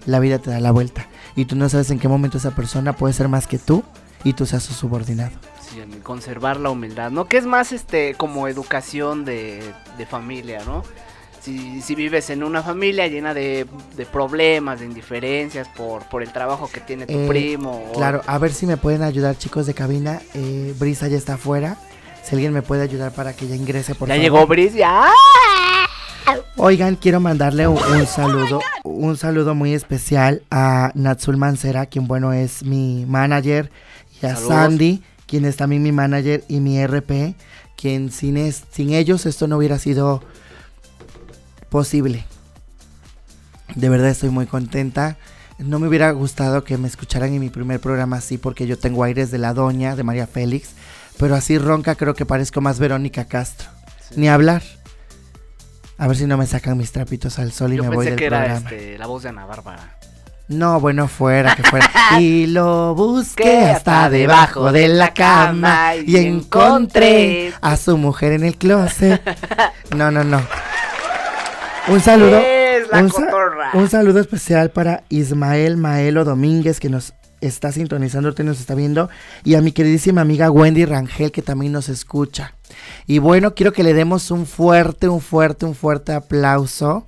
la 0.05 0.19
vida 0.19 0.39
te 0.39 0.49
da 0.49 0.59
la 0.59 0.71
vuelta. 0.71 1.07
Y 1.35 1.45
tú 1.45 1.55
no 1.55 1.69
sabes 1.69 1.91
en 1.91 1.99
qué 1.99 2.07
momento 2.07 2.37
esa 2.37 2.51
persona 2.51 2.95
puede 2.95 3.13
ser 3.13 3.27
más 3.27 3.47
que 3.47 3.59
tú 3.59 3.83
y 4.23 4.33
tú 4.33 4.45
seas 4.45 4.63
su 4.63 4.73
subordinado. 4.73 5.50
En 5.77 6.01
conservar 6.01 6.59
la 6.59 6.69
humildad, 6.69 7.11
¿no? 7.11 7.25
Que 7.25 7.37
es 7.37 7.45
más 7.45 7.71
este 7.71 8.15
como 8.15 8.47
educación 8.47 9.23
de, 9.25 9.61
de 9.97 10.05
familia, 10.05 10.61
¿no? 10.65 10.83
Si, 11.41 11.81
si 11.81 11.95
vives 11.95 12.29
en 12.29 12.43
una 12.43 12.61
familia 12.61 13.07
llena 13.07 13.33
de, 13.33 13.65
de 13.95 14.05
problemas, 14.05 14.79
de 14.79 14.85
indiferencias 14.85 15.67
por, 15.69 16.03
por 16.03 16.21
el 16.21 16.31
trabajo 16.31 16.69
que 16.71 16.81
tiene 16.81 17.07
tu 17.07 17.13
Eh, 17.17 17.25
primo. 17.27 17.85
o- 17.89 17.93
Claro, 17.93 18.21
a 18.27 18.37
ver 18.37 18.53
si 18.53 18.67
me 18.67 18.77
pueden 18.77 19.01
ayudar 19.01 19.37
chicos 19.37 19.65
de 19.65 19.73
cabina. 19.73 20.21
Eh, 20.35 20.75
Brisa 20.77 21.07
ya 21.07 21.17
está 21.17 21.35
afuera. 21.35 21.77
Si 22.23 22.35
alguien 22.35 22.53
me 22.53 22.61
puede 22.61 22.83
ayudar 22.83 23.11
para 23.11 23.33
que 23.33 23.47
ya 23.47 23.55
ingrese, 23.55 23.95
por 23.95 24.07
ya 24.07 24.13
favor. 24.13 24.23
llegó 24.23 24.45
Brice, 24.47 24.77
ya. 24.77 25.07
Oigan, 26.57 26.95
quiero 26.95 27.19
mandarle 27.19 27.67
un, 27.67 27.77
un 27.81 28.05
saludo, 28.05 28.59
un 28.83 29.17
saludo 29.17 29.55
muy 29.55 29.73
especial 29.73 30.43
a 30.51 30.91
Natsul 30.93 31.35
Mancera, 31.37 31.87
quien 31.87 32.07
bueno 32.07 32.31
es 32.33 32.63
mi 32.63 33.05
manager, 33.07 33.71
y 34.21 34.25
a 34.27 34.35
Saludos. 34.35 34.47
Sandy, 34.53 35.03
quien 35.31 35.45
es 35.45 35.55
también 35.55 35.81
mi 35.81 35.93
manager 35.93 36.43
y 36.49 36.59
mi 36.59 36.77
RP, 36.85 37.35
quien 37.77 38.11
sin, 38.11 38.35
es- 38.35 38.63
sin 38.71 38.91
ellos 38.93 39.25
esto 39.25 39.47
no 39.47 39.55
hubiera 39.57 39.79
sido 39.79 40.21
posible. 41.69 42.25
De 43.75 43.87
verdad 43.89 44.09
estoy 44.09 44.29
muy 44.29 44.45
contenta. 44.45 45.17
No 45.57 45.79
me 45.79 45.87
hubiera 45.87 46.11
gustado 46.11 46.63
que 46.65 46.77
me 46.77 46.87
escucharan 46.89 47.31
en 47.33 47.39
mi 47.39 47.49
primer 47.49 47.79
programa 47.79 48.17
así 48.17 48.37
porque 48.37 48.67
yo 48.67 48.77
tengo 48.77 49.03
aires 49.05 49.31
de 49.31 49.37
la 49.37 49.53
doña, 49.53 49.95
de 49.95 50.03
María 50.03 50.27
Félix, 50.27 50.71
pero 51.17 51.33
así 51.35 51.57
ronca 51.57 51.95
creo 51.95 52.13
que 52.13 52.25
parezco 52.25 52.59
más 52.59 52.77
Verónica 52.77 53.25
Castro. 53.25 53.69
Ni 54.17 54.27
hablar. 54.27 54.61
A 55.97 56.07
ver 56.07 56.17
si 56.17 56.25
no 56.25 56.35
me 56.35 56.45
sacan 56.47 56.77
mis 56.77 56.91
trapitos 56.91 57.39
al 57.39 57.53
sol 57.53 57.71
y 57.73 57.77
Yo 57.77 57.83
me 57.83 57.89
voy 57.89 57.97
pensé 58.07 58.09
del 58.11 58.19
que 58.19 58.25
era 58.25 58.39
programa. 58.43 58.69
este, 58.69 58.97
la 58.97 59.05
voz 59.07 59.23
de 59.23 59.29
Ana 59.29 59.45
Bárbara. 59.45 59.97
No, 60.51 60.79
bueno, 60.79 61.07
fuera, 61.07 61.55
que 61.55 61.63
fuera. 61.63 61.89
y 62.19 62.45
lo 62.47 62.93
busqué 62.95 63.65
hasta 63.71 64.09
debajo 64.09 64.71
de 64.71 64.87
la 64.89 65.13
cama 65.13 65.95
y 65.95 66.17
encontré 66.17 67.53
a 67.61 67.77
su 67.77 67.97
mujer 67.97 68.33
en 68.33 68.43
el 68.43 68.57
closet. 68.57 69.21
No, 69.95 70.09
no, 70.09 70.23
no. 70.23 70.41
Un 71.89 71.99
saludo. 71.99 72.37
Es 72.37 72.87
la 72.91 72.99
un, 72.99 73.11
sa- 73.11 73.27
un 73.73 73.89
saludo 73.89 74.19
especial 74.21 74.71
para 74.71 75.03
Ismael 75.09 75.75
Maelo 75.75 76.23
Domínguez 76.23 76.79
que 76.79 76.89
nos 76.89 77.13
está 77.41 77.71
sintonizando, 77.71 78.29
ahorita 78.29 78.43
nos 78.43 78.59
está 78.59 78.73
viendo, 78.75 79.09
y 79.43 79.55
a 79.55 79.61
mi 79.61 79.71
queridísima 79.73 80.21
amiga 80.21 80.49
Wendy 80.51 80.85
Rangel 80.85 81.31
que 81.31 81.41
también 81.41 81.73
nos 81.73 81.89
escucha. 81.89 82.53
Y 83.07 83.17
bueno, 83.19 83.53
quiero 83.53 83.73
que 83.73 83.83
le 83.83 83.93
demos 83.93 84.31
un 84.31 84.45
fuerte, 84.45 85.09
un 85.09 85.19
fuerte, 85.21 85.65
un 85.65 85.75
fuerte 85.75 86.13
aplauso 86.13 87.03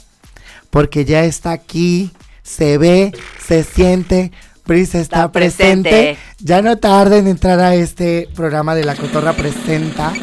porque 0.71 1.05
ya 1.05 1.23
está 1.23 1.51
aquí, 1.51 2.11
se 2.43 2.77
ve, 2.77 3.11
se 3.45 3.63
siente, 3.63 4.31
Brisa 4.65 4.99
está, 4.99 5.17
Está 5.17 5.31
presente. 5.31 5.89
presente. 5.89 6.19
Ya 6.39 6.61
no 6.61 6.77
tarda 6.77 7.17
en 7.17 7.27
entrar 7.27 7.59
a 7.59 7.75
este 7.75 8.29
programa 8.35 8.75
de 8.75 8.83
La 8.85 8.95
Cotorra 8.95 9.33
Presenta. 9.33 10.13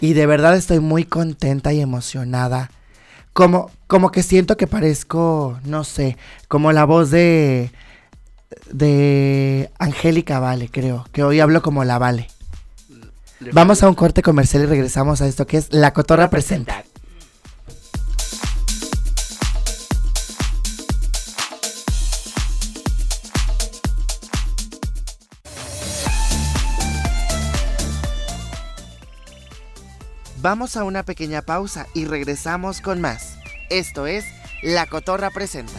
Y 0.00 0.14
de 0.14 0.26
verdad 0.26 0.56
estoy 0.56 0.80
muy 0.80 1.04
contenta 1.04 1.72
y 1.72 1.80
emocionada. 1.80 2.70
Como, 3.32 3.70
como 3.86 4.10
que 4.10 4.22
siento 4.22 4.56
que 4.56 4.66
parezco, 4.66 5.58
no 5.64 5.84
sé, 5.84 6.16
como 6.48 6.72
la 6.72 6.84
voz 6.84 7.10
de 7.10 7.70
de 8.70 9.70
Angélica 9.78 10.38
Vale, 10.38 10.68
creo, 10.68 11.06
que 11.12 11.22
hoy 11.22 11.40
hablo 11.40 11.62
como 11.62 11.84
la 11.84 11.98
Vale. 11.98 12.28
Le 13.40 13.52
Vamos 13.52 13.82
a 13.82 13.88
un 13.88 13.94
corte 13.94 14.22
comercial 14.22 14.64
y 14.64 14.66
regresamos 14.66 15.22
a 15.22 15.26
esto 15.26 15.46
que 15.46 15.56
es 15.56 15.72
La 15.72 15.92
Cotorra 15.92 16.30
Presenta. 16.30 16.84
Vamos 30.42 30.76
a 30.76 30.82
una 30.82 31.04
pequeña 31.04 31.40
pausa 31.42 31.86
y 31.94 32.04
regresamos 32.04 32.80
con 32.80 33.00
más. 33.00 33.38
Esto 33.70 34.08
es 34.08 34.24
La 34.60 34.86
Cotorra 34.86 35.30
Presenta. 35.30 35.78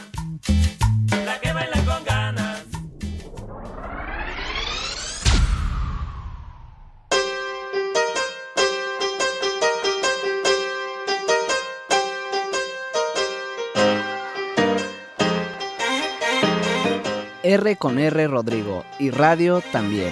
R 17.51 17.75
con 17.75 17.99
R 17.99 18.27
Rodrigo 18.27 18.85
y 18.97 19.09
radio 19.09 19.61
también. 19.73 20.11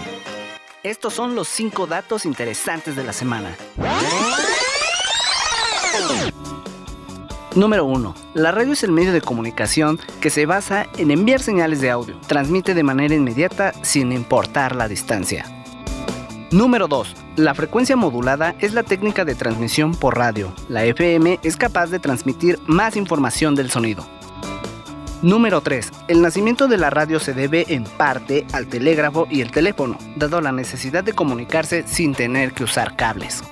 Estos 0.84 1.14
son 1.14 1.36
los 1.36 1.48
cinco 1.48 1.88
datos 1.88 2.26
interesantes 2.26 2.98
de 2.98 3.04
la 3.06 3.14
semana. 3.14 3.56
Número 7.56 7.86
1. 7.86 8.16
La 8.34 8.52
radio 8.52 8.74
es 8.74 8.84
el 8.84 8.92
medio 8.92 9.14
de 9.14 9.22
comunicación 9.22 10.00
que 10.20 10.30
se 10.30 10.46
basa 10.46 10.88
en 10.98 11.12
enviar 11.12 11.42
señales 11.42 11.80
de 11.80 11.90
audio. 11.90 12.20
Transmite 12.28 12.74
de 12.74 12.84
manera 12.84 13.16
inmediata 13.16 13.74
sin 13.84 14.12
importar 14.12 14.76
la 14.76 14.90
distancia. 14.90 15.46
Número 16.52 16.90
2. 16.90 17.16
La 17.38 17.54
frecuencia 17.54 17.96
modulada 17.96 18.54
es 18.60 18.74
la 18.74 18.84
técnica 18.84 19.24
de 19.24 19.36
transmisión 19.36 19.96
por 19.96 20.18
radio. 20.18 20.52
La 20.68 20.84
FM 20.84 21.40
es 21.44 21.56
capaz 21.56 21.88
de 21.88 22.00
transmitir 22.00 22.60
más 22.68 22.98
información 22.98 23.56
del 23.56 23.72
sonido. 23.72 24.19
Número 25.22 25.60
3. 25.60 25.92
El 26.08 26.22
nacimiento 26.22 26.70
de 26.70 26.78
la 26.78 26.90
radio 26.90 27.20
se 27.20 27.34
debe 27.34 27.66
en 27.68 27.84
parte 27.84 28.48
al 28.54 28.68
telégrafo 28.68 29.28
y 29.30 29.42
el 29.42 29.52
teléfono, 29.52 29.98
dado 30.16 30.40
la 30.40 30.54
necesidad 30.54 31.04
de 31.04 31.12
comunicarse 31.12 31.84
sin 31.86 32.16
tener 32.16 32.54
que 32.54 32.64
usar 32.64 32.96
cables. 32.96 33.44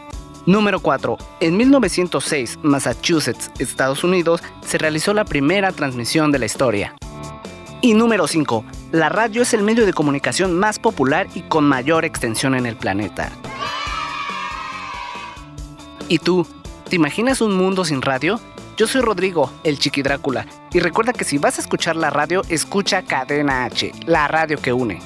Número 0.45 0.80
4. 0.80 1.17
En 1.41 1.58
1906, 1.58 2.60
Massachusetts, 2.63 3.51
Estados 3.60 4.06
Unidos, 4.06 4.41
se 4.65 4.77
realizó 4.77 5.13
la 5.13 5.25
primera 5.25 5.73
transmisión 5.73 6.32
de 6.32 6.39
la 6.39 6.45
historia. 6.45 6.95
Y 7.82 7.95
número 7.95 8.27
5. 8.27 8.63
La 8.93 9.10
radio 9.10 9.41
es 9.41 9.53
el 9.53 9.62
medio 9.62 9.86
de 9.86 9.91
comunicación 9.91 10.58
más 10.58 10.80
popular 10.80 11.27
y 11.36 11.41
con 11.41 11.65
mayor 11.65 12.06
extensión 12.06 12.56
en 12.56 12.65
el 12.65 12.77
planeta. 12.77 13.30
¿Y 16.08 16.19
tú? 16.19 16.47
¿Te 16.89 16.95
imaginas 16.95 17.41
un 17.41 17.56
mundo 17.56 17.84
sin 17.84 18.01
radio? 18.01 18.39
Yo 18.77 18.85
soy 18.85 19.01
Rodrigo, 19.01 19.51
el 19.63 19.79
Chiqui 19.79 20.03
Drácula, 20.03 20.45
y 20.71 20.79
recuerda 20.79 21.11
que 21.11 21.23
si 21.23 21.39
vas 21.39 21.57
a 21.57 21.61
escuchar 21.61 21.95
la 21.95 22.11
radio, 22.11 22.43
escucha 22.47 23.01
Cadena 23.01 23.65
H, 23.65 23.91
la 24.05 24.27
radio 24.27 24.59
que 24.61 24.71
une. 24.71 24.99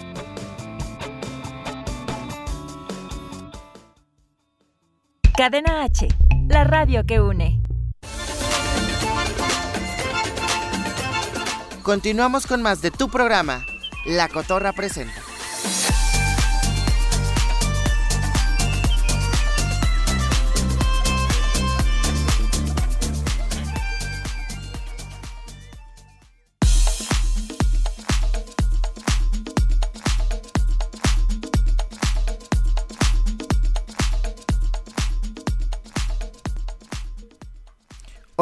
Cadena 5.38 5.84
H, 5.86 6.10
la 6.50 6.66
radio 6.66 7.06
que 7.06 7.22
une. 7.22 7.62
Continuamos 11.82 12.48
con 12.48 12.62
más 12.62 12.82
de 12.82 12.92
tu 12.92 13.08
programa, 13.08 13.66
La 14.06 14.28
Cotorra 14.28 14.74
Presenta. 14.74 15.31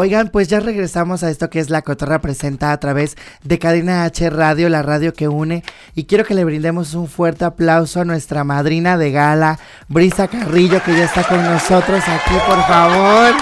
Oigan, 0.01 0.29
pues 0.29 0.47
ya 0.47 0.61
regresamos 0.61 1.23
a 1.23 1.29
esto 1.29 1.49
que 1.49 1.59
es 1.59 1.69
La 1.69 1.81
Cotorra 1.81 2.21
Presenta 2.21 2.71
a 2.71 2.79
través 2.79 3.17
de 3.43 3.59
Cadena 3.59 4.05
H 4.05 4.29
Radio, 4.29 4.69
la 4.69 4.81
radio 4.81 5.13
que 5.13 5.27
une. 5.27 5.61
Y 5.93 6.05
quiero 6.05 6.23
que 6.23 6.33
le 6.33 6.45
brindemos 6.45 6.93
un 6.93 7.09
fuerte 7.09 7.43
aplauso 7.43 7.99
a 7.99 8.05
nuestra 8.05 8.45
madrina 8.45 8.97
de 8.97 9.11
gala, 9.11 9.59
Brisa 9.89 10.29
Carrillo, 10.29 10.81
que 10.85 10.95
ya 10.95 11.03
está 11.03 11.23
con 11.25 11.43
nosotros 11.43 12.01
aquí, 12.07 12.33
por 12.47 12.65
favor. 12.65 13.33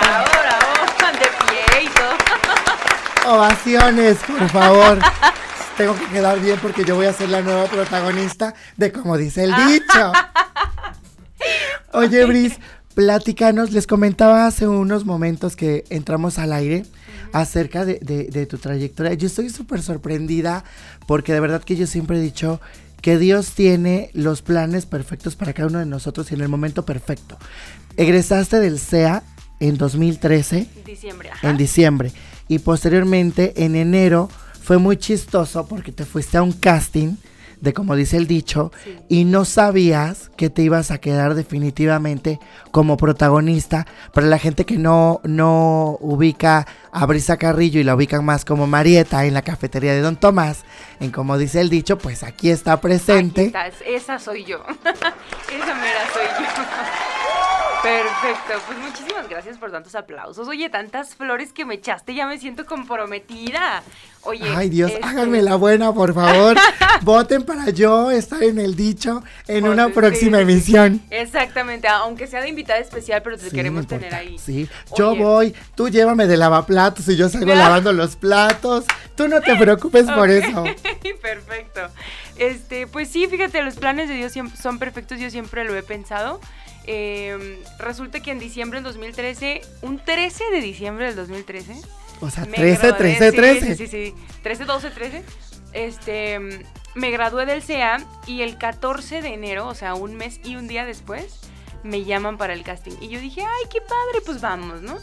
Bravo, 0.00 0.26
bravo, 0.42 1.12
de 1.12 1.26
pie 1.46 1.84
y 1.84 1.88
todo. 3.22 3.32
Ovaciones, 3.32 4.18
por 4.26 4.48
favor. 4.48 4.98
Tengo 5.76 5.94
que 5.94 6.06
quedar 6.06 6.40
bien 6.40 6.58
porque 6.60 6.84
yo 6.84 6.96
voy 6.96 7.06
a 7.06 7.12
ser 7.12 7.28
la 7.28 7.40
nueva 7.40 7.66
protagonista 7.66 8.52
de 8.76 8.90
como 8.90 9.16
dice 9.16 9.44
el 9.44 9.54
dicho. 9.68 10.12
Oye, 11.92 12.24
Bris, 12.24 12.58
platícanos, 12.92 13.72
les 13.72 13.86
comentaba 13.86 14.46
hace 14.46 14.66
unos 14.68 15.04
momentos 15.04 15.56
que 15.56 15.84
entramos 15.90 16.38
al 16.38 16.52
aire 16.52 16.84
acerca 17.32 17.84
de, 17.84 17.98
de- 18.00 18.24
de 18.24 18.46
tu 18.46 18.58
trayectoria. 18.58 19.14
Yo 19.14 19.26
estoy 19.26 19.50
súper 19.50 19.82
sorprendida 19.82 20.64
porque 21.06 21.32
de 21.32 21.40
verdad 21.40 21.62
que 21.64 21.76
yo 21.76 21.86
siempre 21.86 22.18
he 22.18 22.20
dicho 22.20 22.60
que 23.00 23.18
Dios 23.18 23.52
tiene 23.52 24.10
los 24.12 24.42
planes 24.42 24.86
perfectos 24.86 25.34
para 25.34 25.52
cada 25.52 25.68
uno 25.68 25.78
de 25.80 25.86
nosotros 25.86 26.30
y 26.30 26.34
en 26.34 26.40
el 26.42 26.48
momento 26.48 26.84
perfecto. 26.84 27.36
Egresaste 27.96 28.60
del 28.60 28.78
CEA 28.78 29.22
en 29.60 29.76
2013 29.76 30.66
Diciembre, 30.86 31.30
ajá. 31.30 31.50
en 31.50 31.56
diciembre. 31.56 32.12
Y 32.48 32.58
posteriormente, 32.60 33.64
en 33.64 33.74
enero, 33.76 34.28
fue 34.62 34.78
muy 34.78 34.96
chistoso 34.96 35.66
porque 35.66 35.90
te 35.92 36.04
fuiste 36.04 36.36
a 36.36 36.42
un 36.42 36.52
casting 36.52 37.14
de 37.62 37.72
como 37.72 37.96
dice 37.96 38.16
el 38.18 38.26
dicho, 38.26 38.70
Sí. 38.84 38.98
y 39.08 39.24
no 39.24 39.44
sabías 39.46 40.30
que 40.36 40.50
te 40.50 40.62
ibas 40.62 40.90
a 40.90 40.98
quedar 40.98 41.34
definitivamente 41.34 42.40
como 42.72 42.96
protagonista. 42.98 43.86
Para 44.12 44.26
la 44.26 44.38
gente 44.38 44.66
que 44.66 44.76
no, 44.76 45.20
no 45.24 45.96
ubica 46.00 46.66
a 46.92 47.06
Brisa 47.06 47.36
Carrillo 47.38 47.80
y 47.80 47.84
la 47.84 47.94
ubican 47.94 48.24
más 48.24 48.44
como 48.44 48.66
Marieta 48.66 49.24
en 49.24 49.32
la 49.34 49.42
cafetería 49.42 49.94
de 49.94 50.00
Don 50.02 50.16
Tomás, 50.16 50.64
en 51.00 51.10
como 51.12 51.38
dice 51.38 51.60
el 51.60 51.70
dicho, 51.70 51.96
pues 51.98 52.22
aquí 52.24 52.50
está 52.50 52.80
presente. 52.80 53.40
Aquí 53.42 53.46
está, 53.46 53.66
es- 53.68 54.02
esa 54.02 54.18
soy 54.18 54.44
yo. 54.44 54.58
esa 54.84 55.74
mera 55.74 56.02
soy 56.12 56.44
yo. 56.44 56.46
Perfecto, 57.82 58.52
pues 58.66 58.78
muchísimas 58.78 59.28
gracias 59.28 59.58
por 59.58 59.72
tantos 59.72 59.96
aplausos. 59.96 60.46
Oye, 60.46 60.70
tantas 60.70 61.16
flores 61.16 61.52
que 61.52 61.64
me 61.64 61.74
echaste, 61.74 62.14
ya 62.14 62.26
me 62.28 62.38
siento 62.38 62.64
comprometida. 62.64 63.82
Oye, 64.22 64.54
Ay 64.54 64.68
Dios, 64.68 64.92
este, 64.92 65.04
háganme 65.04 65.42
la 65.42 65.56
buena, 65.56 65.92
por 65.92 66.14
favor. 66.14 66.56
Voten 67.02 67.42
para 67.42 67.70
yo 67.70 68.12
estar 68.12 68.40
en 68.40 68.60
el 68.60 68.76
dicho 68.76 69.24
en 69.48 69.66
una 69.66 69.88
próxima 69.88 70.40
emisión. 70.40 71.02
Exactamente, 71.10 71.88
aunque 71.88 72.28
sea 72.28 72.40
de 72.40 72.50
invitada 72.50 72.78
especial, 72.78 73.20
pero 73.22 73.36
te 73.36 73.50
Sí, 73.50 73.56
queremos 73.56 73.88
tener 73.88 74.14
ahí. 74.14 74.38
Sí, 74.38 74.68
yo 74.96 75.16
voy, 75.16 75.52
tú 75.74 75.88
llévame 75.88 76.28
de 76.28 76.36
lavaplatos 76.36 77.08
y 77.08 77.16
yo 77.16 77.28
salgo 77.28 77.52
lavando 77.54 77.92
los 77.92 78.14
platos. 78.14 78.84
Tú 79.16 79.26
no 79.26 79.40
te 79.40 79.56
preocupes 79.56 80.06
por 80.06 80.30
eso. 80.30 80.62
Perfecto. 81.22 81.80
Este, 82.36 82.86
pues 82.86 83.08
sí, 83.08 83.26
fíjate, 83.26 83.60
los 83.62 83.74
planes 83.74 84.08
de 84.08 84.14
Dios 84.14 84.32
son 84.60 84.78
perfectos, 84.78 85.18
yo 85.18 85.30
siempre 85.30 85.64
lo 85.64 85.76
he 85.76 85.82
pensado. 85.82 86.40
Eh, 86.86 87.62
resulta 87.78 88.20
que 88.20 88.30
en 88.32 88.38
diciembre 88.38 88.78
del 88.78 88.84
2013, 88.84 89.62
un 89.82 89.98
13 90.04 90.44
de 90.50 90.60
diciembre 90.60 91.06
del 91.06 91.16
2013, 91.16 91.76
O 92.20 92.30
sea, 92.30 92.44
me 92.44 92.56
13, 92.56 92.88
gradué- 92.88 92.96
13, 92.98 93.30
sí, 93.30 93.36
13. 93.36 93.76
Sí, 93.76 93.86
sí, 93.86 94.06
sí, 94.10 94.14
13, 94.42 94.64
12, 94.64 94.90
13. 94.90 95.22
Este, 95.72 96.38
me 96.94 97.10
gradué 97.10 97.46
del 97.46 97.62
CEA 97.62 98.04
y 98.26 98.42
el 98.42 98.58
14 98.58 99.22
de 99.22 99.28
enero, 99.34 99.66
o 99.68 99.74
sea, 99.74 99.94
un 99.94 100.14
mes 100.16 100.40
y 100.44 100.56
un 100.56 100.68
día 100.68 100.84
después, 100.84 101.40
me 101.82 102.04
llaman 102.04 102.36
para 102.38 102.52
el 102.52 102.62
casting. 102.62 102.92
Y 103.00 103.08
yo 103.08 103.18
dije, 103.20 103.40
ay, 103.42 103.68
qué 103.70 103.80
padre, 103.80 104.20
pues 104.24 104.40
vamos, 104.40 104.82
¿no? 104.82 104.98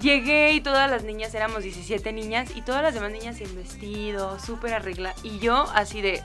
Llegué 0.00 0.52
y 0.52 0.60
todas 0.60 0.90
las 0.90 1.04
niñas, 1.04 1.34
éramos 1.34 1.62
17 1.62 2.12
niñas, 2.12 2.50
y 2.54 2.62
todas 2.62 2.82
las 2.82 2.94
demás 2.94 3.10
niñas 3.12 3.40
en 3.40 3.54
vestido, 3.54 4.38
súper 4.40 4.74
arregladas. 4.74 5.18
Y 5.24 5.38
yo 5.38 5.64
así 5.74 6.00
de, 6.02 6.22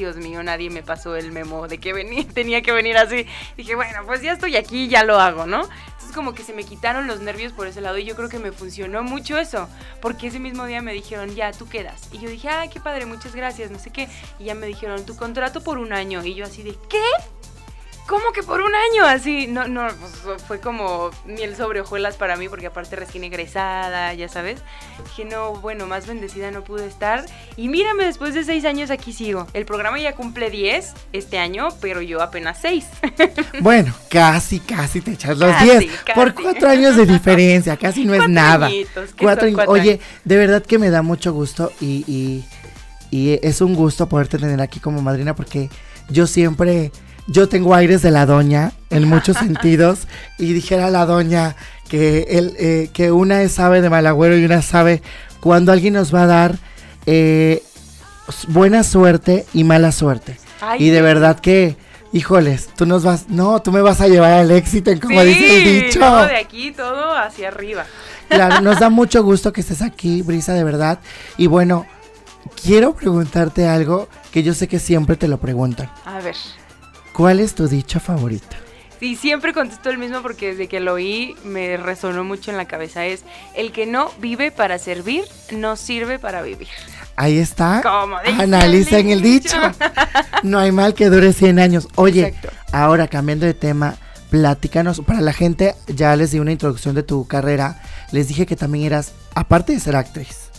Dios 0.00 0.16
mío, 0.16 0.42
nadie 0.42 0.70
me 0.70 0.82
pasó 0.82 1.14
el 1.14 1.30
memo 1.30 1.68
de 1.68 1.78
que 1.78 1.92
venía, 1.92 2.26
tenía 2.34 2.62
que 2.62 2.72
venir 2.72 2.96
así. 2.96 3.26
Dije, 3.56 3.74
bueno, 3.74 4.00
pues 4.06 4.22
ya 4.22 4.32
estoy 4.32 4.56
aquí, 4.56 4.88
ya 4.88 5.04
lo 5.04 5.20
hago, 5.20 5.46
¿no? 5.46 5.60
Entonces 5.60 6.12
como 6.14 6.34
que 6.34 6.42
se 6.42 6.54
me 6.54 6.64
quitaron 6.64 7.06
los 7.06 7.20
nervios 7.20 7.52
por 7.52 7.66
ese 7.66 7.82
lado 7.82 7.98
y 7.98 8.04
yo 8.04 8.16
creo 8.16 8.30
que 8.30 8.38
me 8.38 8.50
funcionó 8.50 9.02
mucho 9.02 9.38
eso, 9.38 9.68
porque 10.00 10.28
ese 10.28 10.40
mismo 10.40 10.64
día 10.64 10.80
me 10.80 10.94
dijeron, 10.94 11.34
ya, 11.34 11.52
tú 11.52 11.68
quedas. 11.68 12.08
Y 12.12 12.18
yo 12.18 12.30
dije, 12.30 12.48
ay, 12.48 12.70
qué 12.70 12.80
padre, 12.80 13.04
muchas 13.04 13.34
gracias, 13.34 13.70
no 13.70 13.78
sé 13.78 13.90
qué. 13.90 14.08
Y 14.38 14.44
ya 14.44 14.54
me 14.54 14.66
dijeron, 14.66 15.04
tu 15.04 15.16
contrato 15.16 15.62
por 15.62 15.76
un 15.76 15.92
año. 15.92 16.24
Y 16.24 16.34
yo 16.34 16.46
así 16.46 16.62
de, 16.62 16.76
¿qué? 16.88 17.04
¿Cómo 18.10 18.32
que 18.32 18.42
por 18.42 18.60
un 18.60 18.72
año? 18.74 19.04
Así, 19.06 19.46
no, 19.46 19.68
no, 19.68 19.86
pues 20.24 20.42
fue 20.42 20.58
como 20.58 21.10
miel 21.26 21.54
sobre 21.54 21.80
hojuelas 21.80 22.16
para 22.16 22.36
mí, 22.36 22.48
porque 22.48 22.66
aparte 22.66 22.96
recién 22.96 23.22
egresada, 23.22 24.12
ya 24.14 24.28
sabes. 24.28 24.58
Dije, 25.04 25.26
no, 25.26 25.52
bueno, 25.52 25.86
más 25.86 26.08
bendecida 26.08 26.50
no 26.50 26.64
pude 26.64 26.88
estar. 26.88 27.24
Y 27.56 27.68
mírame, 27.68 28.04
después 28.04 28.34
de 28.34 28.42
seis 28.42 28.64
años 28.64 28.90
aquí 28.90 29.12
sigo. 29.12 29.46
El 29.52 29.64
programa 29.64 30.00
ya 30.00 30.16
cumple 30.16 30.50
10 30.50 30.92
este 31.12 31.38
año, 31.38 31.68
pero 31.80 32.02
yo 32.02 32.20
apenas 32.20 32.58
seis. 32.60 32.88
Bueno, 33.60 33.94
casi, 34.08 34.58
casi 34.58 35.00
te 35.02 35.12
echas 35.12 35.38
los 35.38 35.52
Casi, 35.52 35.78
10. 35.78 35.92
Por 36.16 36.34
cuatro 36.34 36.68
años 36.68 36.96
de 36.96 37.06
diferencia, 37.06 37.76
casi 37.76 38.04
no 38.04 38.14
es 38.14 38.28
nada. 38.28 38.66
añitos, 38.66 39.10
¿qué 39.12 39.22
Cuatro 39.24 39.48
cuatro 39.54 39.72
Oye, 39.72 39.90
años? 39.92 40.04
de 40.24 40.36
verdad 40.36 40.62
que 40.64 40.78
me 40.80 40.90
da 40.90 41.02
mucho 41.02 41.32
gusto 41.32 41.70
y, 41.80 42.04
y, 42.08 42.44
y 43.12 43.38
es 43.46 43.60
un 43.60 43.76
gusto 43.76 44.08
poderte 44.08 44.36
tener 44.38 44.60
aquí 44.60 44.80
como 44.80 45.00
madrina 45.00 45.36
porque 45.36 45.70
yo 46.08 46.26
siempre, 46.26 46.90
yo 47.30 47.48
tengo 47.48 47.74
aires 47.74 48.02
de 48.02 48.10
la 48.10 48.26
doña 48.26 48.72
en 48.90 49.08
muchos 49.08 49.36
sentidos 49.38 50.00
y 50.38 50.52
dijera 50.52 50.90
la 50.90 51.06
doña 51.06 51.56
que, 51.88 52.26
el, 52.30 52.54
eh, 52.58 52.90
que 52.92 53.12
una 53.12 53.42
es 53.42 53.52
sabe 53.52 53.80
de 53.80 53.90
malagüero 53.90 54.36
y 54.36 54.44
una 54.44 54.62
sabe 54.62 55.02
cuando 55.40 55.72
alguien 55.72 55.94
nos 55.94 56.14
va 56.14 56.24
a 56.24 56.26
dar 56.26 56.58
eh, 57.06 57.62
buena 58.48 58.82
suerte 58.84 59.46
y 59.52 59.64
mala 59.64 59.92
suerte. 59.92 60.38
Ay, 60.60 60.86
y 60.86 60.90
de 60.90 61.02
verdad 61.02 61.40
que, 61.40 61.76
híjoles, 62.12 62.68
tú 62.76 62.84
nos 62.86 63.02
vas, 63.04 63.28
no, 63.28 63.62
tú 63.62 63.72
me 63.72 63.80
vas 63.80 64.00
a 64.00 64.08
llevar 64.08 64.32
al 64.32 64.50
éxito, 64.50 64.90
en 64.90 65.00
como 65.00 65.20
Sí, 65.22 65.28
dice 65.28 65.56
el 65.58 65.84
dicho. 65.86 66.00
de 66.26 66.36
aquí 66.36 66.72
todo 66.72 67.16
hacia 67.16 67.48
arriba. 67.48 67.86
Claro, 68.28 68.60
nos 68.62 68.78
da 68.78 68.90
mucho 68.90 69.22
gusto 69.22 69.52
que 69.52 69.62
estés 69.62 69.82
aquí, 69.82 70.22
Brisa, 70.22 70.52
de 70.52 70.64
verdad. 70.64 70.98
Y 71.38 71.46
bueno, 71.46 71.86
quiero 72.62 72.94
preguntarte 72.94 73.66
algo 73.66 74.08
que 74.32 74.42
yo 74.42 74.52
sé 74.54 74.68
que 74.68 74.78
siempre 74.78 75.16
te 75.16 75.28
lo 75.28 75.38
preguntan. 75.38 75.90
A 76.04 76.20
ver. 76.20 76.36
¿Cuál 77.12 77.40
es 77.40 77.54
tu 77.54 77.68
dicho 77.68 78.00
favorito? 78.00 78.56
Y 79.00 79.16
siempre 79.16 79.54
contesto 79.54 79.88
el 79.88 79.96
mismo 79.96 80.20
porque 80.20 80.48
desde 80.48 80.68
que 80.68 80.78
lo 80.78 80.94
oí 80.94 81.34
me 81.42 81.78
resonó 81.78 82.22
mucho 82.22 82.50
en 82.50 82.58
la 82.58 82.66
cabeza. 82.66 83.06
Es 83.06 83.24
el 83.54 83.72
que 83.72 83.86
no 83.86 84.10
vive 84.20 84.50
para 84.50 84.78
servir, 84.78 85.24
no 85.50 85.76
sirve 85.76 86.18
para 86.18 86.42
vivir. 86.42 86.68
Ahí 87.16 87.38
está. 87.38 87.80
Como 87.82 88.20
dice 88.20 88.42
Analiza 88.42 88.98
el 88.98 89.06
en 89.06 89.12
el 89.12 89.22
dicho. 89.22 89.56
No 90.42 90.58
hay 90.58 90.70
mal 90.72 90.94
que 90.94 91.08
dure 91.08 91.32
100 91.32 91.58
años. 91.58 91.88
Oye, 91.94 92.28
Exacto. 92.28 92.50
ahora 92.72 93.08
cambiando 93.08 93.46
de 93.46 93.54
tema, 93.54 93.96
platícanos. 94.30 95.00
Para 95.00 95.20
la 95.20 95.32
gente, 95.32 95.74
ya 95.86 96.14
les 96.16 96.30
di 96.30 96.38
una 96.38 96.52
introducción 96.52 96.94
de 96.94 97.02
tu 97.02 97.26
carrera. 97.26 97.82
Les 98.12 98.28
dije 98.28 98.46
que 98.46 98.56
también 98.56 98.84
eras, 98.84 99.12
aparte 99.34 99.72
de 99.72 99.80
ser 99.80 99.96
actriz, 99.96 100.50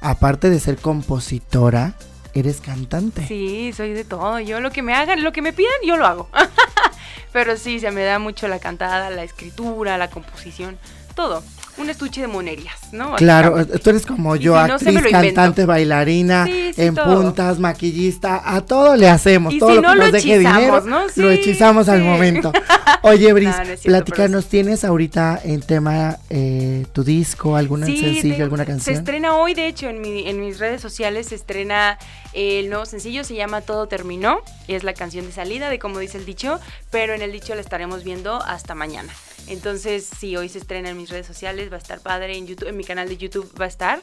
aparte 0.00 0.48
de 0.50 0.60
ser 0.60 0.76
compositora, 0.76 1.94
eres 2.34 2.60
cantante. 2.60 3.26
Sí, 3.26 3.72
soy 3.72 3.92
de 3.92 4.04
todo. 4.04 4.40
Yo 4.40 4.60
lo 4.60 4.70
que 4.70 4.82
me 4.82 4.94
hagan, 4.94 5.22
lo 5.22 5.32
que 5.32 5.42
me 5.42 5.52
pidan, 5.52 5.72
yo 5.84 5.96
lo 5.96 6.06
hago. 6.06 6.28
Pero 7.32 7.56
sí, 7.56 7.80
se 7.80 7.90
me 7.90 8.02
da 8.02 8.18
mucho 8.18 8.48
la 8.48 8.58
cantada, 8.58 9.10
la 9.10 9.22
escritura, 9.22 9.98
la 9.98 10.10
composición, 10.10 10.78
todo. 11.14 11.42
Un 11.80 11.88
estuche 11.88 12.20
de 12.20 12.26
monerías, 12.26 12.76
¿no? 12.92 13.16
Claro, 13.16 13.66
tú 13.66 13.90
eres 13.90 14.04
como 14.04 14.36
yo, 14.36 14.54
si 14.78 14.84
se 14.84 14.90
actriz, 14.90 15.12
cantante, 15.12 15.64
bailarina, 15.64 16.44
Sí, 16.44 16.72
sí, 16.74 16.82
en 16.82 16.94
todo. 16.94 17.22
puntas, 17.22 17.58
maquillista, 17.58 18.42
a 18.44 18.60
todo 18.60 18.96
le 18.96 19.08
hacemos. 19.08 19.54
Y 19.54 19.58
todo 19.58 19.70
si 19.70 19.76
lo 19.76 19.82
no, 19.82 19.88
que 19.92 19.96
lo 19.96 20.02
nos 20.04 20.12
deje 20.12 20.34
hechizamos, 20.36 20.60
dinero, 20.60 20.80
¿no? 20.86 21.06
lo 21.16 21.30
hechizamos 21.30 21.88
al 21.88 22.02
momento. 22.02 22.52
Oye, 23.02 23.32
Bris, 23.32 23.54
platícanos, 23.82 24.46
¿tienes 24.46 24.84
ahorita 24.84 25.40
en 25.42 25.62
tema 25.62 26.18
eh, 26.28 26.84
tu 26.92 27.02
disco, 27.02 27.56
algún 27.56 27.84
Sí, 27.86 27.96
sencillo, 27.96 28.44
alguna 28.44 28.64
Se 28.64 28.70
canción? 28.70 28.96
estrena 28.96 29.36
hoy, 29.36 29.54
de 29.54 29.66
hecho, 29.66 29.88
en, 29.88 30.02
mi- 30.02 30.28
en 30.28 30.38
mis 30.38 30.58
redes 30.58 30.82
sociales 30.82 31.28
se 31.28 31.36
estrena 31.36 31.98
el 32.34 32.68
nuevo 32.68 32.84
sencillo, 32.84 33.24
se 33.24 33.34
llama 33.36 33.62
Todo 33.62 33.88
Terminó, 33.88 34.40
es 34.68 34.84
la 34.84 34.92
canción 34.92 35.24
de 35.24 35.32
salida 35.32 35.70
de 35.70 35.78
como 35.78 35.98
dice 35.98 36.18
el 36.18 36.26
dicho, 36.26 36.60
pero 36.90 37.14
en 37.14 37.22
el 37.22 37.32
dicho 37.32 37.54
la 37.54 37.62
estaremos 37.62 38.04
viendo 38.04 38.42
hasta 38.42 38.74
mañana. 38.74 39.12
Entonces, 39.50 40.08
sí, 40.18 40.36
hoy 40.36 40.48
se 40.48 40.58
estrena 40.58 40.90
en 40.90 40.96
mis 40.96 41.10
redes 41.10 41.26
sociales, 41.26 41.70
va 41.70 41.74
a 41.76 41.78
estar 41.78 42.00
padre, 42.00 42.38
en 42.38 42.46
YouTube, 42.46 42.68
en 42.68 42.76
mi 42.76 42.84
canal 42.84 43.08
de 43.08 43.16
YouTube 43.16 43.52
va 43.60 43.64
a 43.66 43.68
estar, 43.68 44.00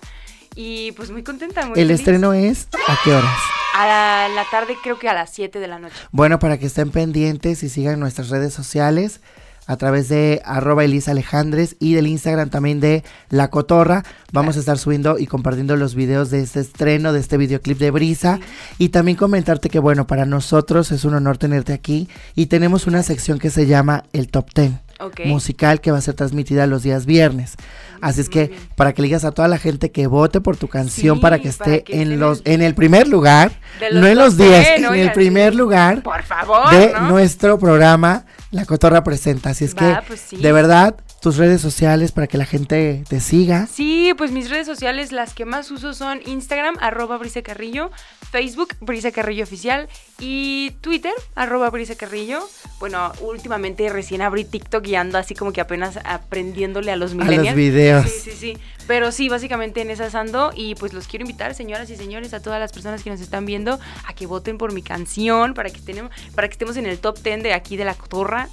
y 0.55 0.91
pues 0.91 1.09
muy 1.09 1.23
contenta, 1.23 1.61
muy 1.65 1.79
El 1.79 1.87
feliz. 1.87 1.99
estreno 1.99 2.33
es, 2.33 2.67
¿a 2.87 2.97
qué 3.03 3.13
horas? 3.13 3.39
A 3.75 3.87
la, 3.87 4.29
la 4.35 4.45
tarde, 4.51 4.75
creo 4.83 4.99
que 4.99 5.07
a 5.07 5.13
las 5.13 5.31
7 5.33 5.59
de 5.59 5.67
la 5.67 5.79
noche. 5.79 5.95
Bueno, 6.11 6.37
para 6.39 6.57
que 6.57 6.65
estén 6.65 6.91
pendientes 6.91 7.63
y 7.63 7.69
sigan 7.69 7.99
nuestras 7.99 8.29
redes 8.29 8.53
sociales 8.53 9.21
a 9.67 9.75
través 9.75 10.07
de 10.09 10.41
arroba 10.45 10.83
Elisa 10.85 11.11
Alejandres 11.11 11.75
y 11.79 11.93
del 11.93 12.07
Instagram 12.07 12.49
también 12.49 12.79
de 12.79 13.03
La 13.29 13.49
Cotorra. 13.49 14.03
Vamos 14.31 14.55
a 14.55 14.59
estar 14.61 14.77
subiendo 14.77 15.19
y 15.19 15.27
compartiendo 15.27 15.75
los 15.75 15.93
videos 15.93 16.29
de 16.29 16.41
este 16.41 16.61
estreno, 16.61 17.13
de 17.13 17.19
este 17.19 17.37
videoclip 17.37 17.77
de 17.77 17.91
Brisa. 17.91 18.39
Y 18.77 18.89
también 18.89 19.17
comentarte 19.17 19.69
que, 19.69 19.79
bueno, 19.79 20.07
para 20.07 20.25
nosotros 20.25 20.91
es 20.91 21.03
un 21.05 21.13
honor 21.15 21.37
tenerte 21.37 21.73
aquí 21.73 22.07
y 22.33 22.45
tenemos 22.47 22.87
una 22.87 23.03
sección 23.03 23.39
que 23.39 23.49
se 23.49 23.67
llama 23.67 24.05
el 24.13 24.29
Top 24.29 24.53
Ten. 24.53 24.79
Musical 25.25 25.81
que 25.81 25.91
va 25.91 25.97
a 25.97 26.01
ser 26.01 26.13
transmitida 26.15 26.67
los 26.67 26.83
días 26.83 27.05
viernes. 27.05 27.55
Así 28.01 28.21
es 28.21 28.29
que 28.29 28.51
para 28.75 28.93
que 28.93 29.01
le 29.01 29.07
digas 29.07 29.25
a 29.25 29.31
toda 29.31 29.47
la 29.47 29.57
gente 29.57 29.91
que 29.91 30.07
vote 30.07 30.41
por 30.41 30.57
tu 30.57 30.67
canción 30.67 31.17
Sí, 31.17 31.21
para 31.21 31.39
que 31.39 31.51
para 31.51 31.71
esté 31.75 31.83
que 31.83 32.01
en 32.01 32.19
los 32.19 32.41
en 32.45 32.61
el 32.61 32.75
primer 32.75 33.07
lugar, 33.07 33.51
no 33.91 34.05
en 34.07 34.17
los 34.17 34.37
top 34.37 34.45
10, 34.47 34.67
10, 34.79 34.89
en 34.91 34.95
el 34.95 35.11
primer 35.13 35.53
sí. 35.53 35.57
lugar 35.57 36.03
Por 36.03 36.23
favor, 36.23 36.69
de 36.71 36.93
¿no? 36.93 37.09
nuestro 37.09 37.57
programa 37.57 38.25
La 38.51 38.65
Cotorra 38.65 39.03
presenta. 39.03 39.49
Así 39.51 39.65
es 39.65 39.75
Va, 39.75 40.01
que 40.01 40.07
pues 40.07 40.19
sí. 40.19 40.37
de 40.37 40.51
verdad 40.51 40.95
tus 41.21 41.37
redes 41.37 41.61
sociales 41.61 42.11
para 42.11 42.27
que 42.27 42.37
la 42.37 42.45
gente 42.45 43.03
te 43.09 43.19
siga. 43.19 43.67
Sí, 43.67 44.13
pues 44.17 44.31
mis 44.31 44.49
redes 44.49 44.67
sociales, 44.67 45.11
las 45.11 45.33
que 45.33 45.45
más 45.45 45.71
uso 45.71 45.93
son 45.93 46.21
Instagram, 46.25 46.75
arroba 46.79 47.17
Brisa 47.17 47.41
Carrillo, 47.41 47.91
Facebook, 48.31 48.75
Brisa 48.81 49.11
Carrillo 49.11 49.43
Oficial 49.43 49.87
y 50.19 50.71
Twitter, 50.81 51.13
arroba 51.35 51.69
Brisa 51.69 51.95
Carrillo. 51.95 52.39
Bueno, 52.79 53.11
últimamente 53.21 53.89
recién 53.89 54.21
abrí 54.21 54.45
TikTok 54.45 54.85
y 54.87 54.95
ando 54.95 55.17
así 55.17 55.33
como 55.33 55.51
que 55.51 55.61
apenas 55.61 55.97
aprendiéndole 56.03 56.91
a 56.91 56.95
los 56.95 57.11
A 57.13 57.15
millennials. 57.15 57.45
los 57.47 57.55
videos. 57.55 58.05
Sí, 58.09 58.31
sí, 58.31 58.31
sí. 58.37 58.57
Pero 58.87 59.11
sí, 59.11 59.27
básicamente 59.29 59.81
en 59.81 59.91
esas 59.91 60.15
ando 60.15 60.51
y 60.55 60.75
pues 60.75 60.93
los 60.93 61.07
quiero 61.07 61.23
invitar, 61.23 61.53
señoras 61.53 61.89
y 61.89 61.97
señores, 61.97 62.33
a 62.33 62.39
todas 62.41 62.59
las 62.59 62.71
personas 62.71 63.03
que 63.03 63.09
nos 63.09 63.19
están 63.19 63.45
viendo 63.45 63.79
a 64.05 64.13
que 64.13 64.25
voten 64.25 64.57
por 64.57 64.71
mi 64.71 64.81
canción 64.81 65.53
para 65.53 65.69
que 65.69 65.77
estemos, 65.77 66.09
para 66.33 66.47
que 66.47 66.53
estemos 66.53 66.77
en 66.77 66.85
el 66.85 66.97
top 66.99 67.19
10 67.21 67.43
de 67.43 67.53
aquí 67.53 67.75
de 67.75 67.83
la 67.85 67.93
cotorra. 67.95 68.47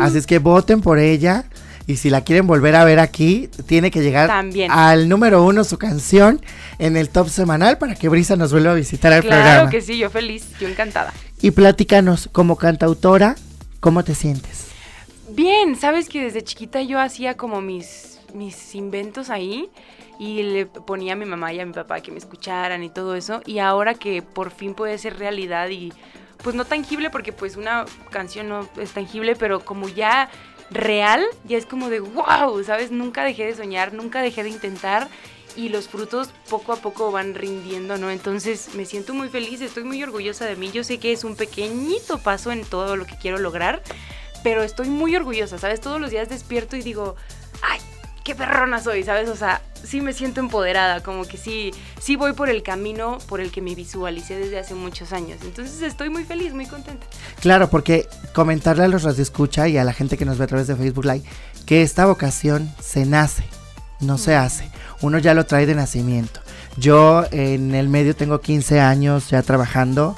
Así 0.00 0.18
es 0.18 0.26
que 0.26 0.38
voten 0.38 0.80
por 0.80 0.98
ella. 0.98 1.44
Y 1.86 1.96
si 1.96 2.08
la 2.08 2.22
quieren 2.24 2.46
volver 2.46 2.76
a 2.76 2.84
ver 2.84 2.98
aquí, 2.98 3.50
tiene 3.66 3.90
que 3.90 4.00
llegar 4.02 4.28
También. 4.28 4.70
al 4.70 5.06
número 5.06 5.44
uno 5.44 5.64
su 5.64 5.76
canción 5.76 6.40
en 6.78 6.96
el 6.96 7.10
top 7.10 7.28
semanal 7.28 7.76
para 7.76 7.94
que 7.94 8.08
Brisa 8.08 8.36
nos 8.36 8.52
vuelva 8.52 8.70
a 8.70 8.74
visitar 8.74 9.12
al 9.12 9.20
Claro 9.22 9.42
programa. 9.42 9.70
que 9.70 9.82
sí, 9.82 9.98
yo 9.98 10.08
feliz, 10.08 10.46
yo 10.58 10.66
encantada. 10.66 11.12
Y 11.42 11.50
platícanos, 11.50 12.30
como 12.32 12.56
cantautora, 12.56 13.36
¿cómo 13.80 14.02
te 14.02 14.14
sientes? 14.14 14.68
Bien, 15.28 15.76
sabes 15.76 16.08
que 16.08 16.22
desde 16.22 16.42
chiquita 16.42 16.80
yo 16.80 16.98
hacía 16.98 17.36
como 17.36 17.60
mis, 17.60 18.13
mis 18.34 18.74
inventos 18.74 19.30
ahí 19.30 19.70
y 20.18 20.42
le 20.42 20.66
ponía 20.66 21.14
a 21.14 21.16
mi 21.16 21.24
mamá 21.24 21.52
y 21.52 21.60
a 21.60 21.66
mi 21.66 21.72
papá 21.72 22.00
que 22.00 22.12
me 22.12 22.18
escucharan 22.18 22.82
y 22.82 22.90
todo 22.90 23.14
eso. 23.14 23.40
Y 23.46 23.58
ahora 23.58 23.94
que 23.94 24.22
por 24.22 24.50
fin 24.50 24.74
puede 24.74 24.98
ser 24.98 25.18
realidad 25.18 25.68
y 25.70 25.92
pues 26.42 26.54
no 26.54 26.64
tangible 26.64 27.10
porque 27.10 27.32
pues 27.32 27.56
una 27.56 27.86
canción 28.10 28.48
no 28.48 28.68
es 28.78 28.92
tangible, 28.92 29.34
pero 29.36 29.64
como 29.64 29.88
ya 29.88 30.28
real, 30.70 31.24
ya 31.44 31.56
es 31.56 31.66
como 31.66 31.88
de 31.88 32.00
wow, 32.00 32.62
¿sabes? 32.64 32.90
Nunca 32.90 33.24
dejé 33.24 33.46
de 33.46 33.54
soñar, 33.54 33.92
nunca 33.92 34.20
dejé 34.22 34.42
de 34.42 34.50
intentar 34.50 35.08
y 35.56 35.68
los 35.68 35.88
frutos 35.88 36.30
poco 36.50 36.72
a 36.72 36.76
poco 36.76 37.12
van 37.12 37.34
rindiendo, 37.34 37.96
¿no? 37.96 38.10
Entonces 38.10 38.74
me 38.74 38.84
siento 38.84 39.14
muy 39.14 39.28
feliz, 39.28 39.60
estoy 39.60 39.84
muy 39.84 40.02
orgullosa 40.02 40.46
de 40.46 40.56
mí. 40.56 40.70
Yo 40.72 40.84
sé 40.84 40.98
que 40.98 41.12
es 41.12 41.24
un 41.24 41.36
pequeñito 41.36 42.18
paso 42.18 42.52
en 42.52 42.64
todo 42.64 42.96
lo 42.96 43.06
que 43.06 43.16
quiero 43.16 43.38
lograr, 43.38 43.82
pero 44.42 44.62
estoy 44.62 44.88
muy 44.88 45.14
orgullosa, 45.16 45.58
¿sabes? 45.58 45.80
Todos 45.80 46.00
los 46.00 46.10
días 46.10 46.28
despierto 46.28 46.76
y 46.76 46.82
digo, 46.82 47.16
ay, 47.62 47.80
qué 48.24 48.34
perrona 48.34 48.80
soy, 48.80 49.04
¿sabes? 49.04 49.28
O 49.28 49.36
sea, 49.36 49.60
sí 49.84 50.00
me 50.00 50.12
siento 50.12 50.40
empoderada, 50.40 51.02
como 51.02 51.24
que 51.24 51.36
sí, 51.36 51.72
sí 52.00 52.16
voy 52.16 52.32
por 52.32 52.48
el 52.48 52.62
camino 52.62 53.18
por 53.28 53.40
el 53.40 53.52
que 53.52 53.60
me 53.60 53.74
visualicé 53.74 54.36
desde 54.36 54.58
hace 54.58 54.74
muchos 54.74 55.12
años. 55.12 55.38
Entonces 55.42 55.82
estoy 55.82 56.08
muy 56.08 56.24
feliz, 56.24 56.54
muy 56.54 56.66
contenta. 56.66 57.06
Claro, 57.40 57.68
porque 57.68 58.08
comentarle 58.34 58.84
a 58.84 58.88
los 58.88 59.02
radioescucha 59.02 59.68
y 59.68 59.76
a 59.76 59.84
la 59.84 59.92
gente 59.92 60.16
que 60.16 60.24
nos 60.24 60.38
ve 60.38 60.44
a 60.44 60.48
través 60.48 60.66
de 60.66 60.74
Facebook 60.74 61.04
Live 61.04 61.22
que 61.66 61.82
esta 61.82 62.06
vocación 62.06 62.72
se 62.80 63.04
nace, 63.04 63.44
no 64.00 64.18
se 64.18 64.34
hace. 64.34 64.70
Uno 65.02 65.18
ya 65.18 65.34
lo 65.34 65.44
trae 65.44 65.66
de 65.66 65.74
nacimiento. 65.74 66.40
Yo 66.76 67.24
en 67.30 67.74
el 67.74 67.88
medio 67.88 68.16
tengo 68.16 68.40
15 68.40 68.80
años 68.80 69.30
ya 69.30 69.42
trabajando 69.42 70.16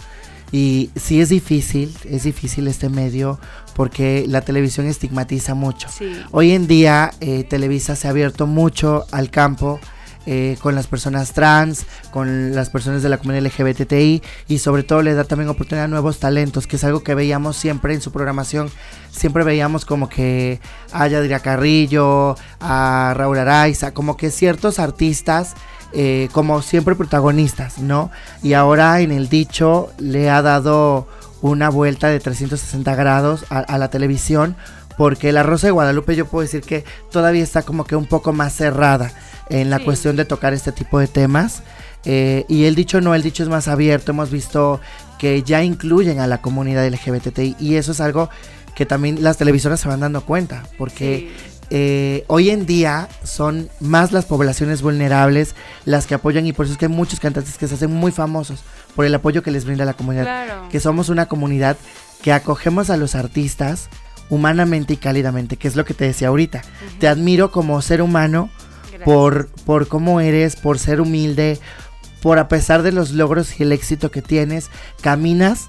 y 0.53 0.91
sí 0.97 1.21
es 1.21 1.29
difícil, 1.29 1.95
es 2.05 2.23
difícil 2.25 2.69
este 2.69 2.89
medio 2.89 3.39
porque 3.75 4.25
la 4.27 4.41
televisión 4.41 4.87
estigmatiza 4.87 5.55
mucho. 5.55 5.89
Sí. 5.89 6.13
Hoy 6.31 6.53
en 6.53 6.67
día 6.67 7.13
eh, 7.21 7.45
Televisa 7.45 7.97
se 7.97 8.07
ha 8.07 8.11
abierto 8.11 8.47
mucho 8.47 9.05
al 9.11 9.31
campo 9.31 9.81
eh, 10.29 10.57
con 10.61 10.75
las 10.75 10.89
personas 10.89 11.33
trans, 11.35 11.87
con 12.11 12.53
las 12.53 12.69
personas 12.69 13.01
de 13.05 13.09
la 13.09 13.19
comunidad 13.19 13.45
LGBTI 13.45 14.23
y 14.49 14.59
sobre 14.59 14.83
todo 14.83 15.01
le 15.03 15.15
da 15.15 15.23
también 15.23 15.49
oportunidad 15.49 15.85
a 15.85 15.89
nuevos 15.89 16.19
talentos, 16.19 16.67
que 16.67 16.75
es 16.77 16.85
algo 16.85 17.05
que 17.05 17.15
veíamos 17.15 17.57
siempre 17.57 17.95
en 17.95 18.01
su 18.01 18.11
programación. 18.11 18.69
Siempre 19.13 19.45
veíamos 19.45 19.85
como 19.85 20.09
que 20.09 20.59
a 20.91 21.07
Yadira 21.07 21.39
Carrillo, 21.39 22.35
a 22.59 23.15
Raúl 23.17 23.39
Araiza, 23.39 23.95
como 23.95 24.17
que 24.17 24.33
ciertos 24.33 24.81
artistas 24.81 25.55
eh, 25.93 26.29
como 26.33 26.63
siempre 26.63 26.95
protagonistas, 26.95 27.79
¿no? 27.79 28.11
Y 28.43 28.53
ahora 28.55 29.01
en 29.01 29.13
el 29.13 29.29
dicho 29.29 29.91
le 29.99 30.29
ha 30.31 30.43
dado 30.43 31.07
una 31.43 31.69
vuelta 31.71 32.09
de 32.09 32.19
360 32.21 32.95
grados 32.95 33.45
a, 33.51 33.59
a 33.61 33.79
la 33.79 33.89
televisión 33.89 34.57
porque 34.97 35.31
la 35.33 35.43
Rosa 35.43 35.67
de 35.67 35.73
Guadalupe 35.73 36.17
yo 36.17 36.27
puedo 36.27 36.43
decir 36.43 36.63
que 36.63 36.85
todavía 37.11 37.43
está 37.43 37.63
como 37.63 37.85
que 37.85 37.97
un 37.97 38.07
poco 38.07 38.33
más 38.33 38.55
cerrada 38.55 39.13
en 39.51 39.69
la 39.71 39.79
Sí. 39.79 39.85
cuestión 39.85 40.17
de 40.17 40.25
tocar 40.25 40.55
este 40.55 40.73
tipo 40.73 40.99
de 40.99 41.07
temas. 41.07 41.63
Eh, 42.05 42.45
y 42.49 42.65
el 42.65 42.75
dicho 42.75 43.01
no, 43.01 43.15
el 43.15 43.23
dicho 43.23 43.43
es 43.43 43.49
más 43.49 43.69
abierto, 43.69 44.13
hemos 44.13 44.31
visto 44.31 44.81
que 45.19 45.43
ya 45.43 45.63
incluyen 45.63 46.21
a 46.21 46.27
la 46.27 46.39
comunidad 46.41 46.87
LGBTI 46.87 47.57
y 47.59 47.75
eso 47.77 47.93
es 47.93 48.01
algo 48.01 48.31
que 48.75 48.87
también 48.87 49.23
las 49.23 49.37
televisoras 49.39 49.81
se 49.81 49.89
van 49.89 50.01
dando 50.01 50.21
cuenta, 50.25 50.63
porque 50.79 51.31
Sí. 51.31 51.56
Eh, 51.71 52.25
hoy 52.29 52.51
en 52.51 52.65
día 52.67 53.09
son 53.25 53.69
más 53.81 54.13
las 54.13 54.25
poblaciones 54.25 54.83
vulnerables 54.83 55.55
las 55.85 56.07
que 56.07 56.15
apoyan 56.15 56.47
y 56.47 56.53
por 56.53 56.67
eso 56.67 56.73
es 56.75 56.79
que 56.79 56.87
hay 56.87 56.93
muchos 56.93 57.19
cantantes 57.21 57.59
que 57.59 57.67
se 57.67 57.75
hacen 57.75 57.91
muy 57.93 58.13
famosos 58.13 58.61
por 58.95 59.05
el 59.05 59.15
apoyo 59.15 59.43
que 59.43 59.51
les 59.51 59.65
brinda 59.65 59.85
la 59.85 59.95
comunidad 59.95 60.25
Claro. 60.25 60.69
que 60.71 60.79
somos 60.81 61.09
una 61.09 61.27
comunidad 61.27 61.77
que 62.23 62.33
acogemos 62.33 62.89
a 62.91 62.97
los 62.97 63.15
artistas 63.15 63.89
humanamente 64.31 64.95
y 64.95 64.97
cálidamente, 64.97 65.57
que 65.57 65.69
es 65.69 65.77
lo 65.77 65.85
que 65.85 65.95
te 65.95 66.05
decía 66.05 66.29
ahorita. 66.29 66.63
Te 66.99 67.07
admiro 67.09 67.51
como 67.53 67.81
ser 67.83 68.03
humano 68.03 68.51
Gracias. 68.89 69.03
por, 69.05 69.49
por 69.65 69.87
cómo 69.89 70.21
eres, 70.21 70.57
por 70.57 70.79
ser 70.79 71.01
humilde, 71.01 71.61
por 72.23 72.39
a 72.39 72.49
pesar 72.49 72.83
de 72.83 72.91
los 72.93 73.11
logros 73.13 73.61
y 73.61 73.63
el 73.65 73.71
éxito 73.73 74.11
que 74.11 74.23
tienes, 74.23 74.71
caminas 75.01 75.69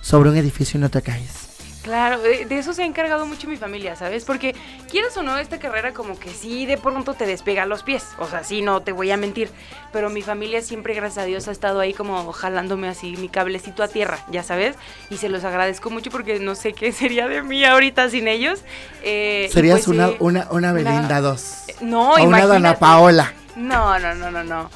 sobre 0.00 0.30
un 0.30 0.36
edificio 0.36 0.78
y 0.78 0.80
no 0.80 0.88
te 0.90 1.02
caes. 1.02 1.41
Claro, 1.82 2.20
de, 2.20 2.44
de 2.44 2.58
eso 2.58 2.72
se 2.72 2.82
ha 2.82 2.86
encargado 2.86 3.26
mucho 3.26 3.48
mi 3.48 3.56
familia, 3.56 3.96
¿sabes? 3.96 4.24
Porque 4.24 4.54
quieras 4.88 5.16
o 5.16 5.22
no, 5.22 5.36
esta 5.38 5.58
carrera 5.58 5.92
como 5.92 6.16
que 6.18 6.30
sí 6.30 6.64
de 6.64 6.78
pronto 6.78 7.14
te 7.14 7.26
despega 7.26 7.66
los 7.66 7.82
pies. 7.82 8.04
O 8.18 8.28
sea, 8.28 8.44
sí, 8.44 8.62
no 8.62 8.82
te 8.82 8.92
voy 8.92 9.10
a 9.10 9.16
mentir. 9.16 9.50
Pero 9.92 10.08
mi 10.08 10.22
familia 10.22 10.62
siempre, 10.62 10.94
gracias 10.94 11.24
a 11.24 11.26
Dios, 11.26 11.48
ha 11.48 11.50
estado 11.50 11.80
ahí 11.80 11.92
como 11.92 12.32
jalándome 12.32 12.88
así 12.88 13.16
mi 13.16 13.28
cablecito 13.28 13.82
a 13.82 13.88
tierra, 13.88 14.24
ya 14.30 14.44
sabes. 14.44 14.76
Y 15.10 15.16
se 15.16 15.28
los 15.28 15.42
agradezco 15.42 15.90
mucho 15.90 16.10
porque 16.10 16.38
no 16.38 16.54
sé 16.54 16.72
qué 16.72 16.92
sería 16.92 17.26
de 17.26 17.42
mí 17.42 17.64
ahorita 17.64 18.08
sin 18.10 18.28
ellos. 18.28 18.60
Eh, 19.02 19.50
Serías 19.52 19.78
pues 19.84 19.88
una, 19.88 20.10
una, 20.20 20.46
una 20.50 20.72
Belinda 20.72 21.20
2. 21.20 21.64
No, 21.80 22.12
o 22.12 22.22
una 22.22 22.46
Dana. 22.46 22.78
Paola. 22.78 23.32
No, 23.56 23.98
no, 23.98 24.14
no, 24.14 24.30
no, 24.30 24.44
no. 24.44 24.70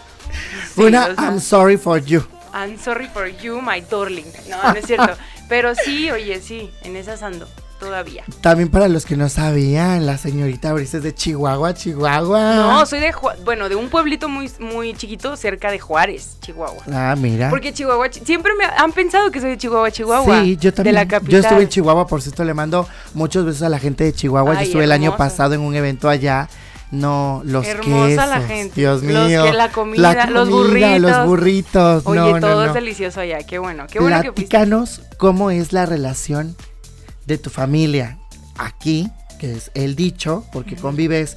Sí, 0.74 0.82
una 0.82 1.06
o 1.06 1.14
sea, 1.14 1.24
I'm 1.24 1.40
sorry 1.40 1.76
for 1.76 2.02
you. 2.04 2.26
I'm 2.52 2.78
sorry 2.78 3.06
for 3.06 3.28
you, 3.28 3.60
my 3.60 3.80
darling. 3.80 4.26
No, 4.48 4.62
no 4.62 4.72
es 4.74 4.86
cierto. 4.86 5.12
Pero 5.48 5.74
sí, 5.74 6.10
oye, 6.10 6.40
sí, 6.40 6.70
en 6.82 6.96
esas 6.96 7.22
ando 7.22 7.46
todavía. 7.78 8.24
También 8.40 8.70
para 8.70 8.88
los 8.88 9.04
que 9.04 9.16
no 9.18 9.28
sabían, 9.28 10.06
la 10.06 10.16
señorita 10.16 10.72
Brice 10.72 10.96
es 10.96 11.02
de 11.02 11.14
Chihuahua, 11.14 11.74
Chihuahua. 11.74 12.54
No, 12.56 12.86
soy 12.86 13.00
de, 13.00 13.12
Ju- 13.12 13.34
bueno, 13.44 13.68
de 13.68 13.74
un 13.76 13.88
pueblito 13.90 14.28
muy, 14.30 14.50
muy 14.58 14.94
chiquito 14.94 15.36
cerca 15.36 15.70
de 15.70 15.78
Juárez, 15.78 16.38
Chihuahua. 16.40 16.82
Ah, 16.90 17.14
mira. 17.18 17.50
Porque 17.50 17.74
Chihuahua, 17.74 18.08
Chi- 18.08 18.22
siempre 18.24 18.52
me 18.58 18.64
han 18.64 18.92
pensado 18.92 19.30
que 19.30 19.40
soy 19.40 19.50
de 19.50 19.58
Chihuahua, 19.58 19.90
Chihuahua. 19.90 20.42
Sí, 20.42 20.56
yo 20.56 20.72
también. 20.72 20.94
De 20.94 21.00
la 21.00 21.06
capital. 21.06 21.32
Yo 21.32 21.38
estuve 21.38 21.62
en 21.64 21.68
Chihuahua, 21.68 22.06
por 22.06 22.22
cierto, 22.22 22.42
le 22.44 22.54
mando 22.54 22.88
muchos 23.12 23.44
besos 23.44 23.62
a 23.62 23.68
la 23.68 23.78
gente 23.78 24.04
de 24.04 24.12
Chihuahua. 24.14 24.54
yo 24.54 24.60
estuve 24.60 24.84
el 24.84 24.92
año 24.92 25.14
pasado 25.16 25.52
en 25.54 25.60
un 25.60 25.74
evento 25.74 26.08
allá. 26.08 26.48
No, 26.92 27.42
los 27.44 27.66
Hermosa 27.66 28.26
la 28.26 28.34
quesos, 28.36 28.48
gente. 28.48 28.80
Dios 28.80 29.02
Los 29.02 29.28
mío. 29.28 29.44
que- 29.44 29.52
la 29.52 29.72
comida, 29.72 30.26
los 30.30 30.48
burritos. 30.48 31.00
los 31.00 31.26
burritos. 31.26 32.06
Oye, 32.06 32.20
no, 32.20 32.40
todo 32.40 32.62
no. 32.62 32.66
es 32.66 32.74
delicioso 32.74 33.20
allá. 33.20 33.38
Qué 33.38 33.58
bueno, 33.58 33.86
qué 33.90 33.98
bueno 33.98 34.22
que. 34.22 34.32
Platícanos 34.32 35.02
cómo 35.18 35.50
es 35.50 35.72
la 35.72 35.84
relación 35.86 36.56
de 37.26 37.38
tu 37.38 37.50
familia 37.50 38.18
aquí, 38.56 39.10
que 39.40 39.52
es 39.52 39.70
el 39.74 39.96
dicho, 39.96 40.44
porque 40.52 40.76
convives, 40.76 41.36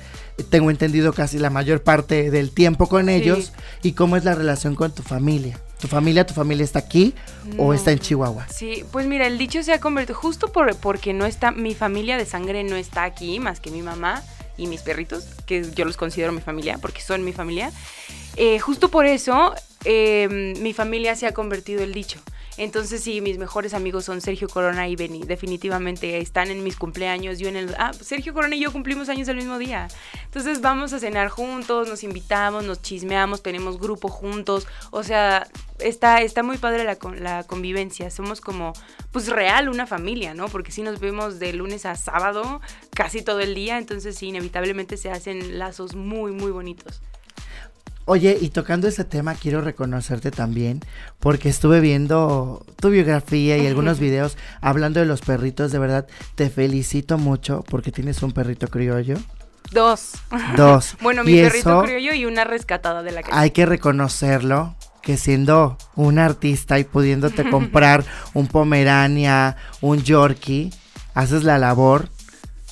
tengo 0.52 0.70
entendido, 0.70 1.14
casi 1.14 1.40
la 1.40 1.50
mayor 1.50 1.82
parte 1.82 2.30
del 2.32 2.52
tiempo 2.52 2.88
con 2.88 3.10
ellos, 3.10 3.52
y 3.82 3.94
cómo 3.94 4.18
es 4.18 4.24
la 4.24 4.36
relación 4.36 4.76
con 4.76 4.92
tu 4.94 5.02
familia. 5.04 5.60
¿Tu 5.82 5.88
familia, 5.88 6.26
tu 6.28 6.34
familia 6.34 6.64
está 6.66 6.80
aquí 6.80 7.16
o 7.58 7.74
está 7.74 7.92
en 7.92 8.00
Chihuahua? 8.00 8.46
Sí, 8.54 8.84
pues 8.92 9.08
mira, 9.08 9.26
el 9.26 9.38
dicho 9.38 9.64
se 9.64 9.72
ha 9.74 9.80
convertido, 9.80 10.20
justo 10.20 10.52
por, 10.52 10.76
porque 10.76 11.14
no 11.14 11.26
está, 11.26 11.52
mi 11.52 11.74
familia 11.74 12.18
de 12.18 12.26
sangre 12.26 12.64
no 12.66 12.76
está 12.76 13.04
aquí, 13.06 13.40
más 13.40 13.60
que 13.62 13.72
mi 13.72 13.82
mamá 13.82 14.22
y 14.60 14.68
mis 14.68 14.82
perritos, 14.82 15.24
que 15.46 15.66
yo 15.74 15.86
los 15.86 15.98
considero 15.98 16.32
mi 16.32 16.42
familia, 16.42 16.78
porque 16.80 17.02
son 17.02 17.24
mi 17.24 17.34
familia. 17.34 17.72
Eh, 18.36 18.60
justo 18.60 18.90
por 18.90 19.06
eso, 19.06 19.56
eh, 19.86 20.28
mi 20.60 20.74
familia 20.74 21.16
se 21.16 21.26
ha 21.28 21.34
convertido 21.34 21.82
el 21.84 21.94
dicho. 21.94 22.20
Entonces 22.60 23.02
sí, 23.02 23.22
mis 23.22 23.38
mejores 23.38 23.74
amigos 23.74 24.04
son 24.04 24.20
Sergio 24.20 24.50
Corona 24.50 24.90
y 24.90 24.98
Beni. 24.98 25.22
Definitivamente 25.22 26.18
están 26.18 26.52
en 26.52 26.62
mis 26.62 26.76
cumpleaños. 26.76 27.40
Yo 27.40 27.48
en 27.48 27.56
el... 27.56 27.74
Ah, 27.80 27.94
Sergio 27.94 28.34
Corona 28.34 28.54
y 28.54 28.60
yo 28.60 28.74
cumplimos 28.74 29.08
años 29.08 29.30
el 29.30 29.38
mismo 29.38 29.58
día. 29.58 29.88
Entonces 30.26 30.60
vamos 30.60 30.92
a 30.92 31.00
cenar 31.00 31.30
juntos, 31.30 31.88
nos 31.88 32.04
invitamos, 32.04 32.66
nos 32.66 32.82
chismeamos, 32.82 33.42
tenemos 33.44 33.80
grupo 33.80 34.10
juntos. 34.10 34.68
O 34.92 35.04
sea, 35.04 35.48
está, 35.80 36.22
está 36.22 36.44
muy 36.44 36.58
padre 36.58 36.84
la, 36.84 36.98
la 37.16 37.46
convivencia. 37.46 38.12
Somos 38.12 38.42
como, 38.42 38.74
pues 39.14 39.30
real, 39.30 39.70
una 39.70 39.88
familia, 39.88 40.34
¿no? 40.34 40.50
Porque 40.50 40.74
sí 40.74 40.82
nos 40.82 41.00
vemos 41.00 41.40
de 41.40 41.54
lunes 41.54 41.86
a 41.86 41.96
sábado 41.96 42.60
casi 42.94 43.22
todo 43.22 43.40
el 43.40 43.56
día. 43.56 43.78
Entonces 43.78 44.18
sí, 44.18 44.28
inevitablemente 44.28 44.98
se 44.98 45.10
hacen 45.12 45.60
lazos 45.60 45.96
muy, 45.96 46.34
muy 46.34 46.52
bonitos. 46.52 47.02
Oye, 48.12 48.40
y 48.42 48.50
tocando 48.50 48.88
ese 48.88 49.04
tema, 49.04 49.36
quiero 49.36 49.62
reconocerte 49.62 50.32
también, 50.32 50.80
porque 51.20 51.48
estuve 51.48 51.80
viendo 51.80 52.66
tu 52.82 52.90
biografía 52.90 53.56
y 53.60 53.68
algunos 53.68 54.00
videos 54.00 54.36
hablando 54.62 55.00
de 55.00 55.06
los 55.06 55.22
perritos. 55.22 55.72
De 55.72 55.78
verdad, 55.78 56.08
te 56.34 56.50
felicito 56.50 57.20
mucho 57.20 57.64
porque 57.70 57.92
tienes 57.92 58.24
un 58.24 58.32
perrito 58.32 58.68
criollo. 58.68 59.16
Dos. 59.72 60.14
Dos. 60.58 60.98
bueno, 61.04 61.24
mi 61.24 61.36
perrito 61.36 61.70
eso 61.70 61.84
criollo 61.84 62.16
y 62.16 62.26
una 62.26 62.46
rescatada 62.46 63.04
de 63.04 63.12
la 63.12 63.22
calle. 63.22 63.38
Hay 63.38 63.52
que 63.52 63.68
reconocerlo, 63.68 64.74
que 65.04 65.16
siendo 65.16 65.78
un 65.96 66.18
artista 66.18 66.80
y 66.80 66.86
pudiéndote 66.86 67.48
comprar 67.52 68.04
un 68.34 68.48
Pomerania, 68.48 69.56
un 69.82 70.02
Yorkie, 70.02 70.72
haces 71.14 71.44
la 71.44 71.60
labor 71.60 72.10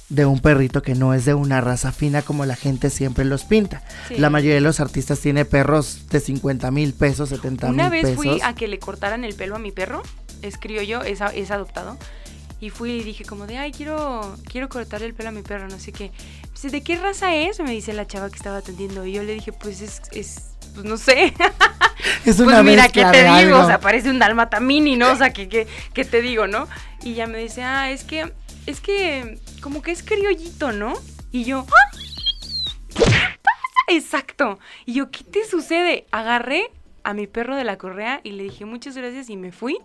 de 0.09 0.25
un 0.25 0.39
perrito 0.39 0.81
que 0.81 0.95
no 0.95 1.13
es 1.13 1.25
de 1.25 1.33
una 1.33 1.59
raza 1.59 1.91
fina 1.91 2.21
como 2.21 2.45
la 2.45 2.55
gente 2.55 2.89
siempre 2.89 3.25
los 3.25 3.43
pinta. 3.43 3.83
Sí. 4.07 4.15
La 4.17 4.29
mayoría 4.29 4.55
de 4.55 4.61
los 4.61 4.79
artistas 4.79 5.19
tiene 5.19 5.43
perros 5.43 6.07
de 6.09 6.19
50 6.19 6.71
mil 6.71 6.93
pesos, 6.93 7.29
70 7.29 7.67
mil 7.67 7.73
Una 7.75 7.89
pesos. 7.89 8.09
vez 8.09 8.15
fui 8.15 8.39
a 8.41 8.53
que 8.55 8.67
le 8.67 8.79
cortaran 8.79 9.23
el 9.23 9.35
pelo 9.35 9.55
a 9.55 9.59
mi 9.59 9.71
perro, 9.71 10.03
es 10.41 10.57
criollo, 10.57 11.03
es, 11.03 11.19
es 11.33 11.51
adoptado, 11.51 11.97
y 12.59 12.69
fui 12.69 12.91
y 12.91 13.03
dije 13.03 13.25
como 13.25 13.47
de, 13.47 13.57
ay, 13.57 13.71
quiero, 13.71 14.35
quiero 14.49 14.69
cortarle 14.69 15.07
el 15.07 15.13
pelo 15.13 15.29
a 15.29 15.31
mi 15.33 15.41
perro, 15.41 15.67
no 15.67 15.77
sé 15.77 15.91
qué. 15.91 16.11
Dice, 16.53 16.69
¿de 16.69 16.81
qué 16.81 16.97
raza 16.97 17.35
es? 17.35 17.59
Me 17.59 17.71
dice 17.71 17.93
la 17.93 18.07
chava 18.07 18.29
que 18.29 18.37
estaba 18.37 18.57
atendiendo, 18.57 19.05
y 19.05 19.11
yo 19.11 19.23
le 19.23 19.33
dije, 19.33 19.51
pues 19.51 19.81
es, 19.81 20.01
es 20.11 20.51
pues 20.73 20.85
no 20.85 20.97
sé. 20.97 21.33
Es 22.25 22.39
una 22.39 22.57
pues 22.61 22.65
mira, 22.65 22.89
¿qué 22.89 23.03
te 23.05 23.23
digo? 23.23 23.33
algo. 23.33 23.59
O 23.59 23.65
sea, 23.65 23.79
parece 23.79 24.09
un 24.09 24.19
dálmata 24.19 24.59
mini, 24.59 24.95
¿no? 24.95 25.11
O 25.11 25.15
sea, 25.15 25.31
¿qué, 25.31 25.49
qué, 25.49 25.65
qué 25.93 26.05
te 26.05 26.21
digo, 26.21 26.45
no? 26.45 26.67
Y 27.03 27.15
ya 27.15 27.25
me 27.25 27.39
dice, 27.39 27.63
ah, 27.63 27.89
es 27.89 28.03
que, 28.03 28.31
es 28.67 28.81
que, 28.81 29.39
como 29.61 29.81
que 29.81 29.91
es 29.91 30.03
criollito, 30.03 30.71
¿no? 30.71 30.93
Y 31.31 31.45
yo, 31.45 31.65
¡ah! 31.67 31.97
Exacto. 33.87 34.59
Y 34.85 34.93
yo, 34.93 35.09
¿qué 35.09 35.23
te 35.23 35.45
sucede? 35.45 36.05
Agarré 36.11 36.69
a 37.03 37.13
mi 37.13 37.25
perro 37.25 37.55
de 37.55 37.63
la 37.63 37.77
correa 37.77 38.19
y 38.23 38.31
le 38.31 38.43
dije, 38.43 38.65
muchas 38.65 38.95
gracias, 38.95 39.29
y 39.29 39.37
me 39.37 39.51
fui. 39.51 39.79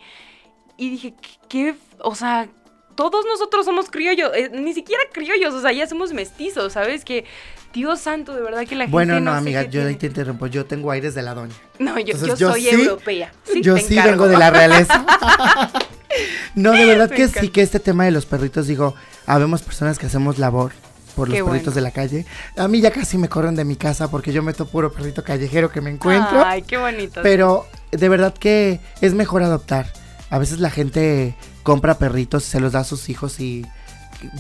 Y 0.77 0.91
dije, 0.91 1.15
¿qué? 1.23 1.39
qué? 1.49 1.75
O 2.01 2.17
sea, 2.17 2.49
todos 2.97 3.25
nosotros 3.25 3.65
somos 3.65 3.89
criollos, 3.89 4.33
eh, 4.35 4.51
ni 4.53 4.75
siquiera 4.75 5.03
criollos, 5.13 5.55
o 5.55 5.61
sea, 5.61 5.73
ya 5.73 5.87
somos 5.87 6.13
mestizos, 6.13 6.73
¿sabes? 6.73 7.05
Que, 7.05 7.25
Dios 7.73 8.01
santo, 8.01 8.35
de 8.35 8.43
verdad 8.43 8.67
que 8.67 8.75
la 8.75 8.85
gente 8.85 8.93
Bueno, 8.93 9.21
no, 9.21 9.33
amiga, 9.33 9.63
yo 9.63 9.83
tiene. 9.83 9.95
te 9.95 10.07
interrumpo. 10.07 10.47
Yo 10.47 10.67
tengo 10.67 10.91
aires 10.91 11.15
de 11.15 11.23
la 11.23 11.35
doña. 11.35 11.55
No, 11.79 11.99
yo, 11.99 12.13
Entonces, 12.15 12.29
yo 12.29 12.37
yo 12.37 12.51
soy 12.53 12.63
sí- 12.63 12.69
europea. 12.71 13.33
Sí, 13.45 13.63
yo 13.63 13.77
sí 13.79 13.97
vengo 13.97 14.29
de 14.29 14.37
la 14.37 14.51
realeza. 14.51 15.05
no, 16.55 16.73
de 16.73 16.87
verdad 16.87 17.11
que 17.11 17.29
sí, 17.29 17.49
que 17.49 17.63
este 17.63 17.81
tema 17.81 18.05
de 18.05 18.11
los 18.11 18.27
perritos, 18.27 18.67
digo, 18.67 18.95
habemos 19.27 19.63
personas 19.63 19.99
que 19.99 20.07
hacemos 20.07 20.39
labor 20.39 20.73
por 21.17 21.29
los 21.29 21.37
perritos 21.37 21.65
bueno. 21.65 21.75
de 21.75 21.81
la 21.81 21.91
calle. 21.91 22.27
A 22.57 22.69
mí 22.69 22.81
ya 22.81 22.91
casi 22.91 23.19
me 23.19 23.29
corren 23.29 23.55
de 23.55 23.65
mi 23.65 23.77
casa 23.77 24.11
porque 24.11 24.33
yo 24.33 24.43
meto 24.43 24.67
puro 24.67 24.93
perrito 24.93 25.23
callejero 25.25 25.71
que 25.71 25.81
me 25.81 25.91
encuentro. 25.91 26.45
Ay, 26.45 26.63
qué 26.63 26.77
bonito. 26.77 27.21
Pero 27.23 27.67
de 27.91 28.09
verdad 28.09 28.35
que 28.35 28.81
es 29.01 29.15
mejor 29.15 29.43
adoptar. 29.43 29.93
A 30.31 30.39
veces 30.39 30.61
la 30.61 30.71
gente 30.71 31.37
compra 31.63 31.99
perritos 31.99 32.47
y 32.47 32.51
se 32.51 32.61
los 32.61 32.73
da 32.73 32.81
a 32.81 32.85
sus 32.85 33.09
hijos 33.11 33.39
y 33.41 33.67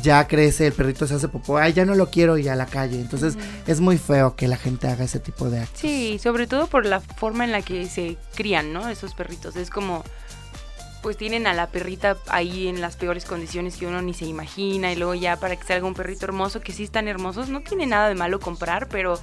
ya 0.02 0.26
crece, 0.28 0.66
el 0.66 0.72
perrito 0.72 1.06
se 1.06 1.14
hace 1.14 1.28
popó, 1.28 1.58
ay, 1.58 1.72
ya 1.72 1.84
no 1.84 1.94
lo 1.94 2.10
quiero 2.10 2.38
y 2.38 2.48
a 2.48 2.56
la 2.56 2.66
calle. 2.66 3.00
Entonces 3.00 3.36
es 3.66 3.80
muy 3.80 3.98
feo 3.98 4.36
que 4.36 4.48
la 4.48 4.56
gente 4.56 4.88
haga 4.88 5.04
ese 5.04 5.20
tipo 5.20 5.50
de 5.50 5.60
actos. 5.60 5.80
Sí, 5.80 6.18
sobre 6.22 6.46
todo 6.46 6.66
por 6.66 6.86
la 6.86 7.00
forma 7.00 7.44
en 7.44 7.52
la 7.52 7.62
que 7.62 7.86
se 7.88 8.16
crían, 8.34 8.72
¿no? 8.72 8.88
Esos 8.88 9.14
perritos. 9.14 9.56
Es 9.56 9.70
como, 9.70 10.04
pues 11.02 11.16
tienen 11.16 11.46
a 11.46 11.52
la 11.52 11.66
perrita 11.66 12.16
ahí 12.28 12.68
en 12.68 12.80
las 12.80 12.96
peores 12.96 13.24
condiciones 13.24 13.76
que 13.76 13.86
uno 13.86 14.00
ni 14.02 14.14
se 14.14 14.24
imagina 14.24 14.92
y 14.92 14.96
luego 14.96 15.14
ya 15.14 15.36
para 15.36 15.56
que 15.56 15.64
salga 15.66 15.86
un 15.86 15.94
perrito 15.94 16.24
hermoso, 16.24 16.60
que 16.60 16.72
sí 16.72 16.84
están 16.84 17.08
hermosos, 17.08 17.48
no 17.48 17.60
tiene 17.60 17.86
nada 17.86 18.08
de 18.08 18.14
malo 18.14 18.38
comprar, 18.38 18.88
pero 18.88 19.18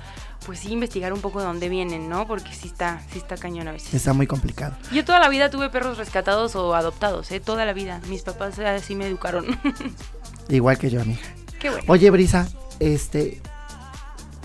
pues 0.45 0.60
sí 0.60 0.74
investigar 0.74 1.14
un 1.14 1.22
poco 1.22 1.39
de 1.39 1.45
dónde 1.45 1.70
vienen, 1.70 2.10
¿no? 2.10 2.28
Porque 2.28 2.53
sí 2.53 2.68
está, 2.68 3.01
sí 3.12 3.20
está 3.20 3.38
cañón 3.38 3.68
a 3.68 3.72
veces. 3.72 3.93
Está 3.93 4.14
muy 4.14 4.28
complicado. 4.28 4.76
Yo 4.91 5.05
toda 5.05 5.20
la 5.20 5.30
vida 5.30 5.49
tuve 5.49 5.70
perros 5.70 5.97
rescatados 5.97 6.55
o 6.55 6.76
adoptados, 6.76 7.32
¿eh? 7.32 7.39
Toda 7.39 7.66
la 7.66 7.74
vida. 7.74 8.01
Mis 8.07 8.24
papás 8.24 8.60
así 8.60 8.95
me 8.95 9.07
educaron. 9.07 9.45
Igual 10.50 10.78
que 10.78 10.89
yo, 10.89 11.02
amiga. 11.02 11.20
Qué 11.60 11.70
bueno. 11.70 11.84
Oye, 11.88 12.10
Brisa, 12.10 12.47
este, 12.80 13.41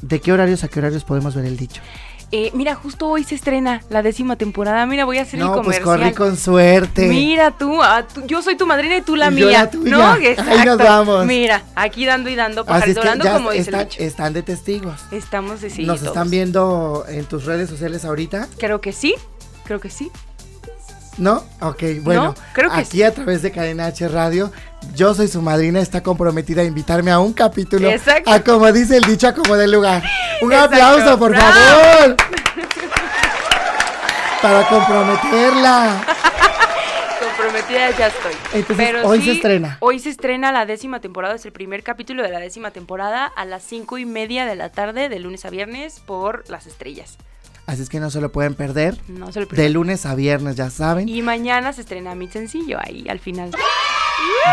¿de 0.03 0.21
qué 0.21 0.33
horarios 0.33 0.65
a 0.65 0.69
qué 0.69 0.79
horarios 0.81 1.05
podemos 1.05 1.35
ver 1.35 1.45
el 1.47 1.57
dicho? 1.57 1.81
Eh, 2.33 2.51
mira, 2.53 2.75
justo 2.75 3.07
hoy 3.09 3.23
se 3.23 3.37
estrena 3.37 3.83
la 3.91 4.03
décima 4.03 4.35
temporada. 4.35 4.85
Mira, 4.87 5.05
voy 5.05 5.19
a 5.19 5.23
hacer 5.23 5.39
el 5.39 5.47
No, 5.47 5.53
pues 5.63 5.79
comercial. 5.79 5.85
corrí 5.85 6.13
con 6.15 6.37
suerte. 6.37 7.07
Mira 7.07 7.53
tú, 7.53 7.81
ah, 7.81 8.05
tú- 8.13 8.23
yo 8.27 8.43
soy 8.43 8.57
tu 8.57 8.67
madrina 8.67 8.97
y 8.97 9.03
tú 9.03 9.15
la 9.15 9.31
Y 9.31 9.37
yo 9.37 9.47
mía. 9.47 9.63
la 9.65 9.71
tuya. 9.71 9.91
¿No? 9.97 10.05
Ahí 10.13 10.27
Exacto. 10.27 10.65
nos 10.65 10.79
vamos. 10.79 11.27
Mira, 11.27 11.63
aquí 11.77 12.05
dando 12.05 12.29
y 12.31 12.35
dando, 12.35 12.63
es 12.63 12.67
pajarito 12.67 13.03
que 13.03 13.07
ya 13.23 13.33
como 13.35 13.51
dice 13.53 13.71
el 13.71 13.79
dicho. 13.79 14.03
están 14.03 14.33
de 14.33 14.43
testigos. 14.43 15.01
Estamos 15.13 15.61
de 15.61 15.71
sí, 15.71 15.85
Nos 15.85 16.01
todos. 16.01 16.09
están 16.09 16.29
viendo 16.31 17.05
en 17.09 17.25
tus 17.27 17.45
redes 17.45 17.71
sociales 17.71 18.05
ahorita, 18.05 18.49
Creo 18.59 18.81
que 18.81 18.93
sí, 18.93 19.15
creo 19.65 19.79
que 19.79 19.91
sí. 19.91 20.11
¿No? 21.19 21.45
Ok, 21.61 21.83
bueno. 22.03 22.25
No, 22.25 22.35
creo 22.53 22.71
que 22.71 22.77
aquí 22.77 23.03
a 23.03 23.13
través 23.13 23.43
de 23.43 23.51
Cadena 23.53 23.87
H 23.87 24.09
Radio, 24.09 24.53
yo 24.95 25.15
soy 25.15 25.29
su 25.29 25.43
madrina, 25.43 25.81
está 25.81 26.03
comprometida 26.03 26.63
a 26.63 26.65
invitarme 26.65 27.11
a 27.11 27.19
un 27.19 27.33
capítulo. 27.33 27.89
Exacto. 27.91 28.31
A 28.31 28.41
como 28.41 28.71
dice 28.73 28.97
el 28.97 29.05
dicho, 29.05 29.29
a 29.29 29.35
como 29.35 29.57
del 29.57 29.73
lugar. 29.73 30.03
Un 30.43 30.53
Exacto. 30.53 30.75
aplauso, 30.77 31.19
por 31.19 31.31
¡Bravo! 31.31 31.53
favor. 31.53 32.17
Para 34.43 34.69
comprometerla. 34.69 36.05
Comprometida 37.19 37.91
ya 37.97 38.07
estoy. 38.09 38.33
Entonces, 38.53 38.77
Pero 38.77 39.09
hoy 39.09 39.19
sí, 39.21 39.25
se 39.27 39.33
estrena. 39.33 39.77
Hoy 39.81 39.99
se 39.99 40.11
estrena 40.11 40.53
la 40.53 40.67
décima 40.67 41.01
temporada, 41.01 41.35
es 41.35 41.45
el 41.47 41.53
primer 41.53 41.83
capítulo 41.83 42.23
de 42.23 42.29
la 42.31 42.39
décima 42.41 42.71
temporada 42.71 43.27
a 43.27 43.45
las 43.45 43.63
cinco 43.63 43.97
y 43.99 44.05
media 44.05 44.45
de 44.45 44.55
la 44.55 44.71
tarde, 44.71 45.09
de 45.09 45.19
lunes 45.19 45.45
a 45.45 45.51
viernes, 45.51 46.01
por 46.01 46.49
las 46.51 46.67
estrellas. 46.67 47.17
Así 47.67 47.83
es 47.83 47.89
que 47.89 47.99
no 48.01 48.11
se 48.11 48.21
lo 48.21 48.31
pueden 48.31 48.55
perder. 48.55 48.99
No 49.09 49.33
se 49.33 49.41
lo 49.41 49.47
De 49.47 49.69
lunes 49.71 50.05
a 50.07 50.15
viernes, 50.15 50.57
ya 50.57 50.71
saben. 50.71 51.09
Y 51.09 51.23
mañana 51.23 51.73
se 51.73 51.81
estrena 51.81 52.15
mi 52.15 52.29
sencillo 52.29 52.79
ahí 52.81 53.07
al 53.09 53.21
final. 53.21 53.51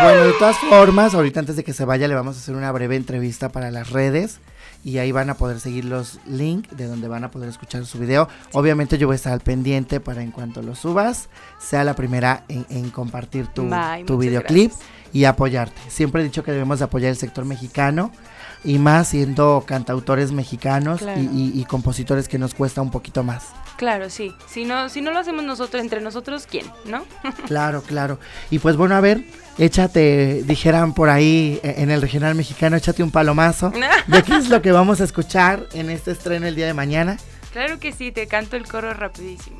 Bueno, 0.02 0.22
de 0.24 0.32
todas 0.32 0.56
formas, 0.58 1.14
ahorita 1.14 1.40
antes 1.40 1.56
de 1.56 1.64
que 1.64 1.72
se 1.72 1.84
vaya 1.84 2.08
le 2.08 2.14
vamos 2.14 2.36
a 2.36 2.40
hacer 2.40 2.54
una 2.54 2.72
breve 2.72 2.96
entrevista 2.96 3.50
para 3.52 3.70
las 3.70 3.90
redes 3.90 4.38
y 4.84 4.98
ahí 4.98 5.12
van 5.12 5.30
a 5.30 5.34
poder 5.34 5.60
seguir 5.60 5.84
los 5.84 6.18
links 6.26 6.74
de 6.76 6.86
donde 6.86 7.06
van 7.08 7.24
a 7.24 7.30
poder 7.30 7.48
escuchar 7.48 7.84
su 7.86 7.98
video. 7.98 8.28
Obviamente 8.52 8.98
yo 8.98 9.06
voy 9.06 9.14
a 9.14 9.16
estar 9.16 9.32
al 9.32 9.40
pendiente 9.40 10.00
para 10.00 10.22
en 10.22 10.30
cuanto 10.30 10.62
lo 10.62 10.74
subas, 10.74 11.28
sea 11.58 11.84
la 11.84 11.94
primera 11.94 12.44
en, 12.48 12.66
en 12.70 12.90
compartir 12.90 13.46
tu, 13.48 13.68
Bye, 13.68 14.04
tu 14.04 14.18
videoclip 14.18 14.70
gracias. 14.72 14.88
y 15.12 15.24
apoyarte. 15.26 15.80
Siempre 15.88 16.22
he 16.22 16.24
dicho 16.24 16.42
que 16.42 16.52
debemos 16.52 16.80
de 16.80 16.86
apoyar 16.86 17.10
el 17.10 17.16
sector 17.16 17.44
mexicano 17.44 18.10
y 18.64 18.78
más 18.78 19.08
siendo 19.08 19.64
cantautores 19.66 20.32
mexicanos 20.32 21.00
Claro. 21.00 21.20
y, 21.20 21.24
y- 21.24 21.60
y 21.60 21.64
compositores 21.64 22.28
que 22.28 22.38
nos 22.38 22.54
cuesta 22.54 22.80
un 22.82 22.90
poquito 22.90 23.22
más. 23.24 23.46
Claro, 23.76 24.08
sí. 24.10 24.32
Si 24.48 24.64
no, 24.64 24.88
si 24.88 25.00
no 25.00 25.10
lo 25.10 25.18
hacemos 25.18 25.44
nosotros, 25.44 25.82
entre 25.82 26.00
nosotros, 26.00 26.46
¿quién? 26.48 26.66
¿No? 26.84 27.04
Claro, 27.46 27.82
claro. 27.82 28.18
Y 28.50 28.58
pues 28.60 28.76
bueno, 28.76 28.94
a 28.94 29.00
ver, 29.00 29.24
échate, 29.58 30.42
dijeran 30.44 30.92
por 30.94 31.08
ahí 31.08 31.58
eh, 31.62 31.74
en 31.78 31.90
el 31.90 32.00
regional 32.02 32.34
mexicano, 32.34 32.76
échate 32.76 33.02
un 33.02 33.10
palomazo. 33.10 33.72
¿De 34.06 34.22
qué 34.22 34.36
es 34.36 34.48
lo 34.48 34.62
que 34.62 34.70
vamos 34.72 35.00
a 35.00 35.04
escuchar 35.04 35.66
en 35.72 35.90
este 35.90 36.12
estreno 36.12 36.46
el 36.46 36.54
día 36.54 36.66
de 36.66 36.74
mañana? 36.74 37.16
Claro 37.52 37.78
que 37.80 37.92
sí, 37.92 38.12
te 38.12 38.26
canto 38.26 38.56
el 38.56 38.66
coro 38.66 38.92
rapidísimo. 38.94 39.58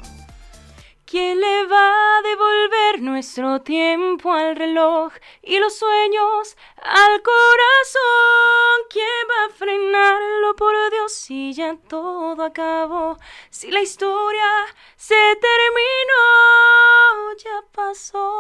¿Quién 1.12 1.40
le 1.42 1.66
va 1.66 2.16
a 2.16 2.22
devolver 2.22 3.02
nuestro 3.02 3.60
tiempo 3.60 4.32
al 4.32 4.56
reloj 4.56 5.12
y 5.42 5.58
los 5.58 5.76
sueños 5.78 6.56
al 6.78 7.20
corazón? 7.20 8.86
¿Quién 8.88 9.28
va 9.28 9.44
a 9.44 9.50
frenarlo 9.54 10.56
por 10.56 10.72
Dios 10.90 11.12
si 11.12 11.52
ya 11.52 11.76
todo 11.86 12.42
acabó? 12.42 13.18
Si 13.50 13.70
la 13.70 13.82
historia 13.82 14.64
se 14.96 15.36
terminó, 15.38 16.24
ya 17.44 17.62
pasó. 17.72 18.32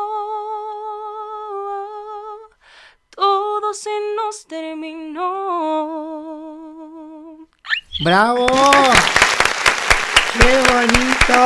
Todo 3.10 3.74
se 3.74 3.90
nos 4.16 4.46
terminó. 4.46 5.26
¡Bravo! 8.02 8.46
¡Qué 10.38 10.72
bonito! 10.72 11.40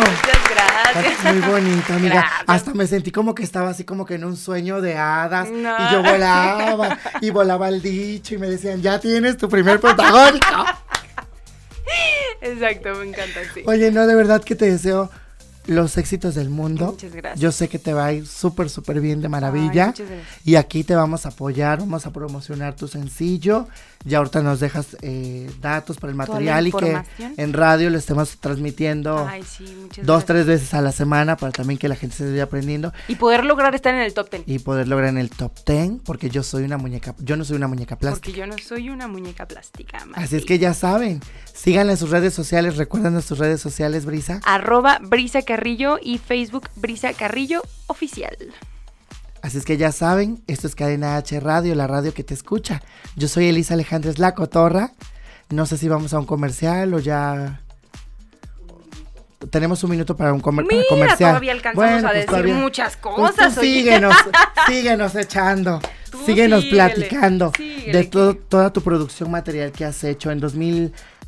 Muchas 0.00 0.50
gracias. 0.50 1.24
Muy 1.24 1.40
bonito, 1.40 1.92
amiga. 1.92 2.14
Gracias. 2.14 2.44
Hasta 2.46 2.74
me 2.74 2.86
sentí 2.86 3.10
como 3.10 3.34
que 3.34 3.42
estaba 3.42 3.70
así 3.70 3.84
como 3.84 4.04
que 4.04 4.14
en 4.14 4.24
un 4.24 4.36
sueño 4.36 4.80
de 4.80 4.96
hadas. 4.96 5.50
No. 5.50 5.76
Y 5.78 5.92
yo 5.92 6.02
volaba. 6.02 6.98
y 7.20 7.30
volaba 7.30 7.68
el 7.68 7.80
dicho. 7.80 8.34
Y 8.34 8.38
me 8.38 8.48
decían, 8.48 8.82
ya 8.82 8.98
tienes 8.98 9.36
tu 9.36 9.48
primer 9.48 9.80
protagónico. 9.80 10.46
Exacto, 12.40 12.94
me 12.96 13.08
encanta, 13.08 13.40
sí. 13.54 13.62
Oye, 13.66 13.90
no, 13.90 14.06
de 14.06 14.14
verdad 14.14 14.42
que 14.42 14.54
te 14.54 14.66
deseo 14.66 15.10
los 15.66 15.96
éxitos 15.98 16.34
del 16.34 16.50
mundo. 16.50 16.86
Muchas 16.92 17.12
gracias. 17.14 17.40
Yo 17.40 17.52
sé 17.52 17.68
que 17.68 17.78
te 17.78 17.92
va 17.94 18.06
a 18.06 18.12
ir 18.12 18.26
súper, 18.26 18.68
súper 18.70 19.00
bien 19.00 19.20
de 19.20 19.28
maravilla. 19.28 19.84
Ay, 19.84 19.90
muchas 19.90 20.08
gracias. 20.08 20.28
y 20.44 20.56
aquí 20.56 20.84
te 20.84 20.94
vamos 20.94 21.26
a 21.26 21.30
apoyar, 21.30 21.78
vamos 21.80 22.06
a 22.06 22.12
promocionar 22.12 22.74
tu 22.76 22.88
sencillo. 22.88 23.66
Ya 24.06 24.18
ahorita 24.18 24.42
nos 24.42 24.60
dejas 24.60 24.98
eh, 25.00 25.50
datos 25.62 25.96
para 25.96 26.10
el 26.10 26.16
material 26.16 26.66
y 26.66 26.72
que 26.72 27.00
en 27.38 27.52
radio 27.54 27.88
lo 27.88 27.96
estemos 27.96 28.36
transmitiendo 28.38 29.26
Ay, 29.26 29.42
sí, 29.42 29.64
muchas 29.80 30.04
dos, 30.04 30.16
gracias. 30.16 30.26
tres 30.26 30.46
veces 30.46 30.74
a 30.74 30.82
la 30.82 30.92
semana 30.92 31.38
para 31.38 31.52
también 31.52 31.78
que 31.78 31.88
la 31.88 31.96
gente 31.96 32.14
se 32.16 32.28
vaya 32.30 32.42
aprendiendo 32.44 32.92
Y 33.08 33.14
poder 33.14 33.46
lograr 33.46 33.74
estar 33.74 33.94
en 33.94 34.02
el 34.02 34.12
top 34.12 34.28
ten. 34.28 34.42
y 34.46 34.58
poder 34.58 34.88
lograr 34.88 35.08
en 35.08 35.16
el 35.16 35.30
top 35.30 35.52
10 35.66 36.02
porque 36.04 36.28
yo 36.28 36.42
soy 36.42 36.64
una 36.64 36.76
muñeca, 36.76 37.14
yo 37.18 37.36
no 37.38 37.46
soy 37.46 37.56
una 37.56 37.66
muñeca 37.66 37.96
plástica. 37.96 38.26
Porque 38.26 38.38
yo 38.38 38.46
no 38.46 38.58
soy 38.58 38.90
una 38.90 39.08
muñeca 39.08 39.48
plástica. 39.48 40.04
Así 40.14 40.36
es 40.36 40.44
que 40.44 40.58
ya 40.58 40.74
saben, 40.74 41.20
síganle 41.54 41.92
en 41.92 41.98
sus 41.98 42.10
redes 42.10 42.34
sociales, 42.34 42.76
recuerdan 42.76 43.20
sus 43.22 43.38
redes 43.38 43.62
sociales, 43.62 44.04
Brisa. 44.04 44.40
Arroba 44.44 44.98
Brisa 45.02 45.40
Carrillo 45.58 45.98
y 46.02 46.18
Facebook 46.18 46.68
Brisa 46.74 47.12
Carrillo 47.12 47.62
Oficial. 47.86 48.36
Así 49.40 49.56
es 49.58 49.64
que 49.64 49.76
ya 49.76 49.92
saben, 49.92 50.42
esto 50.48 50.66
es 50.66 50.74
Cadena 50.74 51.16
H 51.16 51.38
Radio, 51.38 51.76
la 51.76 51.86
radio 51.86 52.12
que 52.12 52.24
te 52.24 52.34
escucha. 52.34 52.82
Yo 53.14 53.28
soy 53.28 53.46
Elisa 53.46 53.74
Alejandres 53.74 54.18
La 54.18 54.34
Cotorra. 54.34 54.90
No 55.50 55.64
sé 55.66 55.78
si 55.78 55.86
vamos 55.88 56.12
a 56.12 56.18
un 56.18 56.26
comercial 56.26 56.92
o 56.94 56.98
ya. 56.98 57.60
Tenemos 59.50 59.84
un 59.84 59.90
minuto 59.90 60.16
para 60.16 60.32
un 60.32 60.40
comer- 60.40 60.66
Mira, 60.68 60.82
comercial. 60.88 61.30
todavía 61.30 61.52
alcanzamos 61.52 62.04
a 62.04 62.12
decir 62.12 62.54
muchas 62.54 62.96
Pues 62.96 63.14
cosas, 63.14 63.58
oye. 63.58 63.74
síguenos, 63.74 64.14
síguenos 64.66 65.14
echando, 65.14 65.80
Tú 66.10 66.18
síguenos 66.24 66.62
síguele, 66.62 66.76
platicando 66.84 67.52
síguele, 67.56 67.92
de 67.98 68.04
todo- 68.04 68.34
toda 68.34 68.72
tu 68.72 68.80
producción 68.80 69.30
material 69.30 69.70
que 69.70 69.84
has 69.84 70.02
hecho. 70.02 70.30
En 70.32 70.40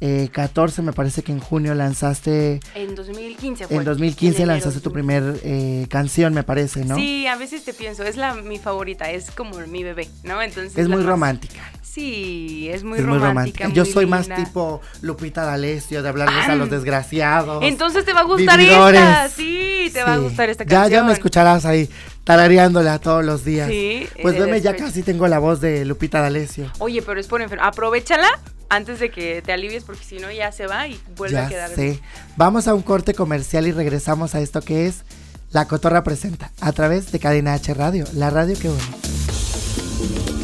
2014, 0.00 0.82
me 0.82 0.92
parece 0.92 1.22
que 1.22 1.32
en 1.32 1.40
junio 1.40 1.74
lanzaste, 1.74 2.60
En 2.74 2.94
2015 2.94 3.66
fue. 3.66 3.76
en 3.76 3.84
2015 3.84 4.42
en 4.42 4.48
lanzaste 4.48 4.80
tu 4.80 4.90
2015. 4.90 4.90
primer 4.90 5.40
eh, 5.44 5.86
canción, 5.88 6.34
me 6.34 6.42
parece, 6.42 6.84
¿no? 6.84 6.96
Sí, 6.96 7.26
a 7.26 7.36
veces 7.36 7.64
te 7.64 7.72
pienso, 7.72 8.02
es 8.04 8.16
la 8.16 8.34
mi 8.34 8.58
favorita, 8.58 9.10
es 9.10 9.30
como 9.30 9.58
mi 9.66 9.82
bebé, 9.84 10.08
¿no? 10.24 10.42
Entonces 10.42 10.76
Es 10.76 10.88
muy 10.88 10.98
más- 10.98 11.06
romántica. 11.06 11.60
Sí, 11.82 12.68
es 12.70 12.84
muy 12.84 12.98
es 12.98 13.06
muy 13.06 13.16
romántica. 13.16 13.70
Yo 13.70 13.86
soy 13.86 14.04
más 14.04 14.28
tipo 14.28 14.82
Lupita 15.00 15.46
D'Alessio, 15.46 16.02
de 16.02 16.08
hablarles 16.10 16.44
a 16.46 16.52
Ah, 16.52 16.56
los 16.56 16.68
desgraciados. 16.68 17.64
Entonces 17.64 18.04
te 18.04 18.12
va 18.12 18.20
a 18.20 18.24
gustar 18.24 18.58
vividores. 18.58 19.00
esta, 19.00 19.28
sí, 19.30 19.88
te 19.94 20.02
va 20.02 20.12
a 20.14 20.18
gustar 20.18 20.50
esta 20.50 20.64
Ya, 20.64 20.80
canción. 20.82 21.00
ya 21.00 21.06
me 21.06 21.14
escucharás 21.14 21.64
ahí 21.64 21.88
tarareándola 22.26 22.98
todos 22.98 23.24
los 23.24 23.44
días. 23.44 23.68
Sí, 23.70 24.06
Pues 24.20 24.34
eh, 24.34 24.40
veme, 24.40 24.60
ya 24.60 24.72
después. 24.72 24.90
casi 24.90 25.02
tengo 25.04 25.28
la 25.28 25.38
voz 25.38 25.60
de 25.60 25.84
Lupita 25.84 26.20
D'Alessio. 26.20 26.70
Oye, 26.80 27.00
pero 27.00 27.20
es 27.20 27.28
por 27.28 27.40
enfermo. 27.40 27.64
Aprovechala 27.64 28.28
antes 28.68 28.98
de 28.98 29.10
que 29.12 29.42
te 29.42 29.52
alivies 29.52 29.84
porque 29.84 30.04
si 30.04 30.18
no 30.18 30.30
ya 30.32 30.50
se 30.50 30.66
va 30.66 30.88
y 30.88 31.00
vuelve 31.16 31.36
Ya 31.36 31.46
a 31.46 31.48
quedar. 31.48 31.70
sé. 31.70 32.00
Vamos 32.36 32.66
a 32.66 32.74
un 32.74 32.82
corte 32.82 33.14
comercial 33.14 33.68
y 33.68 33.72
regresamos 33.72 34.34
a 34.34 34.40
esto 34.40 34.60
que 34.60 34.86
es 34.88 35.04
La 35.52 35.68
Cotorra 35.68 36.02
Presenta, 36.02 36.50
a 36.60 36.72
través 36.72 37.12
de 37.12 37.20
Cadena 37.20 37.54
H 37.54 37.72
Radio, 37.74 38.04
la 38.12 38.28
radio 38.30 38.58
que 38.58 38.68
une. 38.70 40.35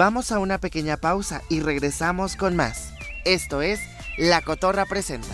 Vamos 0.00 0.32
a 0.32 0.38
una 0.38 0.56
pequeña 0.56 0.96
pausa 0.96 1.42
y 1.50 1.60
regresamos 1.60 2.34
con 2.34 2.56
más. 2.56 2.94
Esto 3.26 3.60
es 3.60 3.80
La 4.16 4.40
Cotorra 4.40 4.86
Presenta. 4.86 5.28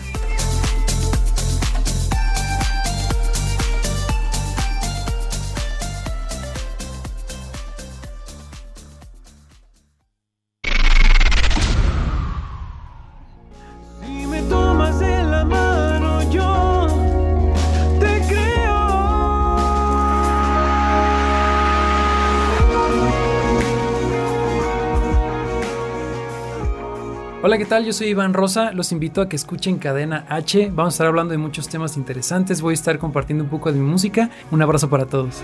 Hola, 27.47 27.57
¿qué 27.57 27.65
tal? 27.65 27.85
Yo 27.85 27.93
soy 27.93 28.07
Iván 28.07 28.33
Rosa. 28.33 28.73
Los 28.73 28.91
invito 28.91 29.21
a 29.21 29.29
que 29.29 29.37
escuchen 29.37 29.77
Cadena 29.77 30.25
H. 30.27 30.69
Vamos 30.69 30.93
a 30.93 30.95
estar 30.95 31.07
hablando 31.07 31.31
de 31.31 31.37
muchos 31.37 31.69
temas 31.69 31.95
interesantes. 31.95 32.61
Voy 32.61 32.71
a 32.71 32.73
estar 32.73 32.99
compartiendo 32.99 33.45
un 33.45 33.49
poco 33.49 33.71
de 33.71 33.79
mi 33.79 33.89
música. 33.89 34.29
Un 34.51 34.61
abrazo 34.61 34.89
para 34.89 35.05
todos. 35.05 35.41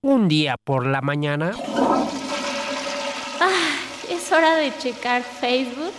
Un 0.00 0.26
día 0.26 0.56
por 0.64 0.84
la 0.84 1.00
mañana. 1.00 1.52
Ah, 3.40 3.76
es 4.10 4.32
hora 4.32 4.56
de 4.56 4.76
checar 4.78 5.22
Facebook, 5.22 5.92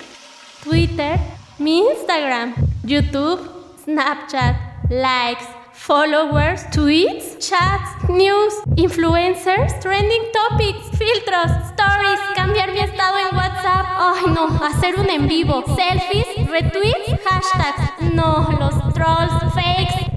Twitter, 0.61 1.17
mi 1.57 1.79
Instagram, 1.79 2.53
YouTube, 2.83 3.39
Snapchat, 3.85 4.57
likes, 4.89 5.62
followers, 5.73 6.63
tweets, 6.71 7.37
chats, 7.39 8.07
news, 8.09 8.53
influencers, 8.77 9.79
trending 9.81 10.23
topics, 10.31 10.89
filtros, 10.97 11.51
stories, 11.71 12.19
cambiar 12.35 12.71
mi 12.71 12.79
estado 12.79 13.17
en 13.17 13.35
WhatsApp. 13.35 13.85
Ay, 13.97 14.25
no, 14.33 14.47
hacer 14.65 14.99
un 14.99 15.09
en 15.09 15.27
vivo, 15.27 15.63
selfies, 15.75 16.27
retweets, 16.47 17.19
hashtags. 17.25 18.13
No, 18.13 18.47
los 18.59 18.93
trolls, 18.93 19.53
fakes. 19.53 20.11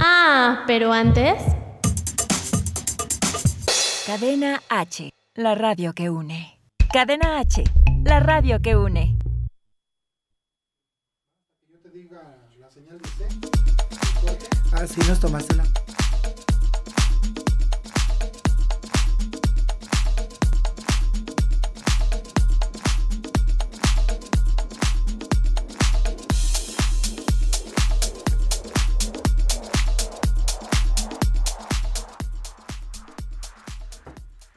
Ah, 0.00 0.64
pero 0.66 0.92
antes. 0.92 1.42
Cadena 4.06 4.60
H, 4.68 5.12
la 5.34 5.54
radio 5.54 5.92
que 5.92 6.10
une. 6.10 6.58
Cadena 6.92 7.38
H, 7.38 7.62
la 8.04 8.20
radio 8.20 8.60
que 8.60 8.76
une. 8.76 9.19
Ah, 14.80 14.84
así 14.84 14.98
nos 15.06 15.20
tomaste 15.20 15.56
la... 15.56 15.64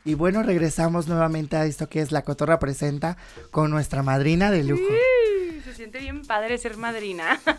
Y 0.06 0.16
bueno, 0.16 0.44
regresamos 0.44 1.08
nuevamente 1.08 1.58
a 1.58 1.66
esto 1.66 1.90
que 1.90 2.00
es 2.00 2.14
La 2.14 2.22
Cotorra 2.22 2.60
Presenta 2.60 3.18
con 3.52 3.72
nuestra 3.72 4.04
madrina 4.04 4.52
de 4.52 4.64
lujo. 4.64 4.84
Se 5.64 5.74
siente 5.74 6.00
bien 6.00 6.24
padre 6.24 6.58
ser 6.58 6.78
madrina. 6.78 7.40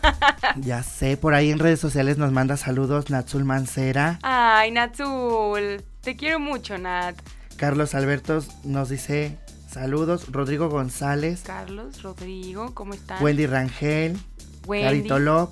Ya 0.57 0.83
sé, 0.83 1.17
por 1.17 1.33
ahí 1.33 1.51
en 1.51 1.59
redes 1.59 1.79
sociales 1.79 2.17
nos 2.17 2.31
manda 2.31 2.55
saludos 2.55 3.09
Natsul 3.09 3.43
Mancera. 3.43 4.19
Ay, 4.21 4.71
Natsul. 4.71 5.83
Te 6.01 6.15
quiero 6.15 6.39
mucho, 6.39 6.77
Nat. 6.77 7.15
Carlos 7.57 7.93
Alberto 7.93 8.43
nos 8.63 8.89
dice 8.89 9.37
saludos. 9.69 10.31
Rodrigo 10.31 10.69
González. 10.69 11.41
Carlos, 11.45 12.01
Rodrigo, 12.03 12.73
¿cómo 12.73 12.93
están? 12.93 13.21
Wendy 13.23 13.47
Rangel. 13.47 14.17
Wendy. 14.65 14.85
Carito 14.85 15.19
Lop. 15.19 15.51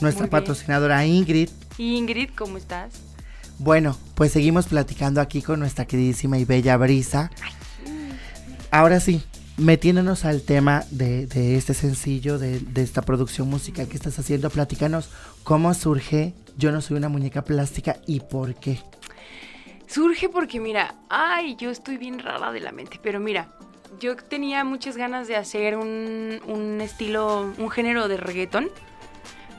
Nuestra 0.00 0.22
Muy 0.24 0.30
bien. 0.30 0.30
patrocinadora 0.30 1.06
Ingrid. 1.06 1.50
Ingrid, 1.76 2.30
¿cómo 2.36 2.56
estás? 2.56 2.94
Bueno, 3.58 3.96
pues 4.14 4.32
seguimos 4.32 4.66
platicando 4.66 5.20
aquí 5.20 5.42
con 5.42 5.60
nuestra 5.60 5.84
queridísima 5.86 6.38
y 6.38 6.44
bella 6.44 6.76
Brisa. 6.76 7.30
Ahora 8.70 9.00
sí, 9.00 9.22
metiéndonos 9.58 10.24
al 10.24 10.42
tema 10.42 10.84
de, 10.90 11.56
este 11.56 11.74
sencillo, 11.74 12.38
de, 12.38 12.62
esta 12.76 13.02
producción 13.02 13.48
musical 13.48 13.88
que 13.88 13.96
estás 13.96 14.18
haciendo, 14.18 14.50
platícanos 14.50 15.10
cómo 15.44 15.74
surge 15.74 16.34
Yo 16.56 16.72
no 16.72 16.80
soy 16.80 16.96
una 16.96 17.08
muñeca 17.08 17.42
plástica 17.42 17.96
y 18.06 18.20
por 18.20 18.54
qué. 18.54 18.80
Surge 19.86 20.28
porque, 20.28 20.60
mira, 20.60 20.94
ay, 21.08 21.56
yo 21.56 21.70
estoy 21.70 21.96
bien 21.96 22.18
rara 22.18 22.52
de 22.52 22.60
la 22.60 22.72
mente, 22.72 23.00
pero 23.02 23.20
mira, 23.20 23.48
yo 24.00 24.16
tenía 24.16 24.64
muchas 24.64 24.96
ganas 24.96 25.28
de 25.28 25.36
hacer 25.36 25.76
un, 25.76 26.40
un 26.46 26.80
estilo, 26.80 27.52
un 27.58 27.70
género 27.70 28.06
de 28.08 28.16
reggaetón, 28.16 28.70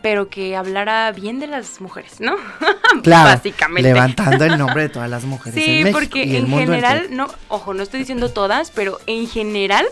pero 0.01 0.29
que 0.29 0.55
hablara 0.55 1.11
bien 1.11 1.39
de 1.39 1.47
las 1.47 1.81
mujeres, 1.81 2.19
¿no? 2.19 2.35
Claro, 3.03 3.29
Básicamente. 3.29 3.83
levantando 3.93 4.45
el 4.45 4.57
nombre 4.57 4.83
de 4.83 4.89
todas 4.89 5.09
las 5.09 5.23
mujeres 5.23 5.63
Sí, 5.63 5.77
en 5.77 5.83
México 5.83 5.99
porque 5.99 6.25
y 6.25 6.35
en 6.35 6.47
general, 6.47 7.07
no, 7.11 7.27
ojo, 7.47 7.73
no 7.73 7.83
estoy 7.83 7.99
diciendo 8.01 8.29
todas, 8.29 8.71
pero 8.71 8.99
en 9.05 9.27
general 9.27 9.85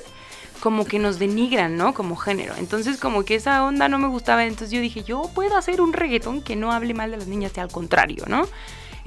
como 0.60 0.86
que 0.86 0.98
nos 1.00 1.20
denigran, 1.20 1.78
¿no? 1.78 1.94
Como 1.94 2.16
género. 2.16 2.54
Entonces 2.58 2.98
como 2.98 3.24
que 3.24 3.36
esa 3.36 3.64
onda 3.64 3.88
no 3.88 4.00
me 4.00 4.08
gustaba, 4.08 4.44
entonces 4.46 4.72
yo 4.72 4.82
dije, 4.82 5.04
yo 5.04 5.30
puedo 5.34 5.56
hacer 5.56 5.82
un 5.82 5.94
reggaetón 5.94 6.42
que 6.42 6.56
no 6.56 6.72
hable 6.72 6.94
mal 6.94 7.12
de 7.12 7.18
las 7.18 7.28
niñas, 7.28 7.52
y 7.56 7.60
al 7.60 7.72
contrario, 7.72 8.24
¿no? 8.28 8.48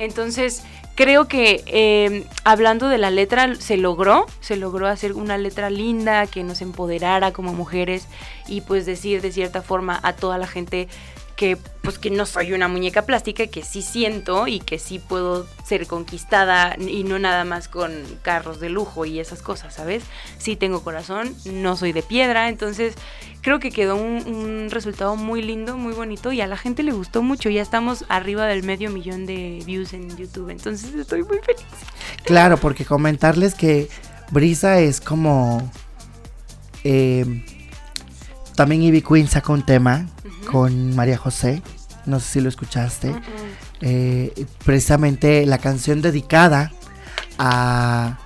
Entonces 0.00 0.62
creo 0.94 1.28
que 1.28 1.62
eh, 1.66 2.26
hablando 2.42 2.88
de 2.88 2.96
la 2.96 3.10
letra 3.10 3.54
se 3.54 3.76
logró, 3.76 4.26
se 4.40 4.56
logró 4.56 4.86
hacer 4.86 5.12
una 5.12 5.36
letra 5.36 5.68
linda 5.68 6.26
que 6.26 6.42
nos 6.42 6.62
empoderara 6.62 7.32
como 7.32 7.52
mujeres 7.52 8.06
y 8.48 8.62
pues 8.62 8.86
decir 8.86 9.20
de 9.20 9.30
cierta 9.30 9.60
forma 9.60 10.00
a 10.02 10.14
toda 10.14 10.38
la 10.38 10.46
gente 10.46 10.88
que 11.36 11.56
pues 11.82 11.98
que 11.98 12.10
no 12.10 12.26
soy 12.26 12.52
una 12.52 12.68
muñeca 12.68 13.02
plástica, 13.02 13.46
que 13.46 13.62
sí 13.62 13.80
siento 13.80 14.46
y 14.46 14.60
que 14.60 14.78
sí 14.78 14.98
puedo 14.98 15.46
ser 15.64 15.86
conquistada 15.86 16.76
y 16.78 17.04
no 17.04 17.18
nada 17.18 17.44
más 17.44 17.68
con 17.68 17.92
carros 18.22 18.60
de 18.60 18.68
lujo 18.68 19.06
y 19.06 19.20
esas 19.20 19.40
cosas, 19.40 19.74
¿sabes? 19.74 20.02
Sí 20.38 20.56
tengo 20.56 20.82
corazón, 20.82 21.34
no 21.46 21.76
soy 21.76 21.92
de 21.92 22.02
piedra, 22.02 22.50
entonces 22.50 22.94
creo 23.40 23.58
que 23.58 23.70
quedó 23.70 23.96
un, 23.96 24.26
un 24.26 24.70
resultado 24.70 25.16
muy 25.16 25.42
lindo, 25.42 25.76
muy 25.76 25.92
bonito 25.92 26.32
y 26.32 26.40
a 26.40 26.46
la 26.46 26.56
gente 26.56 26.82
le 26.82 26.92
gustó 26.92 27.22
mucho, 27.22 27.48
ya 27.50 27.62
estamos 27.62 28.04
arriba 28.08 28.46
del 28.46 28.62
medio 28.62 28.90
millón 28.90 29.26
de 29.26 29.62
views 29.64 29.92
en 29.92 30.16
YouTube, 30.16 30.50
entonces 30.50 30.94
estoy 30.94 31.22
muy 31.22 31.38
feliz. 31.38 31.64
Claro, 32.24 32.56
porque 32.58 32.84
comentarles 32.84 33.54
que 33.54 33.88
Brisa 34.30 34.80
es 34.80 35.00
como... 35.00 35.70
eh, 36.84 37.44
también 38.56 38.82
Ivy 38.82 39.00
Queen 39.02 39.26
sacó 39.26 39.54
un 39.54 39.64
tema 39.64 40.06
con 40.50 40.94
María 40.94 41.16
José, 41.16 41.62
no 42.04 42.20
sé 42.20 42.32
si 42.32 42.40
lo 42.40 42.48
escuchaste. 42.50 43.14
Eh, 43.80 44.46
precisamente 44.66 45.46
la 45.46 45.56
canción 45.56 46.02
dedicada 46.02 46.70
a, 47.38 48.18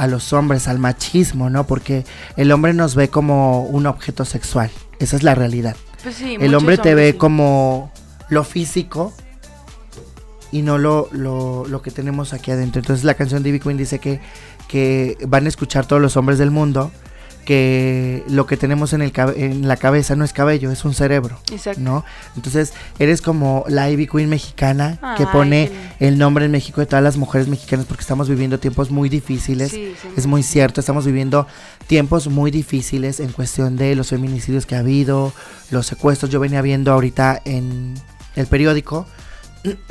a 0.00 0.06
los 0.06 0.32
hombres, 0.32 0.66
al 0.66 0.78
machismo, 0.78 1.50
¿no? 1.50 1.66
Porque 1.66 2.06
el 2.38 2.50
hombre 2.52 2.72
nos 2.72 2.94
ve 2.94 3.10
como 3.10 3.64
un 3.64 3.84
objeto 3.84 4.24
sexual, 4.24 4.70
esa 4.98 5.14
es 5.14 5.22
la 5.22 5.34
realidad. 5.34 5.76
Pues 6.02 6.14
sí, 6.14 6.38
el 6.40 6.54
hombre 6.54 6.78
te 6.78 6.94
ve 6.94 7.12
sí. 7.12 7.18
como 7.18 7.92
lo 8.30 8.42
físico 8.42 9.12
y 10.50 10.62
no 10.62 10.78
lo, 10.78 11.10
lo, 11.12 11.66
lo 11.66 11.82
que 11.82 11.90
tenemos 11.90 12.32
aquí 12.32 12.50
adentro. 12.50 12.80
Entonces 12.80 13.04
la 13.04 13.12
canción 13.12 13.42
de 13.42 13.50
Ivy 13.50 13.60
Queen 13.60 13.76
dice 13.76 13.98
que, 13.98 14.20
que 14.68 15.18
van 15.28 15.44
a 15.44 15.50
escuchar 15.50 15.84
todos 15.84 16.00
los 16.00 16.16
hombres 16.16 16.38
del 16.38 16.50
mundo 16.50 16.90
que 17.44 18.22
lo 18.28 18.46
que 18.46 18.56
tenemos 18.56 18.92
en, 18.92 19.02
el 19.02 19.12
en 19.36 19.66
la 19.66 19.76
cabeza 19.76 20.16
no 20.16 20.24
es 20.24 20.32
cabello, 20.32 20.70
es 20.70 20.84
un 20.84 20.94
cerebro, 20.94 21.38
Exacto. 21.52 21.80
¿no? 21.80 22.04
Entonces 22.36 22.72
eres 22.98 23.22
como 23.22 23.64
la 23.68 23.90
Ivy 23.90 24.06
Queen 24.06 24.28
mexicana 24.28 24.98
que 25.16 25.26
pone 25.26 25.70
el 25.98 26.18
nombre 26.18 26.44
en 26.44 26.50
México 26.50 26.80
de 26.80 26.86
todas 26.86 27.02
las 27.02 27.16
mujeres 27.16 27.48
mexicanas 27.48 27.86
porque 27.86 28.02
estamos 28.02 28.28
viviendo 28.28 28.58
tiempos 28.58 28.90
muy 28.90 29.08
difíciles. 29.08 29.70
Sí, 29.70 29.94
sí, 30.00 30.08
es 30.16 30.26
muy 30.26 30.42
cierto, 30.42 30.80
estamos 30.80 31.06
viviendo 31.06 31.46
tiempos 31.86 32.28
muy 32.28 32.50
difíciles 32.50 33.20
en 33.20 33.32
cuestión 33.32 33.76
de 33.76 33.94
los 33.94 34.08
feminicidios 34.08 34.66
que 34.66 34.76
ha 34.76 34.80
habido, 34.80 35.32
los 35.70 35.86
secuestros. 35.86 36.30
Yo 36.30 36.40
venía 36.40 36.62
viendo 36.62 36.92
ahorita 36.92 37.40
en 37.44 37.94
el 38.36 38.46
periódico 38.46 39.06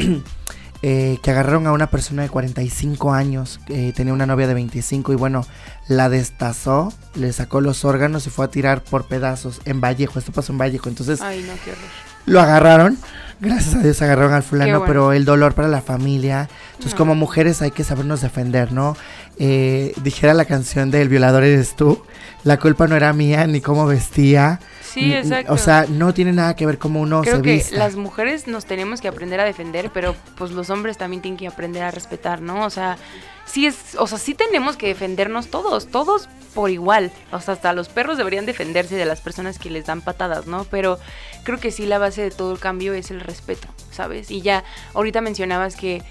eh, 0.81 1.17
que 1.21 1.31
agarraron 1.31 1.67
a 1.67 1.71
una 1.73 1.87
persona 1.87 2.21
de 2.23 2.29
45 2.29 3.11
años, 3.13 3.59
eh, 3.67 3.91
tenía 3.95 4.13
una 4.13 4.25
novia 4.25 4.47
de 4.47 4.53
25 4.53 5.11
y 5.13 5.15
bueno, 5.15 5.45
la 5.87 6.07
destazó, 6.09 6.93
le 7.15 7.33
sacó 7.33 7.59
los 7.61 7.83
órganos 7.85 8.25
y 8.27 8.29
fue 8.29 8.45
a 8.45 8.47
tirar 8.49 8.83
por 8.83 9.05
pedazos 9.05 9.59
en 9.65 9.81
Vallejo. 9.81 10.19
Esto 10.19 10.31
pasó 10.31 10.51
en 10.53 10.57
Vallejo. 10.59 10.87
Entonces 10.89 11.21
Ay, 11.21 11.43
no, 11.47 11.53
qué 11.65 11.71
horror. 11.71 11.83
lo 12.25 12.39
agarraron. 12.41 12.97
Gracias 13.41 13.75
a 13.75 13.79
Dios 13.79 14.01
agarraron 14.01 14.33
al 14.33 14.43
fulano, 14.43 14.79
bueno. 14.79 14.85
pero 14.85 15.13
el 15.13 15.23
dolor 15.25 15.53
para 15.53 15.69
la 15.69 15.81
familia. 15.81 16.49
Entonces, 16.71 16.91
No. 16.93 16.97
como 16.97 17.15
mujeres 17.15 17.61
hay 17.61 17.71
que 17.71 17.85
sabernos 17.85 18.19
defender, 18.21 18.73
¿no? 18.73 18.97
Eh, 19.37 19.93
dijera 20.03 20.33
la 20.33 20.43
canción 20.45 20.91
de 20.91 21.01
El 21.01 21.07
violador 21.09 21.43
eres 21.45 21.75
tú. 21.77 22.03
La 22.43 22.57
culpa 22.57 22.87
no 22.87 22.95
era 22.97 23.13
mía 23.13 23.47
ni 23.47 23.61
cómo 23.61 23.85
vestía. 23.85 24.59
Sí, 24.93 25.13
exacto. 25.13 25.53
O 25.53 25.57
sea, 25.57 25.85
no 25.87 26.13
tiene 26.13 26.31
nada 26.33 26.55
que 26.55 26.65
ver 26.65 26.77
cómo 26.77 27.01
uno 27.01 27.21
Creo 27.21 27.37
se 27.37 27.41
que 27.41 27.53
vista. 27.55 27.77
las 27.77 27.95
mujeres 27.95 28.47
nos 28.47 28.65
tenemos 28.65 29.01
que 29.01 29.07
aprender 29.07 29.39
a 29.39 29.43
defender, 29.45 29.91
pero 29.93 30.15
pues 30.37 30.51
los 30.51 30.69
hombres 30.69 30.97
también 30.97 31.21
tienen 31.21 31.37
que 31.37 31.47
aprender 31.47 31.83
a 31.83 31.91
respetar, 31.91 32.41
¿no? 32.41 32.65
O 32.65 32.69
sea, 32.69 32.97
sí 33.45 33.65
es, 33.65 33.95
o 33.97 34.07
sea, 34.07 34.17
sí 34.17 34.33
tenemos 34.33 34.77
que 34.77 34.87
defendernos 34.87 35.47
todos, 35.49 35.87
todos 35.87 36.27
por 36.53 36.69
igual. 36.71 37.11
O 37.31 37.39
sea, 37.39 37.53
hasta 37.53 37.73
los 37.73 37.89
perros 37.89 38.17
deberían 38.17 38.45
defenderse 38.45 38.95
de 38.95 39.05
las 39.05 39.21
personas 39.21 39.59
que 39.59 39.69
les 39.69 39.85
dan 39.85 40.01
patadas, 40.01 40.47
¿no? 40.47 40.65
Pero 40.65 40.97
creo 41.43 41.59
que 41.59 41.71
sí 41.71 41.85
la 41.85 41.99
base 41.99 42.21
de 42.23 42.31
todo 42.31 42.51
el 42.51 42.59
cambio 42.59 42.93
es 42.93 43.11
el 43.11 43.19
respeto, 43.19 43.67
¿sabes? 43.91 44.31
Y 44.31 44.41
ya 44.41 44.63
ahorita 44.93 45.21
mencionabas 45.21 45.75
que 45.75 46.01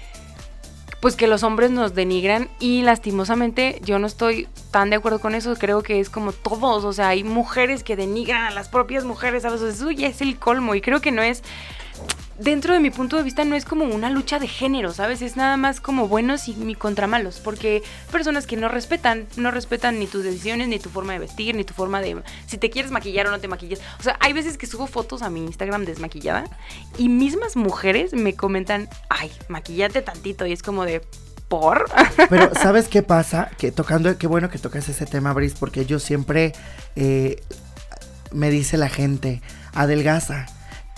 pues 0.99 1.15
que 1.15 1.27
los 1.27 1.43
hombres 1.43 1.71
nos 1.71 1.95
denigran 1.95 2.49
y 2.59 2.81
lastimosamente 2.81 3.79
yo 3.83 3.99
no 3.99 4.07
estoy 4.07 4.47
tan 4.71 4.89
de 4.89 4.97
acuerdo 4.97 5.19
con 5.19 5.33
eso, 5.33 5.55
creo 5.55 5.81
que 5.81 5.99
es 5.99 6.09
como 6.09 6.33
todos, 6.33 6.83
o 6.83 6.93
sea, 6.93 7.09
hay 7.09 7.23
mujeres 7.23 7.83
que 7.83 7.95
denigran 7.95 8.43
a 8.43 8.51
las 8.51 8.67
propias 8.67 9.05
mujeres, 9.05 9.43
sea, 9.43 9.51
Eso 9.51 9.91
ya 9.91 10.07
es 10.07 10.21
el 10.21 10.37
colmo 10.37 10.75
y 10.75 10.81
creo 10.81 10.99
que 10.99 11.11
no 11.11 11.21
es, 11.21 11.43
dentro 12.39 12.73
de 12.73 12.79
mi 12.79 12.89
punto 12.89 13.17
de 13.17 13.23
vista 13.23 13.43
no 13.43 13.55
es 13.55 13.65
como 13.65 13.85
una 13.85 14.09
lucha 14.09 14.39
de 14.39 14.47
género, 14.47 14.93
¿sabes? 14.93 15.21
Es 15.21 15.35
nada 15.35 15.57
más 15.57 15.81
como 15.81 16.07
buenos 16.07 16.47
y 16.47 16.55
mi 16.55 16.75
contra 16.75 17.07
malos, 17.07 17.39
porque 17.43 17.83
personas 18.11 18.47
que 18.47 18.57
no 18.57 18.69
respetan, 18.69 19.27
no 19.35 19.51
respetan 19.51 19.99
ni 19.99 20.07
tus 20.07 20.23
decisiones, 20.23 20.67
ni 20.67 20.79
tu 20.79 20.89
forma 20.89 21.13
de 21.13 21.19
vestir, 21.19 21.55
ni 21.55 21.63
tu 21.63 21.73
forma 21.73 22.01
de 22.01 22.09
si 22.47 22.57
te 22.57 22.69
quieres 22.69 22.91
maquillar 22.91 23.27
o 23.27 23.31
no 23.31 23.39
te 23.39 23.47
maquillas. 23.47 23.79
O 23.99 24.03
sea, 24.03 24.17
hay 24.19 24.33
veces 24.33 24.57
que 24.57 24.65
subo 24.65 24.87
fotos 24.87 25.21
a 25.21 25.29
mi 25.29 25.41
Instagram 25.41 25.85
desmaquillada 25.85 26.45
y 26.97 27.09
mismas 27.09 27.55
mujeres 27.55 28.13
me 28.13 28.35
comentan, 28.35 28.89
"Ay, 29.09 29.31
maquillate 29.47 30.01
tantito" 30.01 30.45
y 30.45 30.53
es 30.53 30.63
como 30.63 30.85
de 30.85 31.01
¿por? 31.49 31.89
Pero, 32.29 32.51
¿sabes 32.55 32.87
qué 32.87 33.03
pasa? 33.03 33.51
Que 33.57 33.71
tocando, 33.71 34.17
qué 34.17 34.27
bueno 34.27 34.49
que 34.49 34.59
tocas 34.59 34.87
ese 34.87 35.05
tema, 35.05 35.33
Brice, 35.33 35.57
porque 35.59 35.85
yo 35.85 35.99
siempre 35.99 36.53
eh, 36.95 37.41
me 38.31 38.49
dice 38.49 38.77
la 38.77 38.89
gente, 38.89 39.41
adelgaza, 39.73 40.45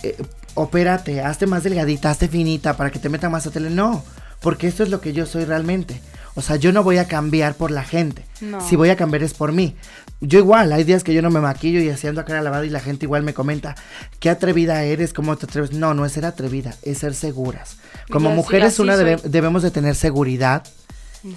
eh, 0.02 0.16
opérate, 0.54 1.20
hazte 1.22 1.46
más 1.46 1.62
delgadita, 1.64 2.10
hazte 2.10 2.28
finita 2.28 2.76
para 2.76 2.90
que 2.90 2.98
te 2.98 3.08
meta 3.08 3.28
más 3.28 3.46
a 3.46 3.50
tele. 3.50 3.70
No, 3.70 4.04
porque 4.40 4.68
esto 4.68 4.82
es 4.82 4.88
lo 4.90 5.00
que 5.00 5.12
yo 5.12 5.26
soy 5.26 5.44
realmente. 5.44 6.00
O 6.34 6.40
sea, 6.40 6.56
yo 6.56 6.72
no 6.72 6.82
voy 6.82 6.96
a 6.96 7.06
cambiar 7.06 7.54
por 7.54 7.70
la 7.70 7.84
gente. 7.84 8.24
No. 8.40 8.60
Si 8.66 8.74
voy 8.74 8.88
a 8.88 8.96
cambiar 8.96 9.22
es 9.22 9.34
por 9.34 9.52
mí. 9.52 9.76
Yo 10.20 10.38
igual, 10.38 10.72
hay 10.72 10.84
días 10.84 11.04
que 11.04 11.12
yo 11.12 11.20
no 11.20 11.30
me 11.30 11.40
maquillo 11.40 11.80
y 11.80 11.90
haciendo 11.90 12.20
a 12.20 12.24
cara 12.24 12.40
lavada 12.40 12.64
y 12.64 12.70
la 12.70 12.80
gente 12.80 13.04
igual 13.06 13.22
me 13.22 13.34
comenta, 13.34 13.74
qué 14.20 14.30
atrevida 14.30 14.82
eres, 14.84 15.12
cómo 15.12 15.36
te 15.36 15.46
atreves. 15.46 15.72
No, 15.72 15.92
no 15.94 16.06
es 16.06 16.12
ser 16.12 16.24
atrevida, 16.24 16.74
es 16.82 16.98
ser 16.98 17.14
seguras. 17.14 17.76
Como 18.10 18.30
mujeres 18.30 18.78
una 18.78 18.96
debe- 18.96 19.20
debemos 19.22 19.62
de 19.62 19.70
tener 19.72 19.94
seguridad. 19.94 20.62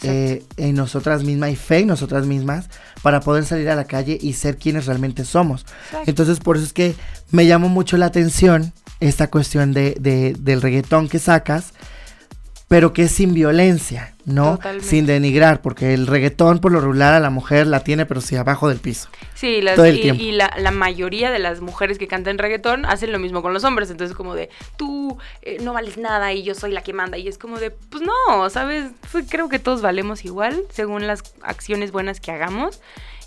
Eh, 0.04 0.44
en 0.58 0.76
nosotras 0.76 1.24
mismas 1.24 1.52
y 1.52 1.56
fe 1.56 1.80
en 1.80 1.88
nosotras 1.88 2.26
mismas 2.26 2.70
para 3.02 3.20
poder 3.20 3.46
salir 3.46 3.70
a 3.70 3.76
la 3.76 3.86
calle 3.86 4.18
y 4.22 4.34
ser 4.34 4.58
quienes 4.58 4.86
realmente 4.86 5.26
somos. 5.26 5.62
Exacto. 5.86 6.10
Entonces 6.10 6.40
por 6.40 6.58
eso 6.58 6.66
es 6.66 6.74
que 6.74 6.96
me 7.32 7.46
llamó 7.46 7.70
mucho 7.70 7.98
la 7.98 8.08
atención 8.08 8.74
esta 9.00 9.30
cuestión 9.30 9.74
de, 9.74 9.96
de- 10.00 10.36
del 10.40 10.62
reggaetón 10.62 11.10
que 11.10 11.20
sacas, 11.20 11.74
pero 12.76 12.92
que 12.92 13.04
es 13.04 13.12
sin 13.14 13.34
violencia, 13.34 14.14
¿no? 14.26 14.58
Totalmente. 14.58 14.86
Sin 14.86 15.06
denigrar, 15.06 15.62
porque 15.62 15.94
el 15.94 16.08
reggaetón 16.08 16.60
por 16.60 16.74
lo 16.74 16.82
regular 16.82 17.14
a 17.14 17.22
la 17.22 17.30
mujer 17.30 17.68
la 17.68 17.80
tiene, 17.86 18.06
pero 18.06 18.20
sí 18.20 18.36
abajo 18.36 18.68
del 18.68 18.80
piso. 18.80 19.08
Sí, 19.34 19.62
las- 19.62 19.78
Todo 19.78 19.86
el 19.86 19.98
y, 19.98 20.02
tiempo. 20.02 20.22
y 20.22 20.32
la, 20.34 20.54
la 20.58 20.72
mayoría 20.72 21.32
de 21.32 21.40
las 21.40 21.62
mujeres 21.62 21.98
que 21.98 22.10
cantan 22.10 22.38
reggaetón 22.38 22.86
hacen 22.86 23.14
lo 23.14 23.20
mismo 23.20 23.42
con 23.42 23.54
los 23.54 23.64
hombres. 23.64 23.90
Entonces, 23.92 24.14
como 24.14 24.36
de, 24.36 24.50
tú 24.76 25.18
eh, 25.42 25.60
no 25.62 25.72
vales 25.72 25.98
nada 25.98 26.34
y 26.34 26.44
yo 26.44 26.54
soy 26.54 26.74
la 26.74 26.82
que 26.82 26.92
manda. 26.92 27.18
Y 27.18 27.30
es 27.30 27.38
como 27.38 27.60
de, 27.60 27.72
pues 27.72 28.04
no, 28.04 28.50
¿sabes? 28.50 28.92
Pues 29.14 29.26
creo 29.30 29.48
que 29.48 29.60
todos 29.60 29.82
valemos 29.82 30.26
igual 30.26 30.64
según 30.70 31.08
las 31.08 31.24
acciones 31.44 31.94
buenas 31.94 32.20
que 32.20 32.32
hagamos. 32.32 32.82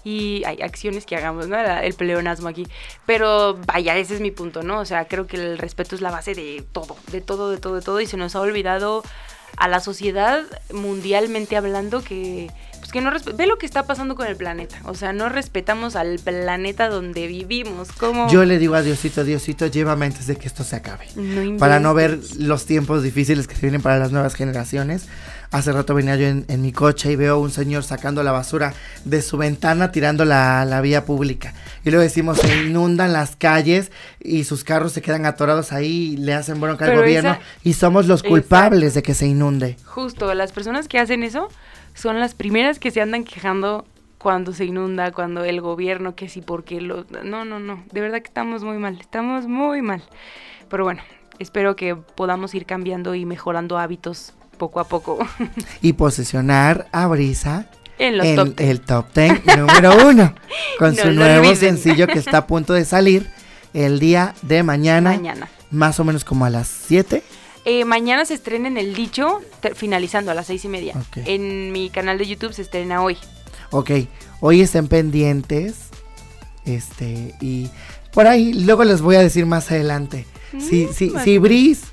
Y 0.05 0.43
hay 0.47 0.63
acciones 0.63 1.05
que 1.07 1.17
hagamos, 1.17 1.49
¿no? 1.49 1.59
El 1.59 1.93
pleonasmo 1.93 2.49
aquí. 2.49 2.67
Pero 3.05 3.59
vaya, 3.67 3.97
ese 3.97 4.15
es 4.15 4.21
mi 4.21 4.31
punto, 4.31 4.63
¿no? 4.63 4.79
O 4.81 4.85
sea, 4.85 5.07
creo 5.07 5.27
que 5.27 5.37
el 5.37 5.59
respeto 5.59 5.95
es 5.97 6.01
la 6.01 6.11
base 6.11 6.35
de 6.35 6.65
todo, 6.73 6.97
de 7.11 7.21
todo, 7.21 7.51
de 7.51 7.59
todo, 7.59 7.75
de 7.75 7.83
todo. 7.83 8.01
Y 8.01 8.07
se 8.07 8.17
nos 8.17 8.35
ha 8.37 8.41
olvidado 8.41 9.03
a 9.59 9.69
la 9.69 9.81
sociedad 9.81 10.43
mundialmente 10.73 11.57
hablando 11.57 12.03
que 12.03 12.51
pues 12.79 12.93
que 12.93 13.01
no 13.01 13.11
ve 13.35 13.47
lo 13.47 13.59
que 13.59 13.67
está 13.67 13.83
pasando 13.87 14.15
con 14.15 14.27
el 14.29 14.37
planeta, 14.37 14.79
o 14.85 14.95
sea, 14.95 15.13
no 15.13 15.29
respetamos 15.29 15.97
al 15.97 16.21
planeta 16.21 16.89
donde 16.89 17.27
vivimos, 17.27 17.91
como 17.93 18.31
Yo 18.31 18.45
le 18.45 18.59
digo 18.59 18.77
a 18.77 18.83
Diosito, 18.83 19.25
Diosito, 19.25 19.67
llévame 19.67 20.07
antes 20.07 20.29
de 20.29 20.37
que 20.37 20.47
esto 20.47 20.63
se 20.63 20.77
acabe. 20.77 21.07
No 21.17 21.59
para 21.59 21.81
no 21.81 21.93
ver 21.93 22.21
los 22.39 22.67
tiempos 22.67 23.03
difíciles 23.03 23.49
que 23.49 23.57
se 23.57 23.63
vienen 23.63 23.83
para 23.83 23.99
las 23.99 24.13
nuevas 24.13 24.35
generaciones. 24.35 25.09
Hace 25.51 25.73
rato 25.73 25.95
venía 25.95 26.15
yo 26.17 26.27
en, 26.27 26.45
en 26.49 26.61
mi 26.61 26.73
coche 26.73 27.11
y 27.11 27.17
veo 27.17 27.39
un 27.39 27.51
señor 27.51 27.83
sacando 27.83 28.23
la 28.23 28.33
basura 28.33 28.75
de 29.07 29.23
su 29.23 29.39
ventana 29.39 29.91
tirando 29.93 30.27
la, 30.27 30.67
la 30.67 30.81
vía 30.83 31.07
pública. 31.07 31.55
Y 31.85 31.91
luego 31.91 32.03
decimos, 32.03 32.37
se 32.39 32.65
inundan 32.65 33.15
las 33.15 33.35
calles 33.35 33.91
y 34.21 34.45
sus 34.45 34.63
carros 34.63 34.93
se 34.93 35.01
quedan 35.01 35.25
atorados 35.25 35.73
ahí 35.73 36.13
y 36.13 36.17
le 36.19 36.35
hacen 36.35 36.61
bronca 36.61 36.85
al 36.85 36.97
gobierno. 36.97 37.31
esa- 37.33 37.41
Y 37.65 37.73
somos 37.73 38.07
los 38.07 38.23
culpables 38.23 38.93
de 38.93 39.03
que 39.03 39.15
se 39.15 39.27
inunde. 39.27 39.77
justo 39.87 40.35
las 40.35 40.53
personas 40.53 40.87
que 40.87 40.99
hacen 40.99 41.23
eso 41.23 41.49
son 41.95 42.21
las 42.21 42.35
primeras 42.35 42.79
que 42.79 42.91
se 42.91 43.01
andan 43.01 43.25
quejando 43.25 43.87
cuando 44.19 44.53
se 44.53 44.65
inunda, 44.67 45.13
cuando 45.13 45.45
el 45.45 45.61
gobierno, 45.61 46.15
que 46.15 46.29
sí, 46.29 46.43
porque 46.43 46.81
lo... 46.81 47.07
No, 47.25 47.45
no, 47.45 47.59
no, 47.59 47.85
de 47.93 48.01
verdad 48.01 48.19
que 48.21 48.27
estamos 48.29 48.65
muy 48.65 48.77
mal, 48.77 48.99
estamos 49.01 49.47
muy 49.47 49.81
mal. 49.81 50.03
Pero 50.69 50.85
bueno, 50.85 51.01
espero 51.39 51.75
que 51.77 51.95
podamos 51.97 52.55
ir 52.55 52.67
cambiando 52.67 53.15
y 53.15 53.25
mejorando 53.25 53.79
hábitos 53.79 54.35
poco 54.59 54.81
a 54.81 54.85
poco. 54.85 55.19
Y 55.83 55.95
posesionar 55.95 56.89
a 56.93 57.07
Brisa 57.07 57.67
En 57.99 58.19
los 58.19 58.27
en 58.27 58.37
top 58.37 58.55
ten. 58.57 58.69
el 58.69 58.81
top 58.81 59.07
10 59.15 59.57
número 59.59 60.09
uno. 60.09 60.35
Con 60.79 60.95
No 60.95 61.03
su 61.03 61.11
nuevo 61.13 61.39
olviden. 61.49 61.57
sencillo 61.57 62.07
que 62.07 62.19
está 62.19 62.39
a 62.39 62.47
punto 62.47 62.73
de 62.75 62.85
salir 62.85 63.31
el 63.75 63.99
día 64.01 64.35
de 64.43 64.63
mañana. 64.63 65.11
Mañana. 65.13 65.49
Más 65.71 65.99
o 66.01 66.05
menos 66.05 66.25
como 66.25 66.45
a 66.45 66.51
las 66.51 66.69
7. 66.69 67.23
Eh, 67.65 67.85
mañana 67.85 68.25
se 68.25 68.33
estrena 68.35 68.69
en 68.69 68.79
El 68.79 68.95
Dicho, 68.95 69.43
finalizando 69.75 70.31
a 70.31 70.35
las 70.35 70.47
seis 70.47 70.65
y 70.65 70.69
media. 70.69 70.95
En 71.27 71.71
mi 71.73 71.91
canal 71.91 72.17
de 72.17 72.27
YouTube 72.27 72.55
se 72.55 72.63
estrena 72.63 73.03
hoy. 73.03 73.19
Ok, 73.71 73.91
hoy 74.41 74.63
estén 74.63 74.89
pendientes. 74.89 75.75
Este, 76.65 77.35
y 77.41 77.69
por 78.13 78.27
ahí 78.27 78.53
luego 78.55 78.85
les 78.85 79.01
voy 79.03 79.17
a 79.17 79.21
decir 79.21 79.45
más 79.47 79.71
adelante. 79.71 80.27
Si, 80.59 80.87
Mm, 80.87 80.93
si, 80.95 81.09
bueno. 81.11 81.25
si 81.25 81.39
Breeze 81.39 81.87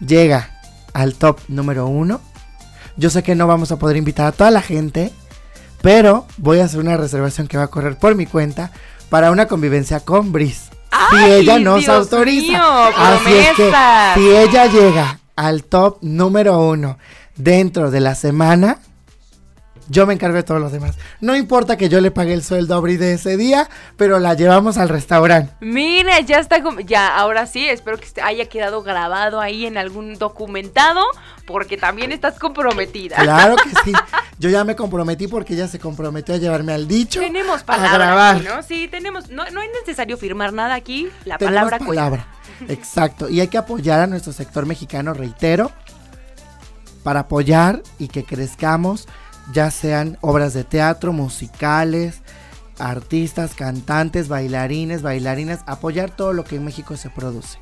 llega 0.00 0.55
al 0.96 1.14
top 1.14 1.38
número 1.48 1.86
uno, 1.86 2.20
yo 2.96 3.10
sé 3.10 3.22
que 3.22 3.34
no 3.34 3.46
vamos 3.46 3.70
a 3.70 3.78
poder 3.78 3.96
invitar 3.98 4.26
a 4.26 4.32
toda 4.32 4.50
la 4.50 4.62
gente, 4.62 5.12
pero 5.82 6.26
voy 6.38 6.60
a 6.60 6.64
hacer 6.64 6.80
una 6.80 6.96
reservación 6.96 7.46
que 7.48 7.58
va 7.58 7.64
a 7.64 7.68
correr 7.68 7.98
por 7.98 8.14
mi 8.14 8.24
cuenta 8.24 8.70
para 9.10 9.30
una 9.30 9.46
convivencia 9.46 10.00
con 10.00 10.32
Breeze. 10.32 10.70
Si 11.10 11.16
¡Ay, 11.16 11.32
ella 11.32 11.58
nos 11.58 11.80
Dios 11.80 11.90
autoriza. 11.94 12.48
mío, 12.48 12.62
Así 12.96 13.34
es 13.34 13.52
que 13.56 13.72
si 14.14 14.30
ella 14.30 14.66
llega 14.66 15.18
al 15.36 15.64
top 15.64 15.98
número 16.00 16.58
uno 16.58 16.96
dentro 17.36 17.90
de 17.90 18.00
la 18.00 18.14
semana, 18.14 18.78
yo 19.88 20.06
me 20.06 20.14
encargo 20.14 20.36
de 20.36 20.42
todos 20.42 20.60
los 20.60 20.72
demás. 20.72 20.96
No 21.20 21.36
importa 21.36 21.76
que 21.76 21.88
yo 21.88 22.00
le 22.00 22.10
pague 22.10 22.32
el 22.32 22.42
sueldo 22.42 22.74
a 22.74 22.80
Bri 22.80 22.96
de 22.96 23.14
ese 23.14 23.36
día, 23.36 23.68
pero 23.96 24.18
la 24.18 24.34
llevamos 24.34 24.78
al 24.78 24.88
restaurante. 24.88 25.52
Mira, 25.60 26.20
ya 26.20 26.38
está, 26.38 26.62
ya, 26.84 27.16
ahora 27.16 27.46
sí, 27.46 27.66
espero 27.66 27.98
que 27.98 28.06
haya 28.22 28.46
quedado 28.48 28.82
grabado 28.82 29.40
ahí 29.40 29.66
en 29.66 29.78
algún 29.78 30.14
documentado, 30.14 31.02
porque 31.46 31.76
también 31.76 32.12
estás 32.12 32.38
comprometida. 32.38 33.16
Claro 33.16 33.56
que 33.56 33.70
sí. 33.84 33.92
Yo 34.38 34.50
ya 34.50 34.64
me 34.64 34.76
comprometí 34.76 35.28
porque 35.28 35.54
ella 35.54 35.68
se 35.68 35.78
comprometió 35.78 36.34
a 36.34 36.38
llevarme 36.38 36.72
al 36.72 36.86
dicho. 36.86 37.20
Tenemos 37.20 37.62
a 37.62 37.66
palabra, 37.66 38.06
grabar. 38.06 38.36
aquí, 38.36 38.44
¿no? 38.44 38.62
Sí, 38.62 38.88
tenemos, 38.88 39.30
no, 39.30 39.48
no 39.50 39.62
es 39.62 39.70
necesario 39.80 40.18
firmar 40.18 40.52
nada 40.52 40.74
aquí, 40.74 41.08
la 41.24 41.38
Tenemos 41.38 41.70
palabra 41.70 41.86
palabra. 41.86 42.26
Exacto. 42.68 43.28
Y 43.28 43.40
hay 43.40 43.48
que 43.48 43.58
apoyar 43.58 44.00
a 44.00 44.06
nuestro 44.06 44.32
sector 44.32 44.66
mexicano, 44.66 45.14
reitero, 45.14 45.70
para 47.02 47.20
apoyar 47.20 47.82
y 47.98 48.08
que 48.08 48.24
crezcamos, 48.24 49.06
ya 49.52 49.70
sean 49.70 50.18
obras 50.20 50.54
de 50.54 50.64
teatro, 50.64 51.12
musicales, 51.12 52.20
artistas, 52.78 53.54
cantantes, 53.54 54.28
bailarines, 54.28 55.02
bailarinas, 55.02 55.60
apoyar 55.66 56.10
todo 56.14 56.32
lo 56.32 56.44
que 56.44 56.56
en 56.56 56.64
México 56.64 56.96
se 56.96 57.10
produce. 57.10 57.58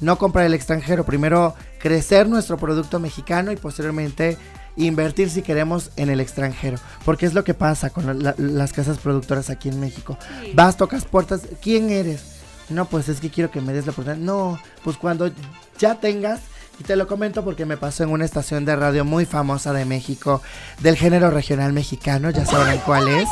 No 0.00 0.18
comprar 0.18 0.46
el 0.46 0.54
extranjero, 0.54 1.04
primero 1.04 1.54
crecer 1.78 2.28
nuestro 2.28 2.56
producto 2.56 2.98
mexicano 2.98 3.52
y 3.52 3.56
posteriormente 3.56 4.36
invertir 4.76 5.30
si 5.30 5.42
queremos 5.42 5.90
en 5.96 6.10
el 6.10 6.20
extranjero, 6.20 6.78
porque 7.04 7.24
es 7.26 7.34
lo 7.34 7.44
que 7.44 7.54
pasa 7.54 7.90
con 7.90 8.06
la- 8.06 8.14
la- 8.14 8.34
las 8.38 8.72
casas 8.72 8.98
productoras 8.98 9.48
aquí 9.48 9.68
en 9.68 9.80
México. 9.80 10.18
Sí. 10.42 10.52
Vas, 10.54 10.76
tocas 10.76 11.04
puertas, 11.04 11.42
¿quién 11.62 11.90
eres? 11.90 12.22
No, 12.68 12.84
pues 12.86 13.08
es 13.08 13.20
que 13.20 13.30
quiero 13.30 13.50
que 13.50 13.60
me 13.60 13.72
des 13.72 13.86
la 13.86 13.92
oportunidad. 13.92 14.22
No, 14.22 14.58
pues 14.84 14.96
cuando 14.96 15.30
ya 15.78 15.94
tengas, 16.00 16.40
y 16.78 16.84
te 16.84 16.96
lo 16.96 17.06
comento 17.06 17.44
porque 17.44 17.64
me 17.64 17.76
pasó 17.76 18.04
en 18.04 18.10
una 18.10 18.24
estación 18.24 18.64
de 18.64 18.76
radio 18.76 19.04
muy 19.04 19.24
famosa 19.24 19.72
de 19.72 19.84
México, 19.84 20.42
del 20.80 20.96
género 20.96 21.30
regional 21.30 21.72
mexicano, 21.72 22.30
ya 22.30 22.44
sabrán 22.44 22.78
cuál 22.78 23.08
es, 23.08 23.28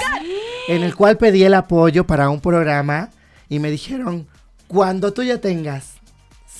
en 0.68 0.82
el 0.82 0.94
cual 0.94 1.18
pedí 1.18 1.44
el 1.44 1.54
apoyo 1.54 2.06
para 2.06 2.28
un 2.30 2.40
programa 2.40 3.10
y 3.48 3.58
me 3.58 3.70
dijeron, 3.70 4.26
cuando 4.66 5.12
tú 5.12 5.22
ya 5.22 5.40
tengas 5.40 5.94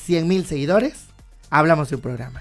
100 0.04 0.28
mil 0.28 0.46
seguidores, 0.46 1.06
hablamos 1.50 1.88
de 1.88 1.96
un 1.96 2.02
programa. 2.02 2.40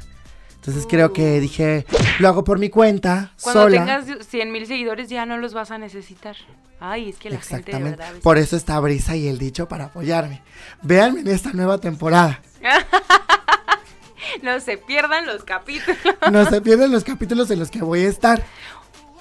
Entonces 0.55 0.85
creo 0.89 1.11
que 1.11 1.39
dije, 1.41 1.85
lo 2.19 2.29
hago 2.29 2.43
por 2.43 2.57
mi 2.57 2.69
cuenta, 2.69 3.33
Cuando 3.41 3.63
sola. 3.63 3.79
tengas 3.79 4.27
100 4.27 4.51
mil 4.51 4.65
seguidores 4.65 5.09
ya 5.09 5.25
no 5.25 5.37
los 5.37 5.53
vas 5.53 5.71
a 5.71 5.77
necesitar. 5.77 6.37
Ay, 6.79 7.09
es 7.09 7.17
que 7.17 7.29
la 7.29 7.41
gente 7.41 7.71
de 7.71 7.83
verdad... 7.83 8.13
Por 8.21 8.37
eso 8.37 8.55
está 8.55 8.79
Brisa 8.79 9.15
y 9.15 9.27
el 9.27 9.37
dicho 9.37 9.67
para 9.67 9.85
apoyarme. 9.85 10.41
Véanme 10.81 11.21
en 11.21 11.27
esta 11.29 11.51
nueva 11.53 11.77
temporada. 11.79 12.41
no 14.41 14.59
se 14.59 14.77
pierdan 14.77 15.25
los 15.25 15.43
capítulos. 15.43 15.97
No 16.31 16.45
se 16.49 16.61
pierden 16.61 16.91
los 16.91 17.03
capítulos 17.03 17.49
en 17.51 17.59
los 17.59 17.69
que 17.71 17.81
voy 17.81 18.05
a 18.05 18.09
estar. 18.09 18.43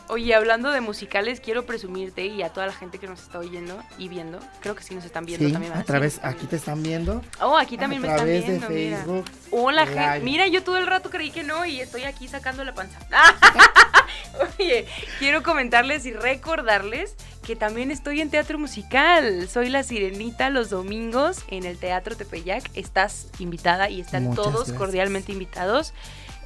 Oye, 0.08 0.34
hablando 0.34 0.70
de 0.70 0.82
musicales, 0.82 1.40
quiero 1.40 1.64
presumirte 1.64 2.26
y 2.26 2.42
a 2.42 2.50
toda 2.50 2.66
la 2.66 2.74
gente 2.74 2.98
que 2.98 3.06
nos 3.06 3.22
está 3.22 3.38
oyendo 3.38 3.82
y 3.96 4.08
viendo, 4.08 4.40
creo 4.60 4.74
que 4.74 4.82
sí 4.82 4.94
nos 4.94 5.04
están 5.06 5.24
viendo 5.24 5.46
Sí, 5.46 5.52
también. 5.52 5.72
a 5.72 5.84
través, 5.84 6.14
Sí, 6.14 6.20
aquí 6.22 6.46
te 6.46 6.56
están 6.56 6.82
viendo. 6.82 7.22
Oh, 7.40 7.56
aquí 7.56 7.78
también 7.78 8.02
a 8.04 8.06
me 8.08 8.12
están 8.12 8.26
través 8.26 8.46
viendo, 8.46 8.68
mira. 8.68 9.06
Hola, 9.50 9.86
gente. 9.86 10.20
Mira, 10.20 10.46
yo 10.48 10.62
todo 10.62 10.76
el 10.76 10.86
rato 10.86 11.08
creí 11.08 11.30
que 11.30 11.44
no 11.44 11.64
y 11.64 11.80
estoy 11.80 12.02
aquí 12.04 12.28
sacando 12.28 12.62
la 12.62 12.74
panza. 12.74 12.98
Oye, 14.58 14.86
quiero 15.18 15.42
comentarles 15.42 16.06
y 16.06 16.12
recordarles 16.12 17.14
que 17.44 17.56
también 17.56 17.90
estoy 17.90 18.20
en 18.20 18.30
teatro 18.30 18.58
musical. 18.58 19.48
Soy 19.48 19.68
la 19.68 19.82
sirenita 19.82 20.48
los 20.50 20.70
domingos 20.70 21.38
en 21.48 21.64
el 21.64 21.76
Teatro 21.78 22.16
Tepeyac. 22.16 22.70
Estás 22.74 23.26
invitada 23.38 23.90
y 23.90 24.00
están 24.00 24.24
Muchas 24.24 24.36
todos 24.36 24.54
gracias. 24.54 24.78
cordialmente 24.78 25.32
invitados. 25.32 25.92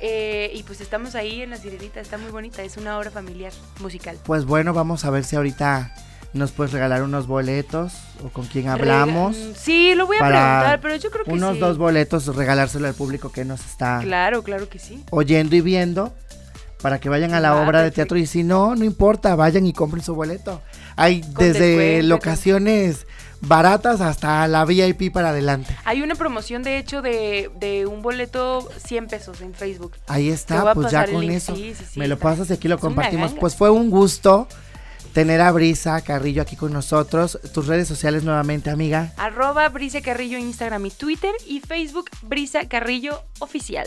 Eh, 0.01 0.51
y 0.55 0.63
pues 0.63 0.81
estamos 0.81 1.15
ahí 1.15 1.41
en 1.43 1.51
la 1.51 1.57
sirenita, 1.57 2.01
está 2.01 2.19
muy 2.19 2.31
bonita, 2.31 2.63
es 2.63 2.77
una 2.77 2.99
obra 2.99 3.11
familiar 3.11 3.53
musical. 3.81 4.19
Pues 4.25 4.45
bueno, 4.45 4.75
vamos 4.75 5.05
a 5.07 5.11
ver 5.11 5.25
si 5.25 5.37
ahorita 5.37 5.95
nos 6.35 6.53
puedes 6.53 6.73
regalar 6.75 7.03
unos 7.03 7.27
boletos 7.27 7.95
o 8.23 8.29
con 8.29 8.45
quién 8.47 8.69
hablamos. 8.69 9.37
Rega- 9.37 9.55
Sí, 9.59 9.95
lo 9.95 10.07
voy 10.07 10.17
a 10.17 10.21
preguntar, 10.21 10.81
pero 10.83 10.97
yo 10.97 11.11
creo 11.11 11.25
que 11.25 11.31
Unos 11.31 11.55
sí. 11.55 11.61
dos 11.61 11.79
boletos, 11.79 12.27
regalárselo 12.37 12.87
al 12.89 12.95
público 12.95 13.33
que 13.33 13.47
nos 13.47 13.61
está 13.65 14.01
Claro, 14.03 14.43
claro 14.43 14.69
que 14.69 14.79
sí. 14.79 15.03
oyendo 15.11 15.57
y 15.57 15.63
viendo 15.63 16.13
para 16.83 16.99
que 17.01 17.09
vayan 17.09 17.35
a 17.35 17.41
la 17.41 17.51
Ah, 17.51 17.63
obra 17.67 17.83
de 17.83 17.91
teatro 17.91 18.19
y 18.19 18.27
si 18.27 18.43
no, 18.43 18.75
no 18.75 18.85
importa, 18.85 19.35
vayan 19.35 19.67
y 19.67 19.73
compren 19.73 20.03
su 20.03 20.15
boleto. 20.15 20.63
Hay 20.97 21.23
desde 21.39 22.03
locaciones 22.03 23.07
baratas 23.41 24.01
hasta 24.01 24.47
la 24.49 24.65
VIP 24.65 25.13
para 25.13 25.31
adelante. 25.31 25.77
Hay 25.85 26.03
una 26.03 26.15
promoción, 26.15 26.63
de 26.63 26.79
hecho, 26.79 27.03
de, 27.03 27.51
de 27.61 27.87
un 27.87 28.03
boleto 28.03 28.69
100 28.85 29.07
pesos 29.09 29.41
en 29.41 29.55
Facebook. 29.55 29.93
Ahí 30.07 30.31
está, 30.31 30.75
pues 30.75 30.91
ya 30.91 31.07
con 31.07 31.23
eso. 31.31 31.55
sí, 31.55 31.75
sí, 31.77 31.85
sí, 31.93 31.99
Me 31.99 32.09
lo 32.09 32.19
pasas 32.19 32.51
y 32.51 32.55
aquí 32.55 32.69
lo 32.69 32.79
compartimos. 32.79 33.33
Pues 33.35 33.55
fue 33.55 33.71
un 33.71 33.91
gusto 33.91 34.49
tener 35.13 35.41
a 35.41 35.51
Brisa 35.53 36.01
Carrillo 36.03 36.43
aquí 36.43 36.57
con 36.57 36.73
nosotros. 36.73 37.39
Tus 37.55 37.67
redes 37.67 37.89
sociales 37.89 38.23
nuevamente, 38.25 38.71
amiga. 38.71 39.13
Arroba 39.17 39.69
Brisa 39.71 40.01
Carrillo 40.03 40.39
Instagram 40.39 40.85
y 40.87 40.91
Twitter 40.91 41.33
y 41.47 41.61
Facebook 41.61 42.11
Brisa 42.23 42.69
Carrillo 42.69 43.23
Oficial. 43.39 43.87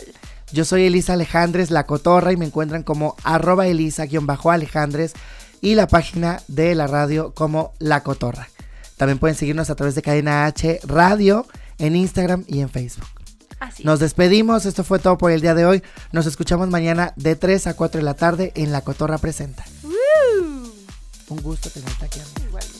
Yo 0.52 0.64
soy 0.64 0.86
Elisa 0.86 1.12
Alejandres, 1.12 1.70
la 1.70 1.84
cotorra, 1.84 2.32
y 2.32 2.36
me 2.36 2.44
encuentran 2.44 2.82
como 2.82 3.14
arroba 3.22 3.68
Elisa-Alejandres 3.68 5.12
y 5.60 5.74
la 5.74 5.86
página 5.86 6.42
de 6.48 6.74
la 6.74 6.86
radio 6.86 7.32
como 7.34 7.72
La 7.78 8.02
Cotorra. 8.02 8.48
También 8.96 9.18
pueden 9.18 9.36
seguirnos 9.36 9.70
a 9.70 9.76
través 9.76 9.94
de 9.94 10.02
Cadena 10.02 10.46
H 10.46 10.80
Radio 10.84 11.46
en 11.78 11.96
Instagram 11.96 12.44
y 12.46 12.60
en 12.60 12.68
Facebook. 12.68 13.08
Así 13.60 13.84
Nos 13.84 14.00
despedimos, 14.00 14.66
esto 14.66 14.84
fue 14.84 14.98
todo 14.98 15.18
por 15.18 15.30
el 15.30 15.40
día 15.40 15.54
de 15.54 15.66
hoy. 15.66 15.82
Nos 16.12 16.26
escuchamos 16.26 16.68
mañana 16.68 17.12
de 17.16 17.36
3 17.36 17.68
a 17.68 17.74
4 17.74 17.98
de 17.98 18.04
la 18.04 18.14
tarde 18.14 18.52
en 18.56 18.72
La 18.72 18.80
Cotorra 18.80 19.18
Presenta. 19.18 19.64
Un 21.28 21.42
gusto 21.42 21.70
tenerte 21.70 22.04
aquí. 22.04 22.20
amiga. 22.20 22.79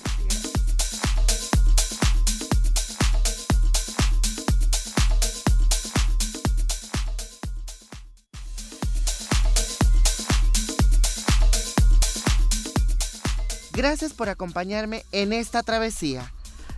Gracias 13.81 14.13
por 14.13 14.29
acompañarme 14.29 15.07
en 15.11 15.33
esta 15.33 15.63
travesía. 15.63 16.31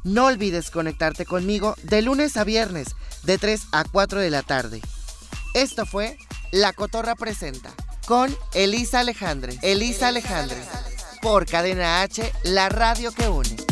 No 0.05 0.27
olvides 0.27 0.71
conectarte 0.71 1.25
conmigo 1.25 1.75
de 1.83 2.01
lunes 2.01 2.37
a 2.37 2.45
viernes, 2.45 2.95
de 3.25 3.39
3 3.39 3.61
a 3.73 3.83
4 3.83 4.21
de 4.21 4.31
la 4.31 4.43
tarde. 4.43 4.81
Esto 5.53 5.85
fue 5.85 6.17
La 6.53 6.73
Cotorra 6.73 7.17
Presenta, 7.17 7.73
con 8.07 8.33
Elisa 8.55 9.01
Alejandre. 9.01 9.59
Elisa 9.63 10.07
Alejandre, 10.07 10.59
por 11.21 11.45
Cadena 11.45 12.03
H, 12.03 12.33
la 12.45 12.69
radio 12.69 13.11
que 13.11 13.29
une. 13.29 13.72